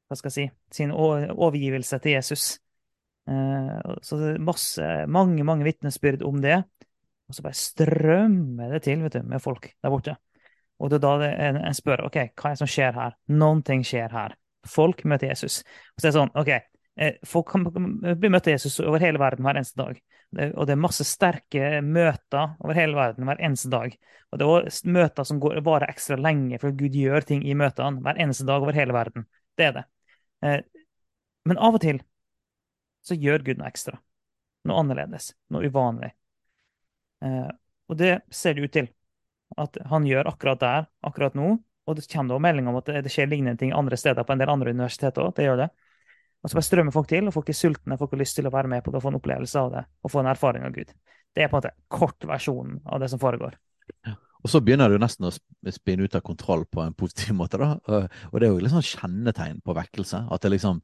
hva 0.06 0.16
skal 0.18 0.30
jeg 0.30 0.34
si, 0.36 0.44
sin 0.76 0.92
overgivelse 0.94 1.98
til 2.02 2.14
Jesus. 2.14 2.44
Eh, 3.26 3.94
så 4.06 4.18
det 4.20 4.30
er 4.34 4.44
masse, 4.46 4.88
mange 5.10 5.44
mange 5.46 5.66
vitnesbyrd 5.66 6.24
om 6.26 6.40
det. 6.42 6.60
Og 7.26 7.34
så 7.34 7.42
bare 7.42 7.58
strømmer 7.58 8.76
det 8.76 8.84
til 8.86 9.02
vet 9.02 9.18
du, 9.18 9.26
med 9.26 9.42
folk 9.42 9.68
der 9.82 9.92
borte. 9.92 10.16
Og 10.78 10.92
det 10.92 11.00
er 11.00 11.04
da 11.06 11.12
det, 11.22 11.30
en 11.40 11.74
spør 11.74 12.04
ok, 12.06 12.18
hva 12.36 12.50
er 12.50 12.56
det 12.56 12.60
som 12.60 12.70
skjer 12.70 12.96
her. 12.96 13.16
Noen 13.32 13.62
ting 13.66 13.82
skjer 13.86 14.12
her. 14.12 14.36
Folk 14.68 15.02
møter 15.08 15.30
Jesus. 15.32 15.62
Og 15.94 16.00
så 16.00 16.06
er 16.06 16.10
det 16.10 16.18
sånn, 16.18 16.34
ok, 16.36 16.52
eh, 17.00 17.16
Folk 17.26 17.50
kan 17.50 17.64
bli 17.66 18.30
møtt 18.30 18.50
av 18.50 18.56
Jesus 18.56 18.78
over 18.84 19.02
hele 19.02 19.20
verden 19.22 19.46
hver 19.46 19.58
eneste 19.58 19.80
dag. 19.80 19.98
Og 20.36 20.66
det 20.66 20.74
er 20.74 20.80
masse 20.82 21.06
sterke 21.06 21.80
møter 21.86 22.56
over 22.60 22.76
hele 22.76 22.98
verden 22.98 23.28
hver 23.28 23.40
eneste 23.46 23.70
dag. 23.72 23.94
Og 24.30 24.38
det 24.38 24.44
er 24.46 24.54
også 24.68 24.94
møter 24.96 25.28
som 25.28 25.38
går, 25.40 25.60
varer 25.64 25.92
ekstra 25.92 26.18
lenge, 26.20 26.58
for 26.60 26.74
Gud 26.76 26.96
gjør 26.98 27.24
ting 27.24 27.44
i 27.46 27.54
møtene 27.56 28.02
hver 28.04 28.18
eneste 28.20 28.46
dag 28.48 28.64
over 28.64 28.76
hele 28.76 28.96
verden. 28.96 29.26
Det 29.56 29.68
er 29.70 29.76
det. 29.78 29.84
Eh, 30.44 30.58
men 31.46 31.62
av 31.62 31.78
og 31.78 31.84
til 31.84 32.02
så 33.06 33.16
gjør 33.18 33.44
Gud 33.46 33.60
noe 33.60 33.70
ekstra. 33.70 33.98
Noe 34.66 34.82
annerledes. 34.82 35.30
Noe 35.54 35.68
uvanlig. 35.70 36.10
Eh, 37.24 37.48
og 37.86 37.98
det 38.00 38.18
ser 38.34 38.56
det 38.56 38.66
ut 38.66 38.74
til 38.74 38.90
at 39.62 39.78
han 39.90 40.06
gjør 40.08 40.32
akkurat 40.32 40.62
der, 40.62 40.86
akkurat 41.06 41.36
nå. 41.38 41.54
Og 41.86 41.98
det 41.98 42.08
kommer 42.10 42.34
da 42.34 42.42
melding 42.42 42.66
om 42.66 42.78
at 42.80 42.88
det 43.04 43.12
skjer 43.14 43.30
lignende 43.30 43.60
ting 43.60 43.70
andre 43.76 43.98
steder 43.98 44.26
på 44.26 44.34
en 44.34 44.42
del 44.42 44.50
andre 44.50 44.72
universiteter 44.74 45.22
òg. 45.22 45.36
Det 45.36 45.46
gjør 45.46 45.60
det. 45.62 45.68
Og 46.42 46.50
så 46.50 46.58
bare 46.58 46.66
strømmer 46.66 46.94
folk 46.94 47.08
til, 47.10 47.28
og 47.28 47.34
folk 47.34 47.48
er 47.50 47.58
sultne, 47.58 47.98
folk 47.98 48.12
har 48.14 48.20
lyst 48.20 48.36
til 48.38 48.46
å 48.46 48.52
være 48.54 48.70
med 48.70 48.82
på 48.84 48.92
det 48.92 48.98
og 48.98 49.06
få 49.06 49.12
en 49.12 49.18
opplevelse 49.20 49.62
av 49.62 49.70
det. 49.72 49.84
Og 50.02 50.12
få 50.12 50.20
en 50.22 50.30
erfaring 50.30 50.66
av 50.66 50.74
Gud. 50.74 50.90
Det 51.34 51.44
er 51.44 51.50
på 51.50 51.56
en 51.56 51.62
måte 51.62 51.74
kort 51.92 52.26
versjonen 52.26 52.80
av 52.86 53.02
det 53.02 53.10
som 53.12 53.22
foregår. 53.22 53.54
Og 54.42 54.50
så 54.50 54.60
begynner 54.62 54.92
jo 54.92 55.00
nesten 55.02 55.26
å 55.26 55.32
spinne 55.74 56.06
ut 56.06 56.14
av 56.14 56.22
kontroll 56.26 56.62
på 56.70 56.82
en 56.84 56.94
positiv 56.94 57.34
måte, 57.34 57.58
da. 57.58 57.72
Og 58.30 58.36
det 58.38 58.46
er 58.46 58.52
jo 58.52 58.60
litt 58.62 58.74
sånn 58.74 58.86
kjennetegn 58.86 59.62
på 59.66 59.74
vekkelse. 59.74 60.26
At 60.30 60.44
det 60.44 60.52
liksom 60.54 60.82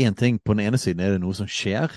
Én 0.00 0.16
ting, 0.18 0.40
på 0.42 0.56
den 0.56 0.66
ene 0.66 0.80
siden 0.80 1.02
er 1.04 1.14
det 1.14 1.22
noe 1.22 1.36
som 1.36 1.48
skjer, 1.50 1.92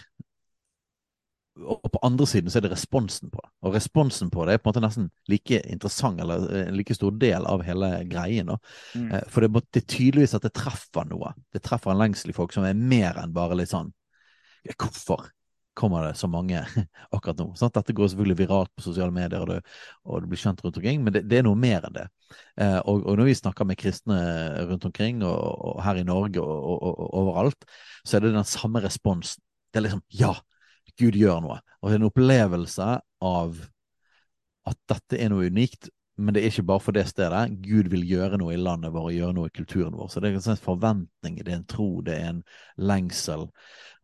og 1.57 1.88
på 1.89 2.01
andre 2.05 2.27
siden 2.29 2.51
så 2.51 2.60
er 2.60 2.67
det 2.67 2.73
responsen 2.75 3.31
på 3.33 3.41
det. 3.41 3.49
Og 3.65 3.73
responsen 3.73 4.29
på 4.33 4.45
det 4.45 4.53
er 4.53 4.62
på 4.62 4.69
en 4.69 4.75
måte 4.75 4.83
nesten 4.83 5.07
like 5.31 5.62
interessant, 5.65 6.21
eller 6.21 6.45
en 6.67 6.77
like 6.77 6.93
stor 6.93 7.15
del 7.17 7.47
av 7.49 7.63
hele 7.65 7.89
greien. 8.12 8.51
Mm. 8.93 9.10
For 9.33 9.41
det, 9.41 9.63
det, 9.71 9.81
er 9.81 9.88
tydeligvis 9.95 10.36
at 10.38 10.45
det 10.45 10.53
treffer 10.57 11.07
noe. 11.10 11.33
Det 11.53 11.63
treffer 11.65 11.93
en 11.93 12.01
lengsel 12.03 12.33
i 12.33 12.38
folk 12.38 12.53
som 12.53 12.67
er 12.67 12.77
mer 12.77 13.17
enn 13.21 13.33
bare 13.36 13.57
litt 13.57 13.73
sånn 13.73 13.93
Hvorfor 14.67 15.29
kommer 15.77 16.07
det 16.07 16.17
så 16.19 16.29
mange 16.31 16.63
akkurat 17.15 17.39
nå? 17.41 17.51
Sant? 17.59 17.75
Dette 17.77 17.95
går 17.95 18.09
selvfølgelig 18.11 18.39
viralt 18.41 18.73
på 18.75 18.85
sosiale 18.85 19.13
medier, 19.13 19.43
og 19.43 19.51
det, 19.51 19.59
og 20.05 20.23
det 20.23 20.31
blir 20.31 20.41
kjent 20.41 20.63
rundt 20.65 20.79
omkring, 20.81 21.03
men 21.05 21.15
det, 21.15 21.23
det, 21.29 21.39
er 21.39 21.47
noe 21.47 21.59
mer 21.59 21.85
enn 21.87 21.97
det. 21.99 22.07
Eh, 22.57 22.79
og, 22.79 23.03
og, 23.03 23.13
når 23.19 23.29
vi 23.29 23.37
snakker 23.39 23.69
med 23.69 23.79
kristne 23.79 24.19
rundt 24.71 24.89
omkring, 24.89 25.23
og, 25.27 25.37
og 25.71 25.81
her 25.85 26.01
i 26.01 26.05
Norge 26.07 26.43
og 26.43 27.01
overalt, 27.21 27.67
så 28.03 28.17
er 28.17 28.25
det 28.25 28.35
den 28.35 28.47
samme 28.47 28.83
responsen. 28.83 29.43
Det 29.71 29.81
er 29.81 29.89
liksom 29.89 30.05
Ja! 30.19 30.35
Gud 30.97 31.13
gjør 31.13 31.41
noe. 31.43 31.59
Og 31.81 31.89
det 31.89 31.97
er 31.97 31.99
en 32.01 32.07
opplevelse 32.07 32.85
av 33.27 33.57
at 34.67 34.79
dette 34.89 35.19
er 35.21 35.29
noe 35.31 35.47
unikt, 35.47 35.91
men 36.17 36.34
det 36.34 36.41
er 36.41 36.49
ikke 36.49 36.65
bare 36.65 36.82
for 36.82 36.97
det 36.97 37.03
stedet. 37.12 37.43
Gud 37.62 37.91
vil 37.93 38.06
gjøre 38.10 38.39
noe 38.41 38.56
i 38.56 38.60
landet 38.60 38.93
vårt 38.93 39.13
gjøre 39.13 39.36
noe 39.38 39.51
i 39.51 39.53
kulturen 39.53 39.93
vår. 39.93 40.10
Så 40.10 40.21
det 40.23 40.32
er 40.32 40.39
en 40.39 40.63
forventning, 40.63 41.36
det 41.45 41.53
er 41.53 41.60
en 41.60 41.67
tro, 41.69 41.89
det 42.06 42.15
er 42.17 42.32
en 42.32 42.39
lengsel. 42.89 43.45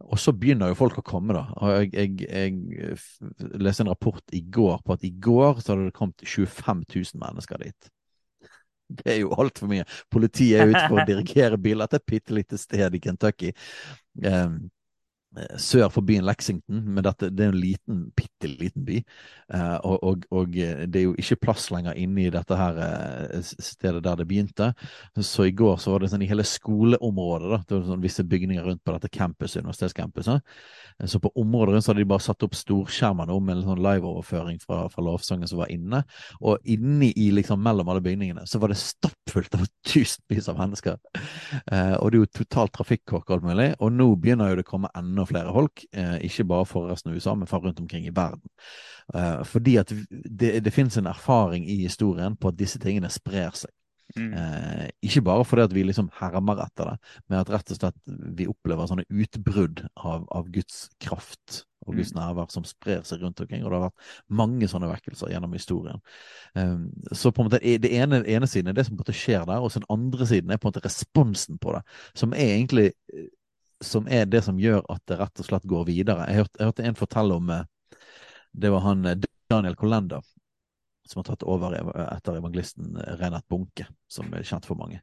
Og 0.03 0.19
så 0.21 0.33
begynner 0.37 0.69
jo 0.69 0.77
folk 0.77 0.99
å 1.01 1.05
komme, 1.05 1.33
da. 1.33 1.47
Og 1.57 1.95
jeg, 1.95 2.21
jeg, 2.21 2.53
jeg 2.69 3.57
leste 3.61 3.85
en 3.85 3.89
rapport 3.93 4.35
i 4.35 4.43
går 4.45 4.77
på 4.85 4.97
at 4.97 5.07
i 5.07 5.13
går 5.25 5.57
så 5.61 5.73
hadde 5.73 5.89
det 5.89 5.97
kommet 5.97 6.21
25 6.27 6.85
000 6.85 7.23
mennesker 7.23 7.65
dit. 7.65 7.89
Det 9.01 9.09
er 9.09 9.19
jo 9.23 9.33
altfor 9.39 9.71
mye. 9.71 9.87
Politiet 10.13 10.59
er 10.59 10.69
ute 10.69 10.85
for 10.85 11.01
å 11.01 11.07
dirigere 11.09 11.57
biler 11.57 11.89
til 11.89 12.01
et 12.01 12.09
bitte 12.13 12.37
lite 12.37 12.61
sted 12.61 12.93
i 12.93 13.01
Kentucky. 13.01 13.53
Um, 14.21 14.67
sør 15.57 15.89
for 15.93 16.05
byen 16.05 16.25
Lexington, 16.27 16.81
men 16.93 17.03
dette, 17.05 17.29
det 17.33 17.45
er 17.45 17.53
en 17.53 17.59
liten, 17.59 18.01
bitte 18.15 18.49
liten 18.49 18.85
by. 18.85 18.99
Uh, 19.53 19.77
og, 19.85 19.97
og, 20.03 20.27
og, 20.33 20.57
eh, 20.57 20.83
det 20.89 21.01
er 21.01 21.05
jo 21.07 21.15
ikke 21.19 21.39
plass 21.47 21.69
lenger 21.73 21.97
inne 21.99 22.25
i 22.25 22.31
dette 22.33 22.57
her 22.57 22.79
stedet 23.41 24.03
der 24.05 24.19
det 24.19 24.27
begynte. 24.29 24.71
Så 25.19 25.47
i 25.47 25.55
går 25.55 25.79
så 25.81 25.93
var 25.93 26.03
det 26.03 26.11
sånn 26.13 26.25
i 26.25 26.29
hele 26.29 26.45
skoleområdet, 26.47 27.49
da, 27.51 27.59
det 27.67 27.77
var 27.77 27.87
sånn 27.89 28.03
visse 28.03 28.25
bygninger 28.27 28.65
rundt 28.67 28.83
på 28.85 28.95
dette 28.95 29.11
campuset, 29.13 29.63
universitetscampuset. 29.63 30.53
Så 31.09 31.21
på 31.21 31.31
området 31.39 31.75
rundt 31.75 31.87
så 31.87 31.93
hadde 31.93 32.03
de 32.03 32.11
bare 32.13 32.23
satt 32.23 32.45
opp 32.45 32.57
storskjermer 32.57 33.29
nå 33.29 33.39
med 33.41 33.57
en 33.57 33.65
sånn 33.71 33.83
liveoverføring 33.83 34.61
fra, 34.61 34.83
fra 34.93 35.05
lovsangen 35.05 35.49
som 35.49 35.63
var 35.63 35.73
inne. 35.73 36.03
Og 36.41 36.61
inni 36.69 37.11
i 37.17 37.29
liksom 37.33 37.61
mellom 37.63 37.89
alle 37.89 38.03
bygningene 38.05 38.45
så 38.49 38.61
var 38.61 38.73
det 38.73 38.79
stappfullt 38.81 39.57
av 39.57 39.65
tusenvis 39.89 40.49
av 40.51 40.61
mennesker. 40.61 40.99
og 41.01 42.11
det 42.11 42.17
er 42.17 42.21
jo 42.21 42.31
totalt 42.41 42.75
trafikkork 42.77 43.25
og 43.27 43.37
alt 43.37 43.47
mulig. 43.49 43.69
Og 43.81 43.93
nå 43.95 44.09
begynner 44.21 44.51
jo 44.51 44.59
det 44.59 44.67
å 44.67 44.71
komme 44.73 44.93
enda 44.97 45.22
enda 45.23 45.29
flere 45.29 45.53
folk, 45.53 45.85
eh, 45.91 46.17
ikke 46.27 46.47
bare 46.47 46.65
for 46.65 46.89
resten 46.91 47.11
av 47.11 47.15
USA, 47.15 47.35
men 47.35 47.47
for 47.47 47.59
rundt 47.59 47.79
omkring 47.79 48.05
i 48.05 48.15
verden. 48.15 48.49
Eh, 49.13 49.43
fordi 49.43 49.77
at 49.77 49.93
det, 50.09 50.63
det 50.63 50.73
finnes 50.73 50.97
en 50.97 51.07
erfaring 51.07 51.65
i 51.69 51.83
historien 51.83 52.35
på 52.35 52.47
at 52.47 52.59
disse 52.59 52.79
tingene 52.79 53.09
sprer 53.09 53.51
seg. 53.55 53.71
Mm. 54.15 54.33
Eh, 54.33 54.89
ikke 55.01 55.23
bare 55.25 55.45
fordi 55.45 55.63
at 55.63 55.73
vi 55.73 55.83
liksom 55.83 56.09
hermer 56.19 56.59
etter 56.65 56.91
det, 56.91 56.97
men 57.29 57.39
at 57.39 57.49
rett 57.49 57.71
og 57.71 57.79
slett 57.79 57.95
vi 58.37 58.47
opplever 58.47 58.89
sånne 58.89 59.05
utbrudd 59.09 59.85
av, 59.95 60.27
av 60.29 60.49
Guds 60.53 60.89
kraft 61.01 61.63
og 61.87 61.97
Guds 61.97 62.13
mm. 62.13 62.19
nærvær 62.19 62.51
som 62.53 62.65
sprer 62.67 63.01
seg 63.07 63.23
rundt 63.23 63.41
omkring. 63.43 63.63
Og 63.63 63.71
det 63.71 63.79
har 63.79 63.87
vært 63.87 64.11
mange 64.41 64.69
sånne 64.71 64.87
vekkelser 64.91 65.33
gjennom 65.33 65.55
historien. 65.55 66.03
Eh, 66.55 66.75
så 67.11 67.31
på 67.31 67.43
en 67.43 67.49
måte 67.49 67.63
det 67.63 67.91
ene, 67.91 68.21
ene 68.29 68.49
siden 68.49 68.71
er 68.71 68.77
det 68.77 68.87
som 68.87 68.95
på 68.95 69.01
en 69.01 69.05
måte 69.05 69.17
skjer 69.17 69.47
der, 69.49 69.63
og 69.63 69.71
så 69.71 69.81
den 69.81 69.91
andre 69.93 70.27
siden 70.29 70.51
er 70.51 70.61
på 70.61 70.69
en 70.69 70.75
måte 70.75 70.85
responsen 70.85 71.59
på 71.63 71.75
det. 71.75 71.83
Som 72.19 72.35
er 72.37 72.53
egentlig 72.53 72.91
som 73.83 74.07
er 74.07 74.25
det 74.29 74.43
som 74.45 74.59
gjør 74.59 74.83
at 74.91 75.03
det 75.09 75.19
rett 75.19 75.41
og 75.43 75.47
slett 75.47 75.67
går 75.69 75.87
videre. 75.89 76.27
Jeg 76.29 76.43
hørte, 76.43 76.59
jeg 76.59 76.69
hørte 76.71 76.85
en 76.89 76.99
fortelle 76.99 77.39
om 77.39 77.49
eh, 77.53 77.65
Det 78.51 78.71
var 78.71 78.85
han 78.87 79.05
eh, 79.05 79.19
Daniel 79.49 79.75
Kolender 79.75 80.21
som 81.05 81.19
har 81.19 81.25
tatt 81.27 81.43
over 81.43 81.73
etter 81.75 82.37
evangelisten 82.39 82.93
Renat 82.95 83.19
Reinert 83.19 83.47
Bunke, 83.51 83.85
som 84.07 84.29
er 84.31 84.45
kjent 84.47 84.63
for 84.63 84.79
mange, 84.79 85.01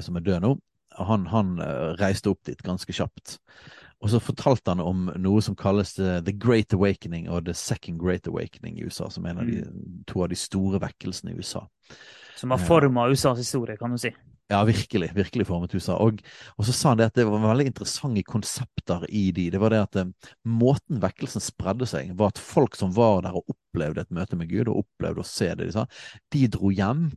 som 0.00 0.16
er 0.16 0.24
død 0.24 0.40
nå. 0.40 0.54
Han, 0.96 1.26
han 1.28 1.50
reiste 2.00 2.32
opp 2.32 2.40
dit 2.48 2.62
ganske 2.64 2.94
kjapt. 2.96 3.34
Og 4.00 4.14
så 4.14 4.20
fortalte 4.20 4.72
han 4.72 4.80
om 4.80 5.10
noe 5.20 5.42
som 5.44 5.56
kalles 5.56 5.92
The 5.98 6.32
Great 6.32 6.72
Awakening 6.72 7.28
og 7.28 7.44
The 7.50 7.54
Second 7.56 8.00
Great 8.00 8.28
Awakening 8.32 8.80
i 8.80 8.88
USA, 8.88 9.10
som 9.12 9.28
er 9.28 9.34
en 9.34 9.42
av 9.44 9.50
de, 9.50 9.60
mm. 9.60 10.00
to 10.08 10.24
av 10.24 10.32
de 10.32 10.40
store 10.40 10.80
vekkelsene 10.80 11.32
i 11.32 11.36
USA. 11.36 11.66
Som 12.36 12.52
har 12.52 12.60
forma 12.60 13.06
USAs 13.08 13.38
historie, 13.40 13.76
kan 13.80 13.92
du 13.92 14.00
si. 14.00 14.12
Ja, 14.48 14.64
virkelig. 14.64 15.10
Virkelig 15.14 15.46
formet 15.46 15.74
USA. 15.74 15.96
Og, 15.98 16.20
og, 16.54 16.66
så 16.66 16.72
sa 16.72 16.92
han 16.92 17.00
det 17.00 17.08
at 17.10 17.16
det 17.18 17.24
var 17.26 17.42
veldig 17.42 17.66
interessante 17.66 18.22
konsepter 18.22 19.02
i 19.10 19.30
de. 19.34 19.48
Det 19.50 19.58
var 19.58 19.74
det 19.74 19.80
at 19.82 19.98
um, 20.04 20.12
måten 20.46 21.00
vekkelsen 21.02 21.42
spredde 21.42 21.88
seg, 21.90 22.12
var 22.18 22.30
at 22.30 22.38
folk 22.38 22.78
som 22.78 22.92
var 22.94 23.24
der 23.26 23.34
og 23.34 23.50
opplevde 23.50 24.04
et 24.04 24.14
møte 24.14 24.38
med 24.38 24.52
Gud, 24.52 24.70
og 24.70 24.84
opplevde 24.84 25.24
å 25.24 25.26
se 25.26 25.50
det 25.50 25.66
de 25.66 25.74
sa, 25.74 25.86
de 26.30 26.44
dro 26.54 26.70
hjem 26.70 27.08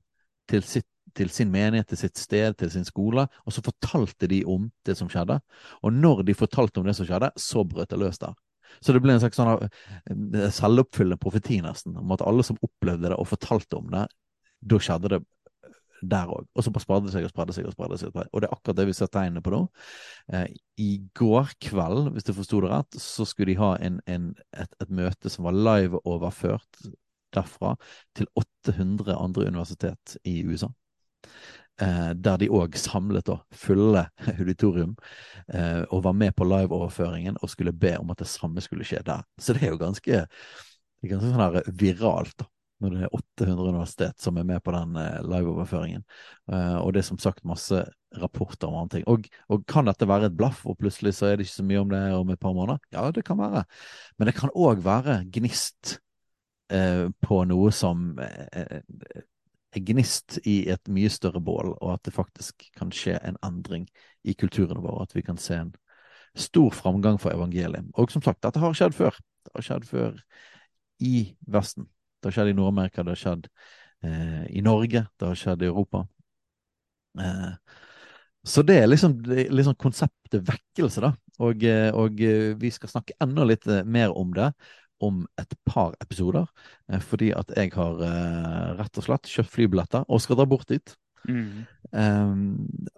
til, 0.50 0.65
sitt, 0.65 0.89
til 1.13 1.30
sin 1.34 1.54
menighet, 1.54 1.92
til 1.92 2.02
sitt 2.02 2.18
sted, 2.18 2.58
til 2.58 2.74
sin 2.74 2.88
skole, 2.88 3.28
og 3.46 3.54
så 3.54 3.62
fortalte 3.62 4.30
de 4.32 4.42
om 4.50 4.65
det 4.89 4.98
som 4.98 5.12
skjedde. 5.12 5.38
Og 5.86 5.94
når 5.94 6.26
de 6.26 6.38
fortalte 6.38 6.82
om 6.82 6.89
det 6.89 6.98
som 6.98 7.06
skjedde, 7.06 7.30
så 7.38 7.62
brøt 7.62 7.94
det 7.94 8.02
løs 8.02 8.18
der. 8.26 8.34
Så 8.82 8.94
det 8.94 9.04
ble 9.06 9.13
en 9.13 9.22
slags 9.22 9.38
sånn 9.38 9.54
uh, 9.54 10.50
selvoppfyllende 10.58 11.22
profeti, 11.22 11.62
nesten, 11.62 11.94
om 12.02 12.18
at 12.18 12.26
alle 12.26 12.42
som 12.48 12.58
opplevde 12.65 13.12
det 13.12 13.22
og 13.22 13.30
fortalte 13.30 13.78
om 13.78 13.94
det, 13.94 14.08
da 14.65 14.82
skjedde 14.82 15.13
det 15.13 15.28
der 16.02 16.32
òg. 16.32 16.48
Og 16.56 16.64
så 16.64 16.72
bare 16.74 16.86
spredde 16.86 17.12
seg 17.14 17.28
og 17.28 17.34
spredde 17.34 17.56
seg 17.56 17.68
og 17.68 17.76
spredde 17.76 18.00
seg. 18.00 18.16
Og 18.16 18.42
det 18.42 18.50
er 18.50 18.56
akkurat 18.56 18.80
det 18.80 18.88
vi 18.90 18.96
ser 18.98 19.12
tegnene 19.12 19.44
på 19.46 19.54
nå. 19.54 19.62
Eh, 20.34 20.48
I 20.82 20.90
går 21.18 21.54
kveld, 21.70 22.12
hvis 22.16 22.28
du 22.28 22.34
forsto 22.38 22.62
det 22.64 22.72
rett, 22.74 23.00
så 23.02 23.28
skulle 23.28 23.52
de 23.52 23.60
ha 23.60 23.76
en, 23.84 24.02
en, 24.08 24.32
et, 24.58 24.76
et, 24.80 24.92
møte 25.02 25.32
som 25.32 25.48
var 25.48 25.58
live-overført 25.58 26.84
derfra 27.36 27.76
til 28.18 28.30
800 28.40 29.14
andre 29.16 29.50
universitet 29.52 30.18
i 30.28 30.42
USA. 30.48 30.72
Eh, 31.80 32.12
der 32.16 32.40
de 32.42 32.50
òg 32.52 32.76
samlet 32.80 33.28
da, 33.30 33.38
fulle 33.56 34.08
auditorium 34.40 34.96
eh, 35.54 35.84
og 35.90 36.04
var 36.08 36.16
med 36.18 36.36
på 36.36 36.48
live-overføringen 36.48 37.40
og 37.40 37.52
skulle 37.54 37.76
be 37.76 37.94
om 38.00 38.12
at 38.12 38.24
det 38.24 38.32
samme 38.32 38.64
skulle 38.66 38.88
skje 38.88 39.04
der. 39.06 39.24
Så 39.40 39.56
det 39.56 39.68
er 39.68 39.76
jo 39.76 39.84
ganske, 39.84 40.24
det 41.00 41.12
ganske 41.12 41.30
sånn 41.30 41.44
her 41.44 41.76
viralt. 41.80 42.36
da 42.40 42.50
når 42.80 42.96
det 42.96 43.06
er 43.06 43.15
800 43.15 43.72
universitet 43.74 44.22
som 44.24 44.38
er 44.39 44.48
med 44.48 44.62
på 44.63 44.74
den 44.76 44.98
uh, 44.98 45.22
liveoverføringen. 45.28 46.04
Uh, 46.52 46.78
og 46.82 46.94
det 46.94 47.04
er 47.04 47.10
som 47.10 47.20
sagt 47.22 47.48
masse 47.48 47.84
rapporter 48.20 48.70
om 48.70 48.78
andre 48.82 48.98
ting. 48.98 49.08
Og, 49.12 49.28
og, 49.52 49.65
kan 49.70 49.89
dette 49.89 50.08
være 50.10 50.30
et 50.30 50.38
blaff, 50.38 50.65
og 50.65 50.80
plutselig 50.80 51.15
så 51.18 51.30
er 51.30 51.38
det 51.38 51.48
ikke 51.48 51.58
så 51.60 51.68
mye 51.68 51.84
om 51.84 51.92
det 51.94 52.04
om 52.18 52.34
et 52.34 52.42
par 52.42 52.56
måneder? 52.56 52.80
Ja, 52.96 53.10
det 53.15 53.26
kan 53.28 53.39
være. 53.42 53.65
Men 54.18 54.32
det 54.32 54.38
kan 54.39 54.54
òg 54.56 54.84
være 54.86 55.22
gnist 55.36 55.98
uh, 56.74 57.10
på 57.26 57.44
noe 57.50 57.74
som 57.76 58.13
er 58.20 59.84
gnist 59.86 60.39
i 60.50 60.63
et 60.72 60.89
mye 60.89 61.12
større 61.13 61.42
bål, 61.44 61.76
og 61.78 61.94
at 61.94 62.08
det 62.08 62.15
faktisk 62.15 62.65
kan 62.78 62.94
skje 62.96 63.20
en 63.22 63.38
endring 63.46 63.86
i 64.26 64.34
kulturene 64.34 64.82
våre. 64.82 65.06
At 65.06 65.16
vi 65.18 65.26
kan 65.26 65.38
se 65.38 65.60
en 65.60 65.76
stor 66.39 66.74
framgang 66.74 67.20
for 67.22 67.34
evangeliet. 67.34 67.91
Og 67.93 68.12
som 68.12 68.24
sagt, 68.26 68.41
dette 68.43 68.62
har 68.62 68.76
skjedd 68.78 68.97
før. 68.97 69.18
Det 69.45 69.56
har 69.56 69.66
skjedd 69.66 69.88
før 69.89 70.20
i 71.06 71.16
Vesten. 71.47 71.88
Det 72.20 72.30
har 72.30 72.38
skjedd 72.38 72.53
i 72.53 72.55
Nord-Amerika, 72.57 73.03
det 73.03 73.15
har 73.15 73.22
skjedd 73.24 73.49
eh, 74.03 74.45
i 74.59 74.63
Norge, 74.65 75.05
det 75.20 75.30
har 75.32 75.39
skjedd 75.39 75.63
i 75.63 75.70
Europa. 75.72 76.03
Eh, 77.20 77.53
så 78.47 78.63
det 78.63 78.78
er 78.82 78.88
liksom, 78.88 79.17
liksom 79.28 79.76
konseptet 79.80 80.45
vekkelse, 80.47 81.03
da. 81.03 81.13
Og, 81.43 81.63
eh, 81.63 81.89
og, 81.95 82.22
eh, 82.22 82.53
vi 82.59 82.72
skal 82.72 82.91
snakke 82.91 83.17
enda 83.24 83.45
litt 83.47 83.67
eh, 83.67 83.84
mer 83.84 84.15
om 84.15 84.32
det 84.36 84.51
om 84.99 85.22
et 85.39 85.53
par 85.67 85.93
episoder. 86.03 86.47
Fordi 87.07 87.30
at 87.32 87.53
jeg 87.55 87.72
har 87.72 88.01
rett 88.76 88.97
og 88.99 89.05
slett 89.05 89.30
kjøpt 89.32 89.53
flybilletter 89.53 90.03
og 90.03 90.20
skal 90.20 90.36
dra 90.36 90.45
bort 90.49 90.67
dit. 90.67 90.91
Mm. 91.24 91.63
Um, 91.91 92.41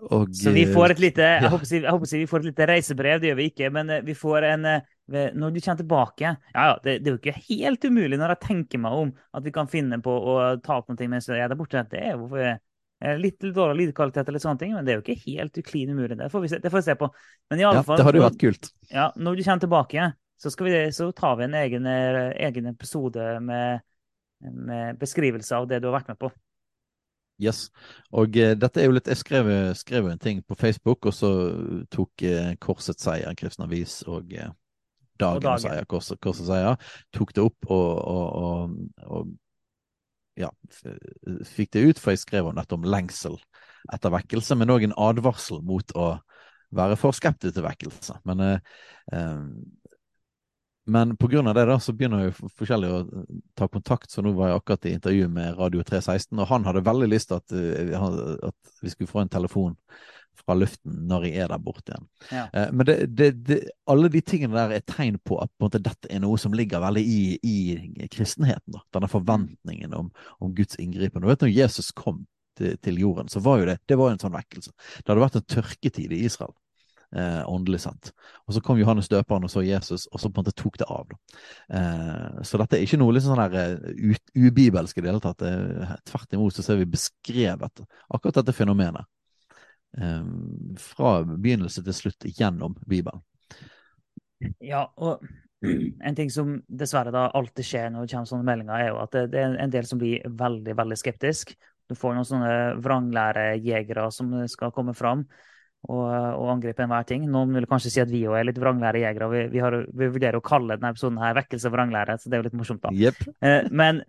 og, 0.10 0.32
så 0.34 0.54
vi 0.54 0.64
får 0.70 0.96
et 0.96 1.02
lite 1.02 1.28
jeg, 1.44 1.50
håper, 1.50 1.70
jeg 1.74 1.94
håper 1.94 2.12
vi 2.14 2.30
får 2.30 2.42
et 2.42 2.50
lite 2.50 2.68
reisebrev, 2.70 3.22
det 3.22 3.30
gjør 3.30 3.38
vi 3.38 3.48
ikke, 3.52 3.70
men 3.74 3.94
vi 4.06 4.16
får 4.18 4.48
en 4.50 4.68
når 5.12 5.54
du 5.54 5.60
kommer 5.60 5.80
tilbake 5.82 6.26
Ja, 6.26 6.66
ja, 6.66 6.76
det, 6.84 6.98
det, 7.04 7.10
er 7.10 7.16
jo 7.16 7.20
ikke 7.20 7.46
helt 7.48 7.88
umulig 7.88 8.20
når 8.20 8.36
jeg 8.36 8.44
tenker 8.48 8.82
meg 8.84 8.98
om 8.98 9.14
at 9.38 9.46
vi 9.46 9.54
kan 9.56 9.70
finne 9.72 10.00
på 10.04 10.12
å 10.12 10.36
ta 10.64 10.80
opp 10.80 10.92
noe 10.92 11.10
mens 11.12 11.30
jeg 11.30 11.42
er 11.42 11.52
der 11.52 11.60
borte. 11.60 11.84
Det 11.92 12.02
er 12.02 12.16
jo 12.16 13.18
litt 13.18 13.42
dårlig 13.42 13.88
lydkvalitet 13.88 14.30
eller 14.30 14.44
sånne 14.44 14.62
ting, 14.62 14.76
men 14.78 14.86
det 14.86 14.94
er 14.94 15.00
jo 15.00 15.06
ikke 15.06 15.24
helt 15.26 15.62
klin 15.66 15.94
umulig. 15.94 16.20
Det 16.20 16.30
får 16.30 16.44
vi 16.44 16.52
se, 16.52 16.60
det 16.62 16.70
får 16.70 16.84
vi 16.84 16.90
se 16.90 16.98
på. 17.00 17.10
Men 17.50 17.62
i 17.62 17.66
alle 17.66 17.82
ja, 17.82 17.88
fall, 17.88 17.98
det 17.98 18.06
hadde 18.06 18.22
jo 18.22 18.28
vært 18.28 18.44
kult. 18.44 18.70
Ja, 18.92 19.08
når 19.18 19.40
du 19.40 19.44
kommer 19.48 19.66
tilbake, 19.66 20.12
så, 20.42 20.54
vi, 20.62 20.78
så 20.94 21.10
tar 21.18 21.36
vi 21.40 21.48
en 21.48 21.58
egen, 21.58 21.90
egen 21.90 22.70
episode 22.70 23.34
med, 23.46 23.84
med 24.42 25.02
beskrivelse 25.02 25.58
av 25.58 25.68
det 25.70 25.82
du 25.82 25.90
har 25.90 26.00
vært 26.00 26.14
med 26.14 26.22
på. 26.22 26.32
Yes. 27.42 27.68
Og 28.14 28.38
uh, 28.38 28.54
dette 28.54 28.82
er 28.82 28.86
jo 28.86 28.94
litt 28.94 29.10
Jeg 29.10 29.18
skrev, 29.18 29.48
skrev, 29.78 30.12
en 30.12 30.22
ting 30.22 30.44
på 30.46 30.58
Facebook, 30.58 31.08
og 31.10 31.16
så 31.16 31.32
tok 31.94 32.26
uh, 32.30 32.52
Korsets 32.62 33.08
seier, 33.08 33.34
Kristen 33.38 33.66
Avis 33.66 34.02
og 34.06 34.30
uh, 34.38 34.52
Dagen, 35.22 35.46
dagen. 35.46 35.64
seier, 35.64 35.88
Kors, 35.90 36.12
og 36.14 36.42
seier, 36.42 36.92
tok 37.16 37.34
det 37.38 37.46
opp 37.46 37.72
og, 37.72 37.90
og, 38.12 38.26
og, 38.42 39.08
og 39.08 39.32
ja, 40.40 40.50
fikk 41.48 41.74
det 41.76 41.86
ut, 41.86 42.02
for 42.02 42.16
jeg 42.16 42.24
skrev 42.24 42.50
om 42.50 42.58
dette 42.58 42.78
om 42.78 42.88
lengsel 42.88 43.38
etter 43.94 44.14
vekkelse, 44.14 44.58
men 44.58 44.74
òg 44.74 44.88
en 44.88 44.98
advarsel 45.10 45.62
mot 45.66 45.94
å 45.98 46.14
være 46.72 46.96
for 47.00 47.16
skeptisk 47.16 47.58
til 47.58 47.66
vekkelse. 47.66 48.22
Men 48.30 48.62
men 50.86 51.12
av 51.48 51.54
det 51.56 51.66
da, 51.66 51.80
så 51.80 51.94
begynner 51.94 52.26
jo 52.26 52.50
forskjellige 52.58 52.96
å 52.96 53.26
ta 53.56 53.68
kontakt. 53.70 54.10
Så 54.12 54.24
nå 54.26 54.34
var 54.34 54.50
jeg 54.50 54.62
akkurat 54.62 54.88
i 54.90 54.94
intervju 54.98 55.28
med 55.30 55.60
Radio 55.60 55.84
316, 55.84 56.40
og 56.40 56.50
han 56.50 56.66
hadde 56.66 56.84
veldig 56.88 57.10
lyst 57.12 57.30
til 57.30 57.38
at, 57.38 57.54
eh, 57.54 58.48
at, 58.50 58.74
vi 58.82 58.90
skulle 58.90 59.12
få 59.12 59.22
en 59.22 59.30
telefon 59.30 59.76
fra 60.42 60.56
luften 60.58 61.04
når 61.10 61.28
jeg 61.28 61.44
er 61.44 61.52
der 61.52 61.62
borte 61.62 61.94
igjen. 61.94 62.08
Ja. 62.32 62.46
Eh, 62.54 62.72
men 62.74 62.88
det, 62.88 62.98
det, 63.18 63.30
det, 63.48 63.60
alle 63.92 64.12
de 64.14 64.24
tingene 64.26 64.58
der 64.58 64.76
er 64.78 64.86
tegn 64.88 65.20
på 65.28 65.38
at 65.44 65.52
på 65.54 65.68
måte, 65.68 65.82
dette 65.84 66.10
er 66.10 66.24
noe 66.24 66.40
som 66.42 66.56
ligger 66.58 66.84
veldig 66.84 67.04
i, 67.04 67.22
i 67.42 68.10
kristenheten. 68.12 68.76
Da. 68.76 68.84
Denne 68.98 69.12
forventningen 69.12 69.96
om, 69.98 70.12
om 70.40 70.56
Guds 70.58 70.80
inngripen. 70.82 71.22
Du 71.22 71.30
vet 71.30 71.46
når 71.46 71.54
Jesus 71.54 71.92
kom 71.96 72.26
til, 72.58 72.76
til, 72.84 73.00
jorden, 73.00 73.32
så 73.32 73.44
var 73.44 73.62
jo 73.62 73.70
det 73.72 73.80
det 73.90 74.00
var 74.00 74.14
en 74.14 74.22
sånn 74.22 74.36
vekkelse. 74.36 74.74
Det 75.00 75.08
hadde 75.08 75.24
vært 75.24 75.40
en 75.40 75.50
tørketid 75.56 76.16
i 76.16 76.26
Israel 76.28 76.56
eh, 77.16 77.50
åndelig 77.50 77.82
sett. 77.86 78.12
Og 78.48 78.56
så 78.56 78.62
kom 78.64 78.80
Johannes 78.80 79.10
døperen 79.12 79.46
og 79.46 79.52
så 79.52 79.64
Jesus, 79.66 80.08
og 80.12 80.22
så 80.22 80.30
på 80.30 80.40
en 80.40 80.46
måte 80.46 80.56
tok 80.58 80.80
det 80.82 80.88
av. 80.92 81.16
Eh, 81.74 82.42
så 82.48 82.62
dette 82.62 82.78
er 82.78 82.86
ikke 82.86 83.00
noe 83.02 83.16
liksom 83.16 83.36
sånn 83.36 83.56
der 83.56 83.82
uh, 83.82 84.22
ubibelsk 84.36 84.98
i 84.98 85.04
det 85.04 85.12
hele 85.12 85.24
tatt. 85.24 85.44
Eh, 85.48 85.96
tvert 86.08 86.38
imot 86.38 86.56
så 86.56 86.66
ser 86.66 86.80
vi 86.82 86.92
beskrevet 86.92 87.84
akkurat 88.10 88.42
dette 88.42 88.56
fenomenet. 88.56 89.08
Eh, 89.98 90.24
fra 90.80 91.14
begynnelse 91.28 91.84
til 91.84 91.96
slutt 91.98 92.28
gjennom 92.32 92.78
Bibelen. 92.88 93.24
Ja, 94.64 94.86
og 94.98 95.26
en 96.08 96.18
ting 96.18 96.32
som 96.34 96.56
dessverre 96.68 97.14
da 97.14 97.28
alltid 97.38 97.68
skjer 97.68 97.92
når 97.92 98.08
det 98.08 98.16
kommer 98.16 98.32
sånne 98.32 98.48
meldinger, 98.48 98.80
er 98.80 98.90
jo 98.90 99.02
at 99.04 99.18
det, 99.30 99.38
er 99.38 99.60
en 99.62 99.74
del 99.74 99.88
som 99.90 100.02
blir 100.02 100.24
veldig 100.26 100.76
veldig 100.80 100.98
skeptisk. 100.98 101.54
Du 101.92 101.98
får 102.00 102.16
noen 102.16 102.28
sånne 102.28 102.54
vranglærejegere 102.82 104.08
som 104.16 104.32
skal 104.50 104.72
komme 104.74 104.96
fram 104.98 105.26
og, 105.90 106.06
og 106.08 106.48
angripe 106.54 106.86
enhver 106.86 107.06
ting. 107.10 107.28
Noen 107.30 107.52
vil 107.58 107.68
kanskje 107.70 107.92
si 107.92 108.02
at 108.04 108.12
vi 108.12 108.24
òg 108.30 108.40
er 108.40 108.48
litt 108.48 108.62
vranglære 108.62 109.04
jegere. 109.04 109.30
Vi, 109.34 109.44
vi, 109.52 109.62
vi, 109.92 110.10
vurderer 110.16 110.40
å 110.40 110.46
kalle 110.46 110.78
denne 110.78 110.94
episoden 110.96 111.20
her 111.22 111.36
'Vekkelse 111.36 111.74
vranglære', 111.74 112.18
så 112.22 112.30
det 112.30 112.38
er 112.38 112.44
jo 112.44 112.48
litt 112.48 112.58
morsomt, 112.62 112.84
da. 112.86 112.94
Yep. 112.96 113.22
Eh, 113.44 113.70
men, 113.70 114.04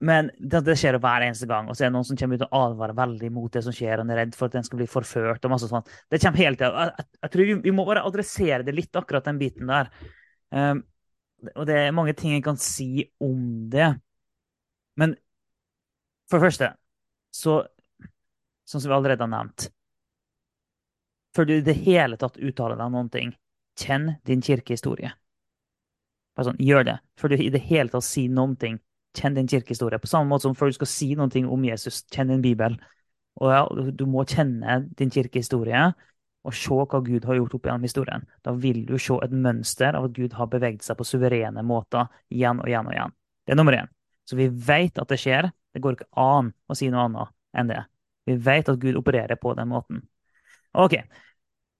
men 0.00 0.30
det, 0.38 0.62
det, 0.64 0.76
skjer 0.80 0.96
jo 0.96 1.02
hver 1.04 1.26
eneste 1.26 1.48
gang. 1.48 1.68
Og 1.68 1.76
så 1.76 1.84
er 1.84 1.90
det 1.90 1.94
noen 1.96 2.06
som 2.08 2.18
kommer 2.18 2.40
ut 2.40 2.46
og 2.46 2.54
advarer 2.56 2.96
veldig 2.96 3.30
mot 3.36 3.52
det 3.52 3.62
som 3.66 3.74
skjer, 3.76 4.00
og 4.00 4.12
er 4.12 4.22
redd 4.22 4.36
for 4.36 4.48
at 4.48 4.56
den 4.56 4.66
skal 4.66 4.80
bli 4.80 4.88
forført. 4.88 5.44
og 5.44 5.52
masse 5.52 5.68
sånt. 5.68 5.90
Det 6.08 6.20
kommer 6.22 6.40
hele 6.40 6.56
tida. 6.56 6.86
Jeg, 6.86 7.08
jeg, 7.18 7.32
tror 7.34 7.48
vi, 7.50 7.56
vi, 7.66 7.74
må 7.76 7.84
bare 7.88 8.04
adressere 8.08 8.64
det 8.64 8.76
litt, 8.76 8.96
akkurat 8.96 9.28
den 9.28 9.40
biten 9.40 9.68
der. 9.68 9.90
Um, 10.50 10.84
og 11.54 11.66
det 11.68 11.76
er 11.82 11.96
mange 11.96 12.14
ting 12.16 12.32
jeg 12.32 12.44
kan 12.44 12.56
si 12.60 13.04
om 13.20 13.68
det. 13.72 13.90
Men 15.00 15.14
for 16.30 16.40
det 16.40 16.50
første, 16.50 16.72
så 17.34 17.60
Sånn 18.70 18.84
som 18.84 18.92
vi 18.92 18.94
allerede 18.94 19.24
har 19.24 19.30
nevnt 19.32 19.64
før 21.36 21.46
du 21.46 21.54
i 21.56 21.64
det 21.64 21.76
hele 21.84 22.18
tatt 22.20 22.38
uttaler 22.38 22.78
deg 22.78 22.86
om 22.88 22.96
noen 22.98 23.10
ting. 23.12 23.32
Kjenn 23.78 24.16
din 24.26 24.42
kirkehistorie. 24.44 25.12
Bare 26.36 26.50
sånn, 26.50 26.62
gjør 26.62 26.86
det. 26.88 26.96
Før 27.18 27.32
du 27.32 27.36
i 27.38 27.52
det 27.52 27.62
hele 27.68 27.92
tatt 27.92 28.06
sier 28.06 28.32
noen 28.34 28.56
ting. 28.60 28.80
Kjenn 29.16 29.34
din 29.34 29.48
kirkehistorie. 29.50 29.98
På 29.98 30.10
samme 30.10 30.30
måte 30.30 30.46
som 30.46 30.54
før 30.58 30.70
du 30.70 30.78
skal 30.78 30.90
si 30.90 31.12
noe 31.18 31.44
om 31.50 31.64
Jesus, 31.66 32.04
kjenn 32.12 32.30
din 32.30 32.44
bibel. 32.44 32.76
Og 33.40 33.52
ja, 33.52 33.64
du 33.94 34.06
må 34.10 34.24
kjenne 34.28 34.80
din 34.98 35.10
kirkehistorie 35.10 35.90
og 36.40 36.56
se 36.56 36.72
hva 36.72 37.00
Gud 37.04 37.26
har 37.28 37.36
gjort 37.36 37.54
opp 37.58 37.66
gjennom 37.68 37.84
historien. 37.84 38.22
Da 38.44 38.54
vil 38.56 38.84
du 38.88 38.96
se 38.98 39.18
et 39.24 39.32
mønster 39.32 39.96
av 39.96 40.08
at 40.08 40.16
Gud 40.16 40.36
har 40.38 40.48
beveget 40.52 40.86
seg 40.86 40.96
på 40.96 41.06
suverene 41.08 41.64
måter 41.66 42.08
igjen 42.32 42.62
og 42.62 42.70
igjen 42.70 42.88
og 42.88 42.94
igjen. 42.94 43.16
Det 43.44 43.54
er 43.54 43.60
nummer 43.60 43.76
én. 43.76 43.90
Så 44.28 44.38
vi 44.38 44.48
vet 44.48 44.98
at 45.02 45.10
det 45.10 45.18
skjer. 45.20 45.50
Det 45.74 45.82
går 45.82 45.98
ikke 45.98 46.10
an 46.22 46.52
å 46.70 46.76
si 46.78 46.88
noe 46.90 47.06
annet 47.08 47.34
enn 47.60 47.70
det. 47.70 47.82
Vi 48.30 48.36
vet 48.40 48.68
at 48.70 48.80
Gud 48.80 48.98
opererer 49.00 49.38
på 49.40 49.52
den 49.58 49.68
måten. 49.70 50.02
OK. 50.78 50.96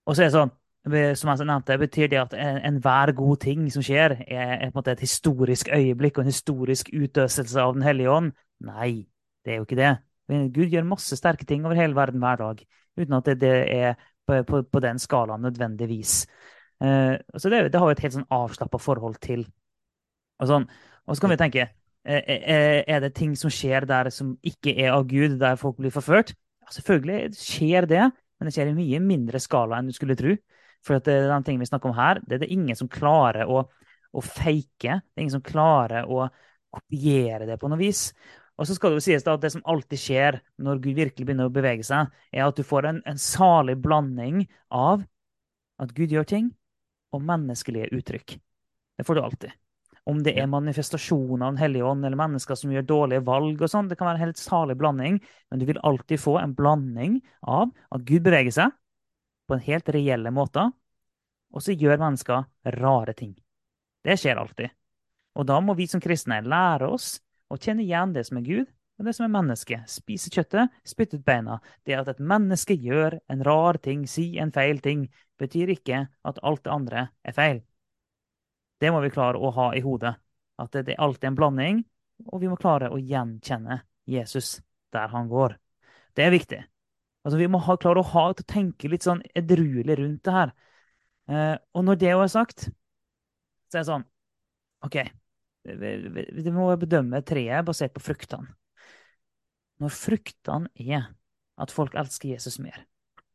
Og 0.05 0.15
så 0.15 0.23
er 0.23 0.29
det 0.29 0.35
sånn, 0.35 0.53
som 0.81 1.29
jeg 1.29 1.45
nevnte, 1.45 1.77
betyr 1.77 2.07
det 2.09 2.17
at 2.17 2.31
enhver 2.65 3.11
god 3.13 3.37
ting 3.43 3.67
som 3.69 3.83
skjer, 3.85 4.15
er, 4.25 4.53
er 4.65 4.87
et 4.91 5.03
historisk 5.03 5.69
øyeblikk 5.69 6.17
og 6.17 6.23
en 6.23 6.31
historisk 6.31 6.89
utøselse 6.89 7.61
av 7.61 7.75
Den 7.75 7.85
hellige 7.85 8.09
ånd? 8.09 8.31
Nei, 8.65 9.05
det 9.45 9.53
er 9.53 9.59
jo 9.61 9.67
ikke 9.67 9.77
det. 9.77 9.91
Gud 10.55 10.71
gjør 10.71 10.87
masse 10.87 11.17
sterke 11.17 11.45
ting 11.45 11.65
over 11.65 11.77
hele 11.77 11.95
verden 11.95 12.21
hver 12.23 12.39
dag, 12.39 12.63
uten 12.97 13.17
at 13.17 13.27
det, 13.29 13.37
det 13.41 13.53
er 13.75 13.93
på, 14.27 14.43
på, 14.47 14.61
på, 14.63 14.79
den 14.79 14.99
skalaen 14.99 15.43
nødvendigvis. 15.45 16.25
Eh, 16.81 17.17
så 17.37 17.49
det, 17.49 17.67
det, 17.73 17.79
har 17.79 17.89
jo 17.89 17.97
et 17.97 18.03
helt 18.05 18.15
sånn 18.15 18.29
avslappa 18.31 18.79
forhold 18.81 19.19
til. 19.21 19.45
Og, 20.41 20.47
sånn. 20.49 20.67
og 21.05 21.17
så 21.17 21.25
kan 21.25 21.33
vi 21.33 21.39
tenke 21.41 21.67
er, 22.01 22.83
er 22.89 23.01
det 23.03 23.11
ting 23.13 23.35
som 23.37 23.51
skjer 23.53 23.85
der 23.85 24.09
som 24.09 24.33
ikke 24.41 24.73
er 24.73 24.95
av 24.95 25.05
Gud, 25.09 25.37
der 25.41 25.59
folk 25.61 25.77
blir 25.77 25.93
forført? 25.93 26.33
Ja, 26.63 26.71
selvfølgelig 26.73 27.35
skjer 27.37 27.85
det. 27.89 28.07
Men 28.39 28.49
det 28.49 28.55
skjer 28.55 28.71
i 28.71 28.73
mye 28.73 29.01
mindre 29.05 29.37
skala 29.37 29.77
enn 29.77 29.91
du 29.91 29.93
skulle 29.93 30.17
tro. 30.17 30.33
For 30.85 30.97
at 30.97 31.07
det, 31.07 31.17
den 31.29 31.45
ting 31.45 31.59
vi 31.61 31.69
snakker 31.69 31.91
om 31.91 31.97
her, 31.97 32.21
det 32.25 32.37
er 32.37 32.45
det 32.45 32.53
ingen 32.53 32.77
som 32.77 32.89
klarer 32.91 33.49
å, 33.49 33.63
å 34.11 34.23
fake. 34.25 35.01
Det 35.01 35.17
er 35.17 35.25
ingen 35.25 35.37
som 35.37 35.45
klarer 35.45 36.09
å 36.09 36.25
kopiere 36.71 37.47
det 37.49 37.59
på 37.61 37.69
noe 37.69 37.79
vis. 37.81 38.09
Og 38.59 38.67
så 38.67 38.75
skal 38.77 38.93
det 38.93 39.01
jo 39.01 39.05
sies 39.07 39.25
da 39.25 39.35
at 39.35 39.43
det 39.43 39.53
som 39.53 39.63
alltid 39.69 39.99
skjer 39.99 40.37
når 40.61 40.81
Gud 40.83 40.97
virkelig 40.99 41.25
begynner 41.25 41.49
å 41.49 41.53
bevege 41.53 41.85
seg, 41.85 42.11
er 42.33 42.45
at 42.45 42.57
du 42.57 42.65
får 42.67 42.87
en, 42.89 42.99
en 43.09 43.21
salig 43.21 43.77
blanding 43.81 44.43
av 44.69 45.05
at 45.81 45.95
Gud 45.97 46.13
gjør 46.13 46.27
ting, 46.29 46.51
og 47.11 47.25
menneskelige 47.25 47.89
uttrykk. 47.97 48.37
Det 48.97 49.05
får 49.07 49.17
du 49.17 49.21
alltid. 49.23 49.55
Om 50.09 50.21
det 50.25 50.33
er 50.39 50.49
manifestasjoner 50.49 51.43
av 51.45 51.55
Den 51.55 51.61
hellige 51.61 51.85
ånd 51.85 52.05
eller 52.05 52.17
mennesker 52.17 52.57
som 52.57 52.71
gjør 52.73 52.85
dårlige 52.89 53.25
valg. 53.25 53.61
og 53.61 53.69
sånn, 53.69 53.89
Det 53.89 53.97
kan 53.97 54.07
være 54.07 54.21
en 54.21 54.25
helt 54.27 54.41
salig 54.41 54.77
blanding, 54.77 55.19
men 55.49 55.59
du 55.59 55.65
vil 55.65 55.81
alltid 55.83 56.19
få 56.19 56.37
en 56.41 56.53
blanding 56.57 57.19
av 57.43 57.69
at 57.91 58.05
Gud 58.05 58.23
beveger 58.23 58.53
seg 58.55 58.71
på 59.51 59.57
en 59.57 59.65
helt 59.65 59.89
reelle 59.91 60.31
måte, 60.31 60.63
og 61.51 61.63
så 61.63 61.73
gjør 61.75 61.99
mennesker 61.99 62.45
rare 62.79 63.11
ting. 63.19 63.33
Det 63.99 64.15
skjer 64.15 64.39
alltid. 64.39 64.71
Og 65.35 65.43
da 65.49 65.57
må 65.59 65.75
vi 65.75 65.89
som 65.91 65.99
kristne 65.99 66.37
lære 66.39 66.87
oss 66.87 67.17
å 67.51 67.57
kjenne 67.59 67.83
igjen 67.83 68.13
det 68.15 68.23
som 68.29 68.39
er 68.39 68.45
Gud, 68.47 68.69
og 68.95 69.09
det 69.09 69.15
som 69.17 69.25
er 69.25 69.33
menneske. 69.33 69.81
Spise 69.91 70.31
kjøttet, 70.31 70.71
spytte 70.87 71.19
ut 71.19 71.27
beina. 71.27 71.59
Det 71.83 71.97
at 71.99 72.13
et 72.13 72.23
menneske 72.23 72.77
gjør 72.79 73.19
en 73.33 73.43
rar 73.43 73.81
ting, 73.83 74.07
si 74.07 74.37
en 74.39 74.55
feil 74.55 74.79
ting, 74.79 75.09
betyr 75.41 75.75
ikke 75.75 76.05
at 76.07 76.39
alt 76.47 76.63
det 76.63 76.71
andre 76.71 77.05
er 77.27 77.35
feil. 77.35 77.63
Det 78.79 78.91
må 78.95 79.03
vi 79.03 79.11
klare 79.11 79.41
å 79.41 79.51
ha 79.57 79.71
i 79.75 79.83
hodet. 79.83 80.15
At 80.61 80.71
det, 80.71 80.85
det 80.87 80.95
er 80.95 81.03
alltid 81.03 81.33
en 81.33 81.39
blanding, 81.43 81.83
og 82.31 82.39
vi 82.39 82.47
må 82.47 82.55
klare 82.61 82.87
å 82.87 83.01
gjenkjenne 83.01 83.81
Jesus 84.07 84.61
der 84.95 85.11
han 85.11 85.27
går. 85.27 85.57
Det 86.15 86.23
er 86.23 86.39
viktig. 86.39 86.61
Altså, 87.21 87.37
vi 87.37 87.47
må 87.51 87.61
ha, 87.61 87.77
klare 87.77 88.01
å 88.01 88.09
ha, 88.13 88.25
tenke 88.49 88.89
litt 88.89 89.05
sånn 89.05 89.21
edruelig 89.37 89.97
rundt 89.99 90.23
det 90.25 90.35
her. 90.35 90.53
Eh, 91.29 91.55
og 91.77 91.85
når 91.85 91.99
det 92.01 92.13
er 92.13 92.31
sagt, 92.33 92.69
så 93.69 93.77
er 93.77 93.83
det 93.83 93.89
sånn 93.91 94.07
OK, 94.81 94.97
vi, 95.69 95.91
vi, 96.09 96.23
vi 96.41 96.53
må 96.53 96.71
bedømme 96.81 97.21
treet 97.25 97.67
basert 97.67 97.93
på 97.93 98.01
fruktene. 98.03 98.49
Når 99.81 99.93
fruktene 99.93 100.71
er 100.81 101.11
at 101.61 101.73
folk 101.73 101.93
elsker 101.97 102.33
Jesus 102.33 102.57
mer, 102.61 102.83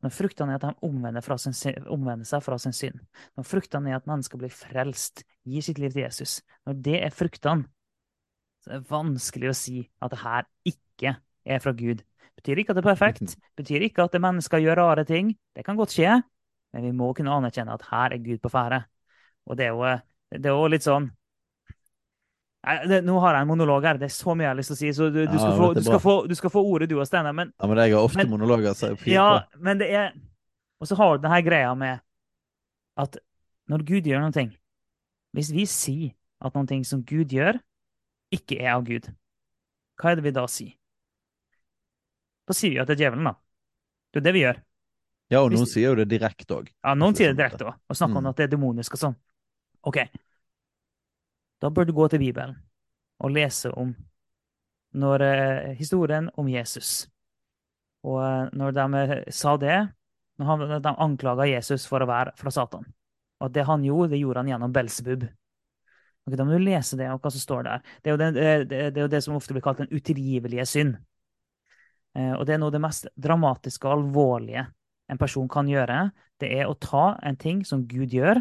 når 0.05 0.13
fruktene 0.15 0.55
er 0.55 0.61
at 0.61 0.67
de 0.67 0.87
omvender, 0.87 1.37
sin, 1.39 1.79
omvender, 1.91 2.27
seg 2.29 2.43
fra 2.45 2.59
sin 2.61 2.75
synd. 2.77 3.01
Når 3.39 3.47
fruktene 3.49 3.91
er 3.91 3.99
at 3.99 4.07
mennesker 4.07 4.39
blir 4.39 4.53
frelst, 4.53 5.25
gir 5.47 5.65
sitt 5.65 5.81
liv 5.83 5.95
til 5.95 6.05
Jesus. 6.05 6.41
Når 6.67 6.83
det 6.85 6.99
er 7.07 7.15
fruktene, 7.15 7.67
så 8.63 8.75
er 8.75 8.83
det 8.83 8.91
vanskelig 8.91 9.51
å 9.51 9.57
si 9.57 9.81
at 10.03 10.13
det 10.13 10.21
her 10.21 10.47
ikke 10.69 11.17
er 11.47 11.63
fra 11.63 11.73
Gud. 11.79 12.03
Betyr 12.37 12.61
ikke 12.61 12.75
at 12.75 12.79
det 12.79 12.85
er 12.85 12.91
perfekt. 12.91 13.37
Betyr 13.57 13.87
ikke 13.87 14.05
at 14.05 14.13
det 14.13 14.23
mennesker 14.23 14.63
gjør 14.63 14.81
rare 14.83 15.05
ting. 15.09 15.33
Det 15.57 15.65
kan 15.65 15.79
godt 15.79 15.95
skje, 15.97 16.19
men 16.75 16.85
vi 16.85 16.93
må 16.97 17.13
kunne 17.17 17.33
anerkjenne 17.33 17.75
at 17.75 17.87
her 17.91 18.17
er 18.17 18.25
Gud 18.25 18.43
på 18.45 18.53
ferde. 18.53 18.83
Og 19.47 19.57
det 19.59 19.69
er 19.69 19.73
jo, 19.73 19.95
det 20.37 20.51
er 20.51 20.59
jo 20.59 20.69
litt 20.71 20.87
sånn 20.87 21.11
det, 22.67 23.05
nå 23.07 23.19
har 23.23 23.37
jeg 23.37 23.47
en 23.47 23.49
monolog 23.49 23.85
her. 23.87 23.99
Det 24.01 24.09
er 24.09 24.15
så 24.15 24.35
mye 24.35 24.49
jeg 24.49 24.51
har 24.51 24.59
lyst 24.59 24.73
til 24.73 24.77
å 24.77 24.81
si. 24.81 24.93
Så 24.97 25.09
du, 25.15 25.21
du, 25.23 25.37
skal, 25.39 25.53
få, 25.55 25.69
du 25.77 25.83
skal, 25.85 26.01
få, 26.03 26.15
du 26.27 26.35
skal, 26.35 26.51
få, 26.51 26.63
ordet, 26.67 26.89
du 26.91 26.97
og 26.99 27.07
Steinar. 27.07 27.35
Men, 27.37 27.53
ja, 27.55 27.69
men 27.71 27.81
jeg 27.83 27.95
har 27.95 28.07
ofte 28.09 28.19
men, 28.19 28.33
monologer. 28.33 28.75
Så 28.75 28.91
ja, 29.07 29.29
men 29.63 29.83
det 29.83 29.91
er 29.95 30.09
Og 30.81 30.91
så 30.91 30.99
har 30.99 31.15
du 31.15 31.23
denne 31.23 31.39
greia 31.47 31.71
med 31.79 32.03
at 33.01 33.17
når 33.71 33.85
Gud 33.87 34.09
gjør 34.09 34.25
noe, 34.25 34.49
Hvis 35.33 35.53
vi 35.53 35.67
sier 35.67 36.11
at 36.41 36.55
noe 36.55 36.85
som 36.85 37.05
Gud 37.07 37.33
gjør, 37.33 37.61
ikke 38.35 38.59
er 38.61 38.75
av 38.75 38.85
Gud, 38.85 39.09
hva 39.97 40.11
er 40.11 40.19
det 40.19 40.27
vi 40.27 40.35
da 40.35 40.47
sier? 40.51 40.75
Da 42.47 42.55
sier 42.55 42.71
vi 42.77 42.79
at 42.83 42.89
det 42.89 42.97
er 42.97 43.05
djevelen, 43.07 43.25
da. 43.31 43.35
Det 44.13 44.21
er 44.21 44.27
det 44.29 44.35
vi 44.37 44.43
gjør. 44.45 44.63
Ja, 45.31 45.41
og 45.43 45.51
Hvis- 45.51 45.59
noen 45.59 45.67
sier 45.67 45.89
jo 45.91 45.95
det 45.99 46.09
direkte 46.09 46.55
òg. 46.55 46.69
Ja, 46.85 46.95
Noen 46.95 47.13
er 47.13 47.17
sier 47.19 47.33
det 47.33 47.35
sånn 47.35 47.41
direkte 47.43 47.67
òg, 47.67 47.75
og 47.91 47.97
snakker 47.97 48.17
om 48.17 48.25
Mm. 48.25 48.29
at 48.31 48.37
det 48.37 48.45
er 48.45 48.57
demonisk 48.57 48.95
og 48.95 49.01
sånn. 49.01 49.17
OK. 49.83 49.99
Da 51.61 51.71
bør 51.71 51.87
du 51.87 51.93
gå 51.93 52.09
til 52.11 52.19
Bibelen 52.21 52.57
og 53.21 53.31
lese 53.33 53.73
om 53.77 53.95
når, 54.95 55.21
eh, 55.23 55.75
historien 55.75 56.31
om 56.37 56.47
Jesus. 56.49 57.09
Og 58.05 58.21
eh, 58.23 58.51
når 58.53 58.73
de 58.73 58.99
eh, 58.99 59.25
sa 59.31 59.57
det, 59.57 59.93
når 60.39 60.47
han, 60.47 60.83
de 60.83 60.95
anklaga 60.99 61.49
Jesus 61.49 61.87
for 61.87 62.01
å 62.01 62.07
være 62.07 62.37
fra 62.37 62.51
Satan, 62.51 62.85
og 63.41 63.47
at 63.47 63.53
det 63.53 63.65
han 63.67 63.83
gjorde, 63.83 64.11
det 64.11 64.21
gjorde 64.21 64.37
han 64.37 64.47
gjennom 64.49 64.73
Belsebub. 64.73 65.23
Ok, 66.27 66.37
da 66.37 66.45
må 66.45 66.57
du 66.57 66.65
lese 66.65 66.97
det, 66.97 67.09
og 67.11 67.21
hva 67.21 67.31
som 67.31 67.41
står 67.41 67.65
der. 67.65 67.83
Det 68.03 68.13
er 68.13 68.17
det, 68.17 68.35
det, 68.35 68.69
det, 68.69 68.97
er 68.97 69.03
jo 69.07 69.09
det 69.09 69.23
som 69.25 69.37
ofte 69.37 69.53
blir 69.55 69.63
kalt 69.63 69.79
den 69.79 69.89
utilgivelige 69.93 70.67
synd. 70.67 70.97
Eh, 72.17 72.33
og 72.33 72.47
det 72.49 72.57
er 72.57 72.61
noe 72.63 72.73
av 72.73 72.77
det 72.77 72.83
mest 72.85 73.09
dramatiske 73.15 73.89
og 73.89 73.99
alvorlige 73.99 74.67
en 75.13 75.21
person 75.21 75.49
kan 75.51 75.69
gjøre. 75.71 76.11
Det 76.41 76.51
er 76.59 76.69
å 76.69 76.79
ta 76.81 77.15
en 77.25 77.39
ting 77.41 77.63
som 77.69 77.85
Gud 77.89 78.15
gjør, 78.17 78.41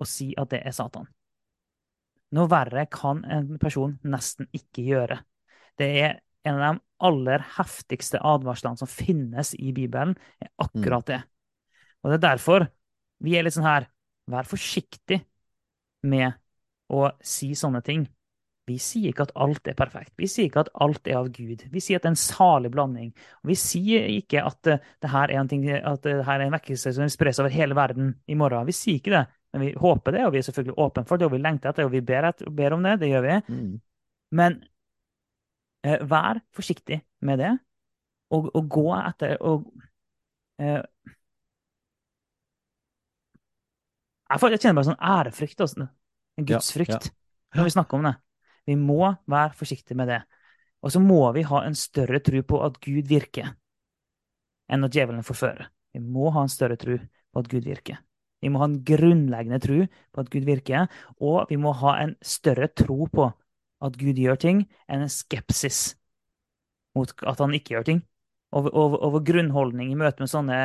og 0.00 0.08
si 0.08 0.32
at 0.38 0.50
det 0.52 0.62
er 0.66 0.74
Satan. 0.74 1.06
Noe 2.32 2.48
verre 2.48 2.86
kan 2.90 3.22
en 3.28 3.58
person 3.60 3.98
nesten 4.08 4.48
ikke 4.56 4.84
gjøre. 4.86 5.18
Det 5.78 5.88
er 6.00 6.20
en 6.48 6.58
av 6.58 6.62
de 6.62 6.84
aller 7.06 7.44
heftigste 7.56 8.20
advarslene 8.24 8.80
som 8.80 8.90
finnes 8.90 9.52
i 9.58 9.72
Bibelen, 9.74 10.14
er 10.40 10.50
akkurat 10.62 11.06
det. 11.08 11.20
Og 12.02 12.10
det 12.10 12.18
er 12.18 12.24
derfor 12.24 12.66
vi 13.22 13.36
er 13.38 13.46
litt 13.46 13.56
sånn 13.56 13.68
her 13.68 13.88
Vær 14.30 14.46
forsiktig 14.46 15.16
med 16.06 16.36
å 16.86 17.08
si 17.26 17.48
sånne 17.58 17.80
ting. 17.82 18.04
Vi 18.70 18.76
sier 18.78 19.10
ikke 19.10 19.24
at 19.26 19.32
alt 19.42 19.66
er 19.66 19.74
perfekt. 19.74 20.12
Vi 20.20 20.28
sier 20.30 20.46
ikke 20.46 20.62
at 20.62 20.70
alt 20.84 21.08
er 21.10 21.16
av 21.18 21.28
Gud. 21.34 21.64
Vi 21.72 21.80
sier 21.82 21.98
at 21.98 22.04
det 22.04 22.12
er 22.12 22.14
en 22.14 22.20
salig 22.20 22.70
blanding. 22.70 23.10
Vi 23.48 23.56
sier 23.58 24.06
ikke 24.12 24.44
at 24.46 24.70
eh, 24.70 24.84
det 25.02 25.10
her 25.10 25.32
er 25.32 25.40
en, 25.40 25.50
ting, 25.50 25.64
at 25.66 26.04
det 26.06 26.20
her 26.28 26.38
er 26.38 26.46
en 26.46 26.54
vekkelse 26.54 26.92
som 26.94 27.10
spres 27.10 27.42
over 27.42 27.50
hele 27.54 27.74
verden 27.74 28.14
i 28.30 28.38
morgen. 28.38 28.68
Vi 28.68 28.76
sier 28.76 29.00
ikke 29.00 29.16
det, 29.16 29.24
men 29.52 29.66
vi 29.66 29.72
håper 29.82 30.14
det, 30.14 30.22
og 30.26 30.34
vi 30.34 30.42
er 30.42 30.46
selvfølgelig 30.46 30.78
åpne 30.78 31.06
for 31.08 31.18
det, 31.18 31.26
og 31.26 31.34
vi 31.34 31.42
lengter 31.42 31.72
etter 31.72 31.82
det, 31.82 31.88
og 31.90 31.96
vi 31.96 32.04
ber, 32.12 32.28
etter, 32.30 32.54
ber 32.62 32.78
om 32.78 32.86
det. 32.86 32.94
Det 33.02 33.10
gjør 33.10 33.26
vi. 33.26 33.40
Mm. 33.50 33.74
Men 34.38 34.58
eh, 35.82 36.06
vær 36.14 36.44
forsiktig 36.54 37.02
med 37.26 37.42
det, 37.42 37.52
og, 38.32 38.46
og 38.54 38.70
gå 38.78 38.86
etter 39.02 39.36
og 39.42 39.66
eh, 40.62 40.80
jeg, 44.32 44.58
kjenner 44.62 44.78
bare 44.78 44.88
sånn 44.88 45.02
ærefrykt, 45.02 45.60
også, 45.60 45.88
en 46.40 46.46
Ja, 46.48 46.62
ja. 47.04 47.58
når 47.58 47.66
vi 47.66 47.74
snakker 47.74 47.98
om 47.98 48.06
det. 48.08 48.14
Vi 48.66 48.76
må 48.78 49.14
være 49.30 49.56
forsiktige 49.58 49.98
med 49.98 50.10
det. 50.12 50.20
Og 50.82 50.92
så 50.94 51.02
må 51.02 51.20
vi 51.34 51.44
ha 51.46 51.62
en 51.66 51.76
større 51.78 52.20
tro 52.24 52.42
på 52.46 52.62
at 52.66 52.78
Gud 52.82 53.06
virker, 53.10 53.52
enn 54.72 54.86
at 54.86 54.94
djevelen 54.94 55.26
forfører. 55.26 55.68
Vi 55.94 56.02
må 56.02 56.30
ha 56.34 56.42
en 56.42 56.52
større 56.52 56.78
tro 56.80 56.96
på 56.98 57.42
at 57.42 57.50
Gud 57.50 57.68
virker. 57.68 58.00
Vi 58.42 58.50
må 58.50 58.58
ha 58.58 58.66
en 58.66 58.80
grunnleggende 58.82 59.60
tro 59.62 59.84
på 59.86 60.22
at 60.22 60.30
Gud 60.32 60.46
virker, 60.48 60.88
og 61.22 61.46
vi 61.50 61.58
må 61.62 61.74
ha 61.78 61.96
en 62.02 62.16
større 62.26 62.66
tro 62.74 63.06
på 63.12 63.28
at 63.82 63.98
Gud 63.98 64.18
gjør 64.18 64.40
ting, 64.42 64.64
enn 64.90 65.04
en 65.04 65.12
skepsis 65.12 65.92
mot 66.98 67.12
at 67.26 67.42
han 67.42 67.54
ikke 67.56 67.76
gjør 67.76 67.86
ting. 67.86 68.02
Og, 68.52 68.66
og, 68.68 68.98
og 68.98 69.14
vår 69.16 69.26
grunnholdning 69.30 69.92
i 69.92 69.98
møte 69.98 70.24
med 70.24 70.30
sånne 70.30 70.58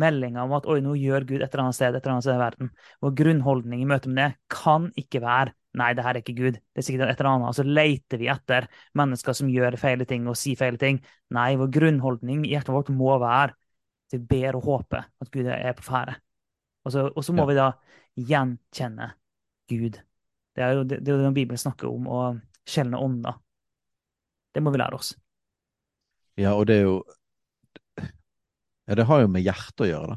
meldinger 0.00 0.46
om 0.46 0.54
at 0.56 0.66
oi, 0.70 0.80
nå 0.82 0.96
gjør 0.98 1.26
Gud 1.28 1.40
et 1.42 1.52
eller 1.52 1.66
annet 1.66 1.78
sted, 1.78 1.94
et 1.94 2.02
eller 2.02 2.16
annet 2.16 2.26
sted 2.26 2.38
i 2.38 2.42
verden. 2.42 2.72
Vår 3.04 3.14
grunnholdning 3.20 3.84
i 3.84 3.88
møte 3.90 4.10
med 4.10 4.22
det 4.22 4.56
kan 4.56 4.88
ikke 4.98 5.22
være 5.24 5.54
nei, 5.78 5.92
det 5.94 6.02
her 6.02 6.16
er 6.16 6.22
ikke 6.24 6.36
Gud, 6.38 6.56
det 6.58 6.82
er 6.82 6.86
sikkert 6.86 7.10
et 7.12 7.20
eller 7.20 7.30
annet. 7.30 7.50
Og 7.52 7.58
så 7.60 7.64
leter 7.66 8.18
vi 8.18 8.30
etter 8.32 8.66
mennesker 8.98 9.36
som 9.36 9.50
gjør 9.52 9.76
feile 9.80 10.06
ting 10.08 10.26
og 10.30 10.38
sier 10.38 10.58
feile 10.58 10.80
ting. 10.80 10.98
Nei, 11.36 11.52
vår 11.60 11.70
grunnholdning 11.76 12.42
i 12.46 12.54
hjertet 12.54 12.74
vårt 12.74 12.90
må 12.94 13.12
være 13.22 13.52
at 13.54 14.16
vi 14.16 14.18
ber 14.32 14.58
og 14.58 14.66
håper 14.66 15.06
at 15.06 15.30
Gud 15.30 15.46
er 15.46 15.76
på 15.78 15.86
ferde. 15.86 16.16
Og 16.84 16.96
og 17.16 17.24
så 17.24 17.32
må 17.36 17.44
Ja. 17.44 17.46
vi 17.46 17.54
da 17.54 17.68
gjenkjenne 18.16 19.12
Gud. 19.70 20.00
Det 20.56 20.64
er 20.64 20.72
jo 20.74 20.82
det, 20.82 21.04
det, 21.04 21.14
er 21.14 21.22
det 21.22 21.34
Bibelen 21.34 21.58
snakker 21.60 21.88
om, 21.88 22.08
å 22.10 22.40
skjelne 22.66 22.98
ånder. 22.98 23.38
Det 24.54 24.62
må 24.62 24.72
vi 24.74 24.78
lære 24.78 24.98
oss. 24.98 25.14
Ja, 26.36 26.54
og 26.56 26.66
det 26.66 26.80
er 26.80 26.82
jo 26.88 27.04
Ja, 28.88 28.94
det 28.94 29.06
har 29.06 29.20
jo 29.22 29.28
med 29.30 29.44
hjertet 29.46 29.84
å 29.84 29.86
gjøre, 29.86 30.16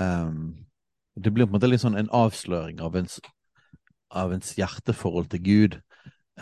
Um, 0.00 0.66
det 1.14 1.30
blir 1.30 1.46
på 1.46 1.52
en 1.52 1.58
måte 1.58 1.68
litt 1.70 1.82
sånn 1.84 1.98
en 1.98 2.08
avsløring 2.10 2.80
av 2.82 2.96
ens, 2.98 3.20
av 4.10 4.32
ens 4.34 4.54
hjerteforhold 4.58 5.30
til 5.30 5.42
Gud, 5.44 5.78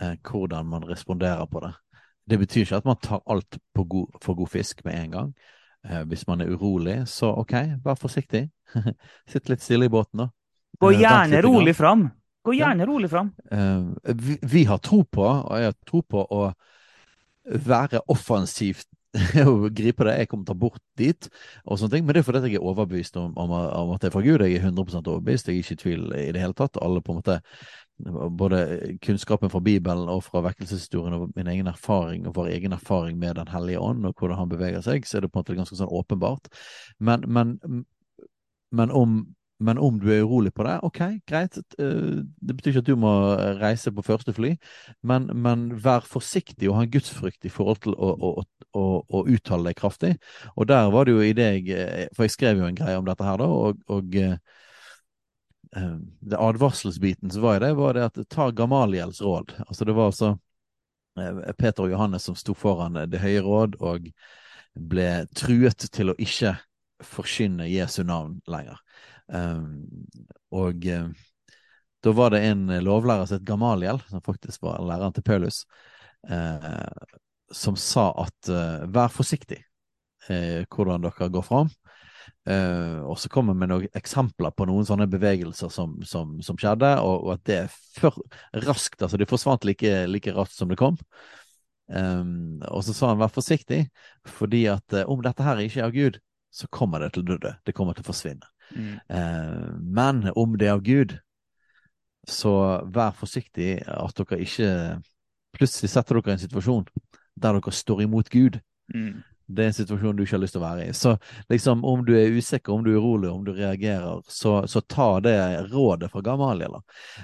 eh, 0.00 0.16
hvordan 0.24 0.66
man 0.66 0.86
responderer 0.88 1.46
på 1.50 1.60
det. 1.60 1.72
Det 2.28 2.38
betyr 2.38 2.60
ikke 2.66 2.76
at 2.82 2.84
man 2.88 3.00
tar 3.02 3.22
alt 3.26 3.58
på 3.74 3.84
god, 3.84 4.18
for 4.22 4.34
god 4.34 4.48
fisk 4.52 4.84
med 4.84 4.94
en 5.04 5.10
gang. 5.10 5.34
Eh, 5.88 6.02
hvis 6.10 6.26
man 6.28 6.40
er 6.40 6.50
urolig, 6.52 7.08
så 7.08 7.32
ok, 7.40 7.54
vær 7.84 7.94
forsiktig. 8.00 8.50
Sitt 9.30 9.48
litt 9.48 9.62
stille 9.64 9.86
i 9.88 9.92
båten, 9.92 10.24
da. 10.24 10.28
Gå 10.80 10.90
Eh, 10.92 11.00
gjerne 11.00 11.42
rolig 11.42 11.76
fram. 11.76 12.08
Gå 12.44 12.52
Ja. 12.54 12.68
gjerne 12.68 12.86
rolig 12.86 13.10
fram. 13.10 13.32
Eh, 13.50 14.14
vi, 14.14 14.38
vi 14.42 14.64
har 14.64 14.78
tro 14.78 15.02
på, 15.04 15.24
og 15.24 15.56
jeg 15.58 15.64
har 15.72 15.76
tro 15.86 16.02
på 16.02 16.26
å 16.30 16.52
være 17.44 18.00
offensivt 18.12 18.86
og 19.50 19.68
gripe 19.76 20.06
det. 20.06 20.16
Jeg 20.22 20.30
kommer 20.30 20.46
til 20.46 20.52
å 20.52 20.54
ta 20.54 20.62
bort 20.66 20.82
dit, 21.00 21.28
og 21.64 21.80
sånne 21.80 21.96
ting. 21.96 22.06
Men 22.06 22.16
det 22.16 22.22
er 22.22 22.28
fordi 22.28 22.52
jeg 22.52 22.60
er 22.60 22.70
overbevist 22.70 23.18
om, 23.20 23.34
om, 23.40 23.52
om 23.54 23.92
at 23.94 24.04
det 24.04 24.10
er 24.10 24.14
fra 24.14 24.24
Gud. 24.24 24.44
Jeg 24.44 24.58
er 24.58 24.70
100 24.70 25.02
overbevist. 25.02 25.50
Jeg 25.50 25.58
er 25.58 25.66
ikke 25.66 25.78
i 25.78 25.82
tvil 25.84 26.08
i 26.16 26.30
det 26.36 26.42
hele 26.42 26.56
tatt. 26.58 26.80
Alle 26.82 27.04
på 27.04 27.14
en 27.14 27.20
måte 27.20 27.40
både 28.38 28.58
kunnskapen 29.02 29.50
fra 29.50 29.60
Bibelen 29.60 30.08
og 30.08 30.22
fra 30.22 30.42
vekkelseshistorien 30.46 31.16
og 31.16 31.32
min 31.34 31.48
egen 31.50 31.66
erfaring 31.66 32.28
og 32.28 32.36
vår 32.36 32.52
egen 32.54 32.72
erfaring 32.72 33.18
med 33.18 33.34
Den 33.34 33.48
hellige 33.50 33.80
ånd 33.80 34.06
og 34.06 34.14
hvordan 34.14 34.38
han 34.38 34.52
beveger 34.52 34.84
seg, 34.86 35.06
så 35.06 35.18
er 35.18 35.26
det 35.26 35.32
på 35.32 35.38
en 35.38 35.42
måte 35.42 35.56
ganske 35.58 35.78
sånn 35.78 35.90
åpenbart. 35.90 36.46
Men, 36.98 37.26
men, 37.26 37.56
men 38.70 38.94
om 38.94 39.18
men 39.58 39.78
om 39.82 39.96
du 39.98 40.06
er 40.14 40.22
urolig 40.22 40.52
på 40.54 40.62
det, 40.66 40.76
ok, 40.86 41.00
greit. 41.26 41.56
eh, 41.78 42.20
Det 42.40 42.56
betyr 42.56 42.70
ikke 42.70 42.84
at 42.84 42.90
du 42.90 42.96
må 42.96 43.12
reise 43.60 43.92
på 43.94 44.04
første 44.06 44.32
fly, 44.36 44.52
men, 45.02 45.26
men 45.34 45.68
vær 45.84 46.06
forsiktig 46.06 46.70
og 46.70 46.78
ha 46.78 46.84
en 46.86 46.92
gudsfrykt 46.94 47.44
i 47.48 47.52
forhold 47.52 47.82
til 47.86 47.96
å, 47.98 48.12
å, 48.14 48.32
å, 48.78 48.84
å 49.08 49.24
uttale 49.26 49.70
deg 49.70 49.80
kraftig. 49.80 50.14
Og 50.56 50.68
der 50.70 50.90
var 50.94 51.08
det 51.08 51.16
jo 51.16 51.24
i 51.26 51.34
det 51.36 51.48
jeg 51.58 51.74
eh, 51.74 52.06
For 52.14 52.28
jeg 52.28 52.36
skrev 52.36 52.62
jo 52.62 52.70
en 52.70 52.78
greie 52.78 52.98
om 53.00 53.08
dette 53.08 53.26
her, 53.26 53.40
da, 53.42 53.48
og, 53.50 53.82
og 53.90 54.16
eh, 54.22 54.36
det 56.20 56.36
advarselsbiten 56.38 57.30
som 57.30 57.42
var 57.42 57.56
i 57.56 57.58
det, 57.66 57.72
var 57.74 57.94
det 57.94 58.04
at 58.04 58.18
ta 58.30 58.50
Gamaliels 58.50 59.20
råd. 59.22 59.52
Altså 59.66 59.84
det 59.84 59.92
var 59.92 60.06
altså 60.12 60.36
Peter 61.58 61.82
og 61.82 61.90
Johannes 61.90 62.22
som 62.28 62.36
sto 62.38 62.54
foran 62.54 62.94
Det 63.10 63.20
høye 63.20 63.42
råd 63.42 63.76
og 63.82 64.08
ble 64.74 65.08
truet 65.36 65.88
til 65.92 66.12
å 66.12 66.16
ikke 66.18 66.54
forkynne 67.04 67.66
Jesu 67.70 68.02
navn 68.06 68.38
lenger. 68.46 68.78
Um, 69.28 70.06
og 70.56 70.86
uh, 70.88 71.10
da 72.00 72.12
var 72.12 72.30
det 72.30 72.44
en 72.46 72.66
lovlærer 72.84 73.26
som 73.26 73.38
het 73.38 73.46
Gamaliel, 73.46 74.00
som 74.08 74.22
faktisk 74.22 74.62
var 74.62 74.82
læreren 74.86 75.12
til 75.12 75.24
Paulus, 75.26 75.64
eh, 76.30 77.06
som 77.52 77.76
sa 77.76 78.10
at 78.22 78.50
eh, 78.52 78.86
vær 78.86 79.10
forsiktig 79.12 79.64
hvordan 80.28 81.00
dere 81.00 81.30
går 81.32 81.40
fram. 81.40 81.70
og 83.08 83.14
så 83.18 83.30
kom 83.32 83.46
vi 83.48 83.54
med 83.56 83.70
noen 83.70 83.94
eksempler 83.96 84.52
på 84.52 84.66
noen 84.68 84.84
sånne 84.84 85.06
bevegelser 85.08 85.70
som, 85.72 85.94
som, 86.04 86.34
som 86.44 86.58
skjedde, 86.60 86.90
og, 87.00 87.22
og, 87.24 87.30
at 87.32 87.44
det 87.48 87.56
er 87.62 87.70
for 87.96 88.18
raskt, 88.66 89.00
altså 89.00 89.16
det 89.16 89.30
forsvant 89.30 89.64
like, 89.64 89.94
like 90.06 90.34
raskt 90.36 90.58
som 90.58 90.68
det 90.68 90.76
kom. 90.76 90.98
Um, 91.88 92.60
og 92.68 92.84
så 92.84 92.92
sa 92.92 93.14
han 93.14 93.22
vær 93.22 93.32
forsiktig, 93.32 93.86
fordi 94.28 94.66
at 94.68 94.98
om 95.06 95.24
dette 95.24 95.48
her 95.48 95.64
ikke 95.64 95.80
er 95.80 95.88
av 95.88 95.96
Gud, 95.96 96.20
så 96.52 96.68
kommer 96.68 97.00
det 97.00 97.14
til 97.16 97.24
å 97.24 97.40
dø. 97.40 97.54
Det 97.64 97.72
kommer 97.72 97.96
til 97.96 98.04
å 98.04 98.10
forsvinne. 98.10 98.52
Mm. 98.74 98.94
Eh, 99.08 99.70
men 99.80 100.22
om 100.36 100.56
det 100.58 100.68
er 100.68 100.76
av 100.76 100.84
Gud, 100.86 101.16
så 102.28 102.52
vær 102.92 103.16
forsiktig 103.16 103.78
at 103.88 104.20
dere 104.20 104.42
ikke 104.44 104.70
plutselig 105.56 105.90
setter 105.92 106.18
dere 106.18 106.34
i 106.34 106.36
en 106.36 106.44
situasjon 106.44 106.86
der 107.38 107.56
dere 107.56 107.72
står 107.72 108.04
imot 108.04 108.30
Gud. 108.32 108.58
Mm. 108.94 109.20
Det 109.48 109.64
er 109.64 109.70
en 109.70 109.76
situasjon 109.78 110.16
du 110.16 110.24
ikke 110.24 110.36
har 110.36 110.42
lyst 110.42 110.56
til 110.56 110.60
å 110.60 110.66
være 110.66 110.88
i. 110.90 110.94
Så 110.96 111.14
liksom, 111.48 111.84
om 111.88 112.02
du 112.04 112.12
er 112.18 112.34
usikker, 112.36 112.74
om 112.74 112.82
du 112.84 112.90
er 112.92 112.98
urolig, 113.00 113.30
om 113.32 113.46
du 113.46 113.54
reagerer, 113.56 114.20
så, 114.28 114.60
så 114.68 114.82
ta 114.84 115.08
det 115.24 115.38
rådet 115.72 116.10
fra 116.12 116.20
Gamaliel 116.24 116.76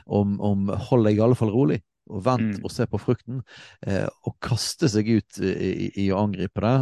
om, 0.07 0.39
om 0.41 0.71
hold 0.89 1.05
deg 1.09 1.21
i 1.21 1.25
alle 1.27 1.37
fall 1.37 1.53
rolig. 1.53 1.83
Og 2.13 2.21
vent 2.27 2.59
Mm. 2.59 2.65
og 2.65 2.71
se 2.71 2.85
på 2.87 2.99
frukten, 3.01 3.39
eh, 3.87 4.05
og 4.29 4.35
kaste 4.45 4.91
seg 4.93 5.09
ut 5.09 5.39
i, 5.41 5.89
i, 6.05 6.11
å 6.13 6.19
angripe 6.21 6.61
det. 6.61 6.75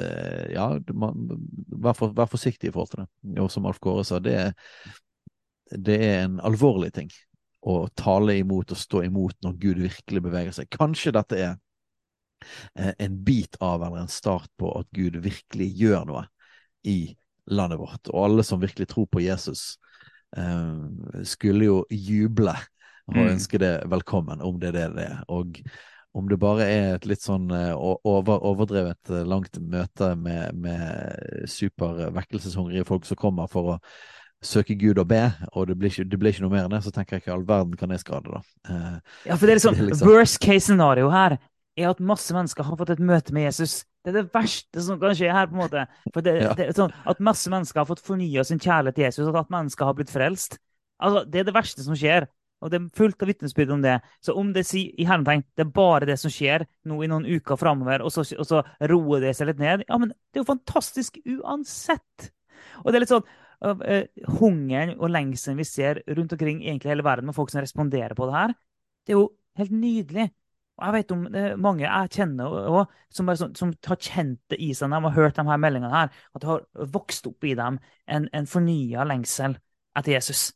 Eh, 0.00 0.52
ja, 0.54 0.70
man, 0.96 1.26
vær, 1.68 1.92
for, 1.98 2.14
vær 2.16 2.30
forsiktig 2.32 2.70
i 2.70 2.72
forhold 2.72 2.94
til 2.94 3.02
det. 3.04 3.40
Og 3.42 3.50
som 3.52 3.66
Alf 3.68 3.80
Kåre 3.82 4.06
sa, 4.08 4.18
det 4.24 4.36
er, 4.38 4.54
det 5.76 5.98
er 6.00 6.22
en 6.24 6.40
alvorlig 6.40 6.94
ting 6.96 7.10
å 7.60 7.90
tale 7.92 8.38
imot 8.40 8.72
og 8.72 8.80
stå 8.80 9.02
imot 9.04 9.36
når 9.44 9.58
Gud 9.60 9.82
virkelig 9.84 10.22
beveger 10.24 10.56
seg. 10.56 10.70
Kanskje 10.72 11.12
dette 11.12 11.36
er 11.36 11.52
eh, 12.74 12.94
en 12.96 13.20
bit 13.24 13.60
av 13.60 13.84
eller 13.84 14.06
en 14.06 14.08
start 14.08 14.48
på 14.56 14.72
at 14.80 14.88
Gud 14.96 15.20
virkelig 15.20 15.68
gjør 15.76 16.08
noe 16.08 16.24
i 16.88 17.14
landet 17.52 17.80
vårt. 17.82 18.08
Og 18.14 18.24
alle 18.24 18.48
som 18.48 18.62
virkelig 18.62 18.88
tror 18.94 19.10
på 19.12 19.20
Jesus, 19.20 19.74
eh, 20.36 21.24
skulle 21.28 21.68
jo 21.68 21.80
juble 21.92 22.56
og 23.10 23.24
Mm. 23.26 23.32
ønske 23.36 23.58
det 23.58 23.72
velkommen, 23.90 24.40
om 24.42 24.58
det 24.60 24.68
er 24.74 24.78
det 24.78 24.96
det 24.96 25.04
er. 25.10 25.22
Og 25.28 25.60
om 26.14 26.28
det 26.28 26.38
bare 26.42 26.62
er 26.66 26.94
et 26.96 27.04
litt 27.06 27.22
sånn 27.22 27.50
eh, 27.54 27.74
over, 27.74 28.40
overdrevet 28.42 29.10
eh, 29.10 29.22
langt 29.26 29.58
møte 29.60 30.16
med, 30.18 30.54
med 30.58 31.46
supervekkelseshungrige 31.46 32.86
folk 32.88 33.04
som 33.06 33.16
kommer 33.20 33.46
for 33.50 33.76
å 33.76 33.78
søke 34.42 34.74
Gud 34.80 34.98
og 34.98 35.08
be, 35.10 35.20
og 35.52 35.66
det 35.68 35.76
blir 35.78 35.90
ikke, 35.92 36.06
det 36.08 36.18
blir 36.18 36.32
ikke 36.32 36.42
noe 36.46 36.54
mer 36.54 36.64
enn 36.64 36.72
det, 36.72 36.80
så 36.86 36.90
tenker 36.94 37.18
jeg 37.18 37.22
ikke 37.26 37.34
all 37.34 37.44
verden 37.44 37.76
kan 37.76 37.90
jeg 37.92 38.00
skade, 38.00 38.30
da. 38.32 38.40
Eh, 38.72 38.98
Ja, 39.28 39.36
for 39.36 39.46
det 39.46 39.52
er 39.52 39.58
liksom, 39.60 39.74
Det 39.78 39.84
er 39.84 39.90
liksom- 39.90 40.08
Worst 40.08 40.40
case 40.40 40.64
scenario 40.70 41.10
her 41.12 41.38
er 41.76 41.90
at 41.90 42.00
masse 42.00 42.32
mennesker 42.34 42.64
har 42.64 42.76
fått 42.76 42.90
et 42.90 42.98
møte 43.04 43.32
med 43.32 43.44
Jesus. 43.50 43.84
Det 44.04 44.14
er 44.14 44.22
det 44.22 44.32
verste 44.32 44.80
som 44.82 44.98
kan 44.98 45.14
skje 45.14 45.30
her. 45.30 45.46
på 45.46 45.52
en 45.54 45.60
måte. 45.68 45.86
For 46.14 46.20
det, 46.24 46.34
Ja. 46.42 46.54
det 46.54 46.66
er 46.68 46.72
sånn 46.72 46.92
At 47.06 47.20
masse 47.20 47.48
mennesker 47.52 47.80
har 47.84 47.86
fått 47.86 48.00
fornya 48.02 48.42
sin 48.44 48.58
kjærlighet 48.58 48.94
til 48.96 49.04
Jesus, 49.04 49.28
og 49.28 49.36
at 49.36 49.50
mennesker 49.52 49.84
har 49.84 49.94
blitt 49.94 50.10
frelst. 50.10 50.58
Altså, 51.00 51.24
Det 51.30 51.40
er 51.40 51.44
det 51.44 51.54
verste 51.54 51.84
som 51.84 51.94
skjer. 51.94 52.26
Og 52.60 52.72
det 52.72 52.80
er 52.80 52.88
fullt 52.96 53.22
av 53.24 53.30
vitnesbyrd 53.30 53.74
om 53.74 53.84
det. 53.84 53.96
Så 54.24 54.34
om 54.36 54.52
det 54.52 54.66
sier 54.68 54.92
i 55.00 55.06
hermetegn 55.08 55.44
det 55.56 55.64
er 55.64 55.74
bare 55.74 56.08
det 56.08 56.18
som 56.20 56.32
skjer 56.32 56.66
nå 56.88 56.98
i 57.02 57.08
noen 57.10 57.28
uker 57.28 57.58
framover, 57.60 58.04
og, 58.04 58.12
og 58.12 58.48
så 58.48 58.62
roer 58.92 59.24
det 59.24 59.34
seg 59.36 59.50
litt 59.50 59.62
ned, 59.62 59.86
ja, 59.88 60.00
men 60.00 60.12
det 60.12 60.40
er 60.40 60.44
jo 60.44 60.50
fantastisk 60.52 61.16
uansett. 61.24 62.30
Og 62.82 62.90
det 62.90 62.98
er 62.98 63.04
litt 63.04 63.14
sånn 63.14 63.24
uh, 63.64 64.02
Hungeren 64.40 64.96
og 64.98 65.12
lengselen 65.12 65.60
vi 65.60 65.68
ser 65.68 66.02
rundt 66.08 66.36
omkring 66.36 66.60
egentlig 66.66 66.92
hele 66.92 67.06
verden 67.06 67.30
med 67.30 67.36
folk 67.36 67.52
som 67.52 67.64
responderer 67.64 68.16
på 68.18 68.28
det 68.28 68.36
her, 68.36 68.54
det 69.06 69.16
er 69.16 69.20
jo 69.22 69.30
helt 69.60 69.74
nydelig. 69.74 70.28
Og 70.80 70.86
jeg 70.86 70.96
vet 70.96 71.12
om 71.12 71.24
er 71.36 71.58
mange 71.60 71.84
jeg 71.84 72.12
kjenner 72.16 72.54
også, 72.56 72.84
som, 73.12 73.26
bare 73.28 73.40
sånn, 73.40 73.56
som 73.58 73.74
har 73.84 73.98
kjent 74.00 74.40
det 74.52 74.60
i 74.64 74.70
seg 74.76 74.88
når 74.88 75.02
de 75.02 75.08
har 75.10 75.18
hørt 75.18 75.36
de 75.36 75.44
her 75.48 75.60
meldingene 75.60 75.92
her, 75.92 76.14
at 76.32 76.44
det 76.44 76.48
har 76.48 76.88
vokst 76.94 77.28
opp 77.28 77.44
i 77.44 77.56
dem 77.58 77.76
en, 78.08 78.30
en 78.32 78.48
fornya 78.48 79.04
lengsel 79.08 79.58
etter 79.96 80.16
Jesus. 80.16 80.46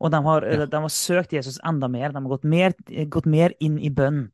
Og 0.00 0.10
de 0.10 0.20
har, 0.24 0.42
Ja. 0.42 0.66
de 0.66 0.80
har 0.80 0.88
søkt 0.92 1.32
Jesus 1.32 1.58
enda 1.64 1.88
mer. 1.88 2.10
De 2.12 2.20
har 2.22 2.28
gått 2.28 2.44
mer, 2.44 2.74
gått 3.08 3.26
mer 3.26 3.54
inn 3.60 3.78
i 3.78 3.90
bønn. 3.90 4.30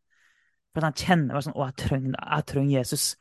For 0.75 0.81
de 0.81 0.93
kjenner 1.05 1.35
bare 1.35 1.43
sånn 1.43 1.57
Å, 1.59 1.67
jeg 1.67 1.77
trenger, 1.77 2.15
jeg 2.17 2.47
trenger 2.47 2.79
Jesus. 2.79 3.17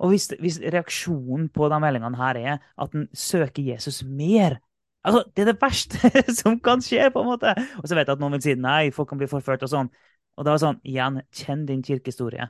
Og 0.00 0.10
hvis, 0.10 0.28
hvis 0.40 0.58
reaksjonen 0.60 1.48
på 1.54 1.68
de 1.70 1.78
meldingene 1.80 2.18
her 2.18 2.36
er 2.40 2.58
at 2.78 2.94
en 2.96 3.08
søker 3.14 3.62
Jesus 3.62 4.02
mer 4.02 4.58
altså, 5.04 5.22
Det 5.36 5.44
er 5.44 5.52
det 5.52 5.60
verste 5.60 6.10
som 6.40 6.58
kan 6.60 6.80
skje, 6.82 7.10
på 7.12 7.20
en 7.20 7.28
måte. 7.28 7.54
Og 7.78 7.86
så 7.86 7.94
vet 7.94 8.08
jeg 8.08 8.16
at 8.16 8.20
noen 8.20 8.32
vil 8.38 8.42
si 8.42 8.54
nei, 8.58 8.90
folk 8.90 9.08
kan 9.08 9.20
bli 9.20 9.28
forført 9.30 9.62
og 9.62 9.70
sånn. 9.70 9.90
Og 10.34 10.44
da 10.44 10.50
er 10.50 10.56
det 10.56 10.64
sånn, 10.64 10.80
igjen, 10.82 11.20
kjenn 11.30 11.66
din 11.68 11.82
kirkehistorie. 11.84 12.48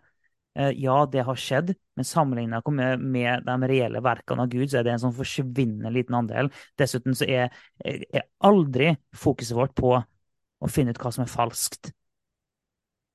Eh, 0.55 0.71
ja, 0.79 1.01
det 1.11 1.25
har 1.27 1.39
skjedd, 1.41 1.73
men 1.99 2.07
sammenligna 2.07 2.61
med, 2.71 3.01
med 3.03 3.45
de 3.47 3.69
reelle 3.69 4.03
verkene 4.05 4.45
av 4.47 4.53
Gud, 4.53 4.69
så 4.71 4.79
er 4.79 4.87
det 4.87 4.93
en 4.95 5.03
sånn 5.03 5.17
forsvinnende 5.17 5.91
liten 5.95 6.15
andel. 6.15 6.51
Dessuten 6.79 7.17
så 7.19 7.27
er, 7.27 7.51
er 7.85 8.29
aldri 8.45 8.93
fokuset 9.19 9.57
vårt 9.59 9.75
på 9.75 9.97
å 9.99 10.71
finne 10.71 10.95
ut 10.95 11.01
hva 11.03 11.11
som 11.15 11.25
er 11.25 11.33
falskt. 11.33 11.91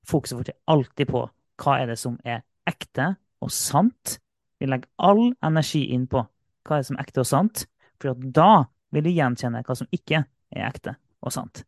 Fokuset 0.10 0.38
vårt 0.40 0.52
er 0.52 0.60
alltid 0.68 1.12
på 1.12 1.24
hva 1.60 1.78
er 1.80 1.92
det 1.92 2.00
som 2.00 2.18
er 2.28 2.44
ekte 2.70 3.14
og 3.44 3.52
sant. 3.56 4.18
Vi 4.60 4.68
legger 4.68 4.90
all 5.00 5.30
energi 5.46 5.86
inn 5.96 6.08
på 6.12 6.26
hva 6.68 6.76
er 6.78 6.84
det 6.84 6.90
som 6.90 7.00
er 7.00 7.08
ekte 7.08 7.24
og 7.24 7.30
sant, 7.30 7.66
for 8.00 8.12
at 8.14 8.30
da 8.36 8.52
vil 8.96 9.06
vi 9.08 9.16
gjenkjenne 9.16 9.64
hva 9.64 9.76
som 9.78 9.90
ikke 9.96 10.26
er 10.26 10.68
ekte 10.68 10.98
og 11.24 11.34
sant. 11.36 11.64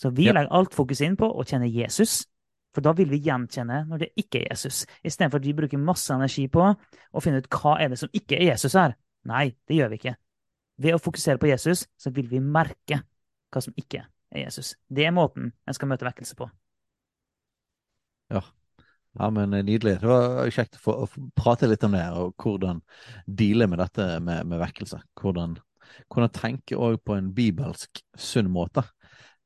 Så 0.00 0.10
vi 0.10 0.26
Ja. 0.26 0.32
legger 0.34 0.50
alt 0.50 0.74
fokus 0.74 1.00
inn 1.00 1.16
på 1.16 1.28
å 1.30 1.44
kjenne 1.46 1.70
Jesus, 1.70 2.26
for 2.74 2.84
da 2.84 2.92
vil 2.98 3.10
vi 3.12 3.22
gjenkjenne 3.22 3.84
når 3.88 4.02
det 4.02 4.10
ikke 4.20 4.42
er 4.42 4.50
Jesus, 4.52 4.82
istedenfor 5.06 5.40
at 5.40 5.46
vi 5.46 5.54
bruker 5.56 5.80
masse 5.80 6.14
energi 6.14 6.48
på 6.52 6.66
å 6.66 7.22
finne 7.22 7.42
ut 7.42 7.50
hva 7.54 7.76
er 7.82 7.92
det 7.92 8.00
som 8.02 8.10
ikke 8.12 8.38
er 8.40 8.50
Jesus 8.50 8.74
her. 8.78 8.96
Nei, 9.30 9.46
det 9.68 9.78
gjør 9.78 9.92
vi 9.92 10.00
ikke. 10.02 10.16
Ved 10.84 10.96
å 10.96 11.02
fokusere 11.02 11.40
på 11.40 11.48
Jesus, 11.48 11.86
så 11.96 12.10
vil 12.14 12.26
vi 12.30 12.42
merke 12.42 13.00
hva 13.54 13.62
som 13.62 13.76
ikke 13.78 14.02
er 14.34 14.46
Jesus. 14.46 14.74
Det 14.90 15.06
er 15.06 15.14
måten 15.14 15.52
en 15.64 15.76
skal 15.76 15.90
møte 15.90 16.06
vekkelse 16.06 16.36
på. 16.38 16.50
Ja, 18.34 19.30
men 19.30 19.54
eh, 19.54 19.62
nydelig. 19.62 20.00
Det 20.02 20.10
var 20.10 20.50
kjekt 20.50 20.80
å 20.80 21.06
få, 21.06 21.26
prate 21.38 21.68
litt 21.70 21.84
om 21.86 21.94
det, 21.94 22.04
og 22.18 22.34
hvordan 22.42 22.82
deale 23.26 23.68
med 23.70 23.80
dette 23.82 24.08
med, 24.24 24.48
med 24.50 24.62
vekkelse. 24.64 24.98
Hvordan, 25.20 25.54
hvordan 26.08 26.34
tenke 26.34 26.78
òg 26.80 26.98
på 27.06 27.14
en 27.14 27.30
bibelsk 27.36 28.02
sunn 28.18 28.50
måte 28.50 28.82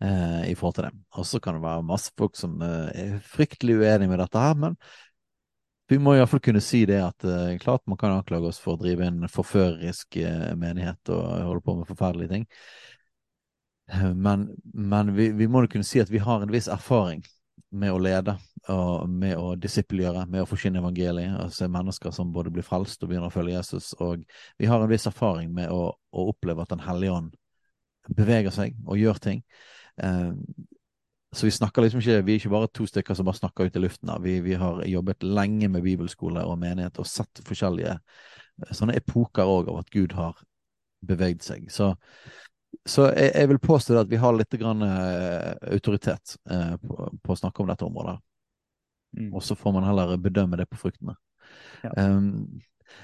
eh, 0.04 0.50
i 0.50 0.54
forhold 0.58 0.78
til 0.78 0.88
det. 0.88 0.94
Og 1.16 1.26
så 1.26 1.40
kan 1.40 1.58
det 1.58 1.64
være 1.64 1.86
masse 1.86 2.12
folk 2.18 2.36
som 2.38 2.56
eh, 2.62 2.88
er 2.94 3.20
fryktelig 3.24 3.78
uenige 3.80 4.10
med 4.10 4.22
dette 4.22 4.42
her, 4.42 4.58
men 4.66 4.78
vi 5.88 5.96
må 5.98 6.14
iallfall 6.18 6.42
kunne 6.44 6.60
si 6.60 6.82
det 6.88 7.00
at 7.00 7.24
eh, 7.24 7.56
klart 7.62 7.86
man 7.88 8.00
kan 8.00 8.18
anklage 8.18 8.50
oss 8.50 8.60
for 8.60 8.76
å 8.76 8.82
drive 8.82 9.06
en 9.08 9.24
forførerisk 9.32 10.20
eh, 10.20 10.52
menighet 10.60 11.14
og 11.14 11.24
holde 11.48 11.64
på 11.64 11.78
med 11.78 11.88
forferdelige 11.88 12.34
ting. 12.34 12.46
Men, 14.20 14.50
men 14.76 15.14
vi, 15.16 15.30
vi 15.32 15.46
må 15.48 15.62
kunne 15.64 15.86
si 15.88 15.96
at 16.02 16.10
vi 16.12 16.20
har 16.20 16.42
en 16.44 16.50
viss 16.52 16.66
erfaring 16.68 17.22
med 17.72 17.92
å 17.92 18.00
lede 18.00 18.34
og 18.68 19.08
med 19.08 19.36
å 19.40 19.54
disippelgjøre, 19.60 20.26
med 20.28 20.44
å 20.44 20.48
forkynne 20.48 20.80
evangeliet, 20.82 21.36
og 21.40 21.54
se 21.56 21.68
mennesker 21.72 22.12
som 22.12 22.32
både 22.32 22.52
blir 22.52 22.66
frelst 22.66 23.02
og 23.02 23.10
begynner 23.10 23.30
å 23.30 23.34
følge 23.34 23.56
Jesus. 23.56 23.94
Og 24.04 24.24
vi 24.60 24.68
har 24.68 24.84
en 24.84 24.90
viss 24.92 25.08
erfaring 25.08 25.52
med 25.56 25.72
å, 25.72 25.88
å 25.96 26.26
oppleve 26.32 26.64
at 26.64 26.72
Den 26.72 26.84
hellige 26.84 27.16
ånd 27.16 27.32
beveger 28.08 28.52
seg 28.54 28.76
og 28.86 29.00
gjør 29.00 29.20
ting. 29.24 29.42
Eh, 30.02 30.32
så 31.32 31.44
vi 31.44 31.52
snakker 31.52 31.84
liksom 31.84 32.00
ikke, 32.00 32.22
vi 32.24 32.34
er 32.34 32.40
ikke 32.40 32.52
bare 32.54 32.70
to 32.72 32.86
stykker 32.88 33.16
som 33.16 33.28
bare 33.28 33.40
snakker 33.40 33.68
ut 33.68 33.76
i 33.76 33.82
luften. 33.82 34.12
Vi, 34.24 34.38
vi 34.44 34.56
har 34.58 34.82
jobbet 34.88 35.26
lenge 35.26 35.68
med 35.68 35.84
bibelskole 35.84 36.44
og 36.48 36.58
menighet 36.60 37.00
og 37.00 37.08
sett 37.08 37.42
forskjellige 37.44 37.94
eh, 37.94 38.72
sånne 38.72 38.96
epoker 38.98 39.48
òg 39.48 39.72
av 39.72 39.82
at 39.82 39.92
Gud 39.94 40.16
har 40.18 40.38
beveget 41.04 41.44
seg. 41.46 41.68
Så 41.72 41.94
så 42.88 43.06
jeg, 43.12 43.32
jeg 43.34 43.48
vil 43.48 43.60
påstå 43.64 43.96
at 44.00 44.10
vi 44.10 44.18
har 44.20 44.34
litt 44.36 44.54
grann, 44.60 44.84
uh, 44.84 45.54
autoritet 45.72 46.34
uh, 46.50 46.74
på, 46.82 47.06
på 47.24 47.32
å 47.32 47.38
snakke 47.40 47.62
om 47.62 47.70
dette 47.70 47.86
området. 47.86 48.18
Mm. 49.16 49.30
Og 49.32 49.42
så 49.44 49.56
får 49.56 49.74
man 49.76 49.86
heller 49.88 50.16
bedømme 50.20 50.58
det 50.60 50.68
på 50.68 50.80
fruktene. 50.80 51.14
Ja. 51.84 51.92
Um, 51.96 52.60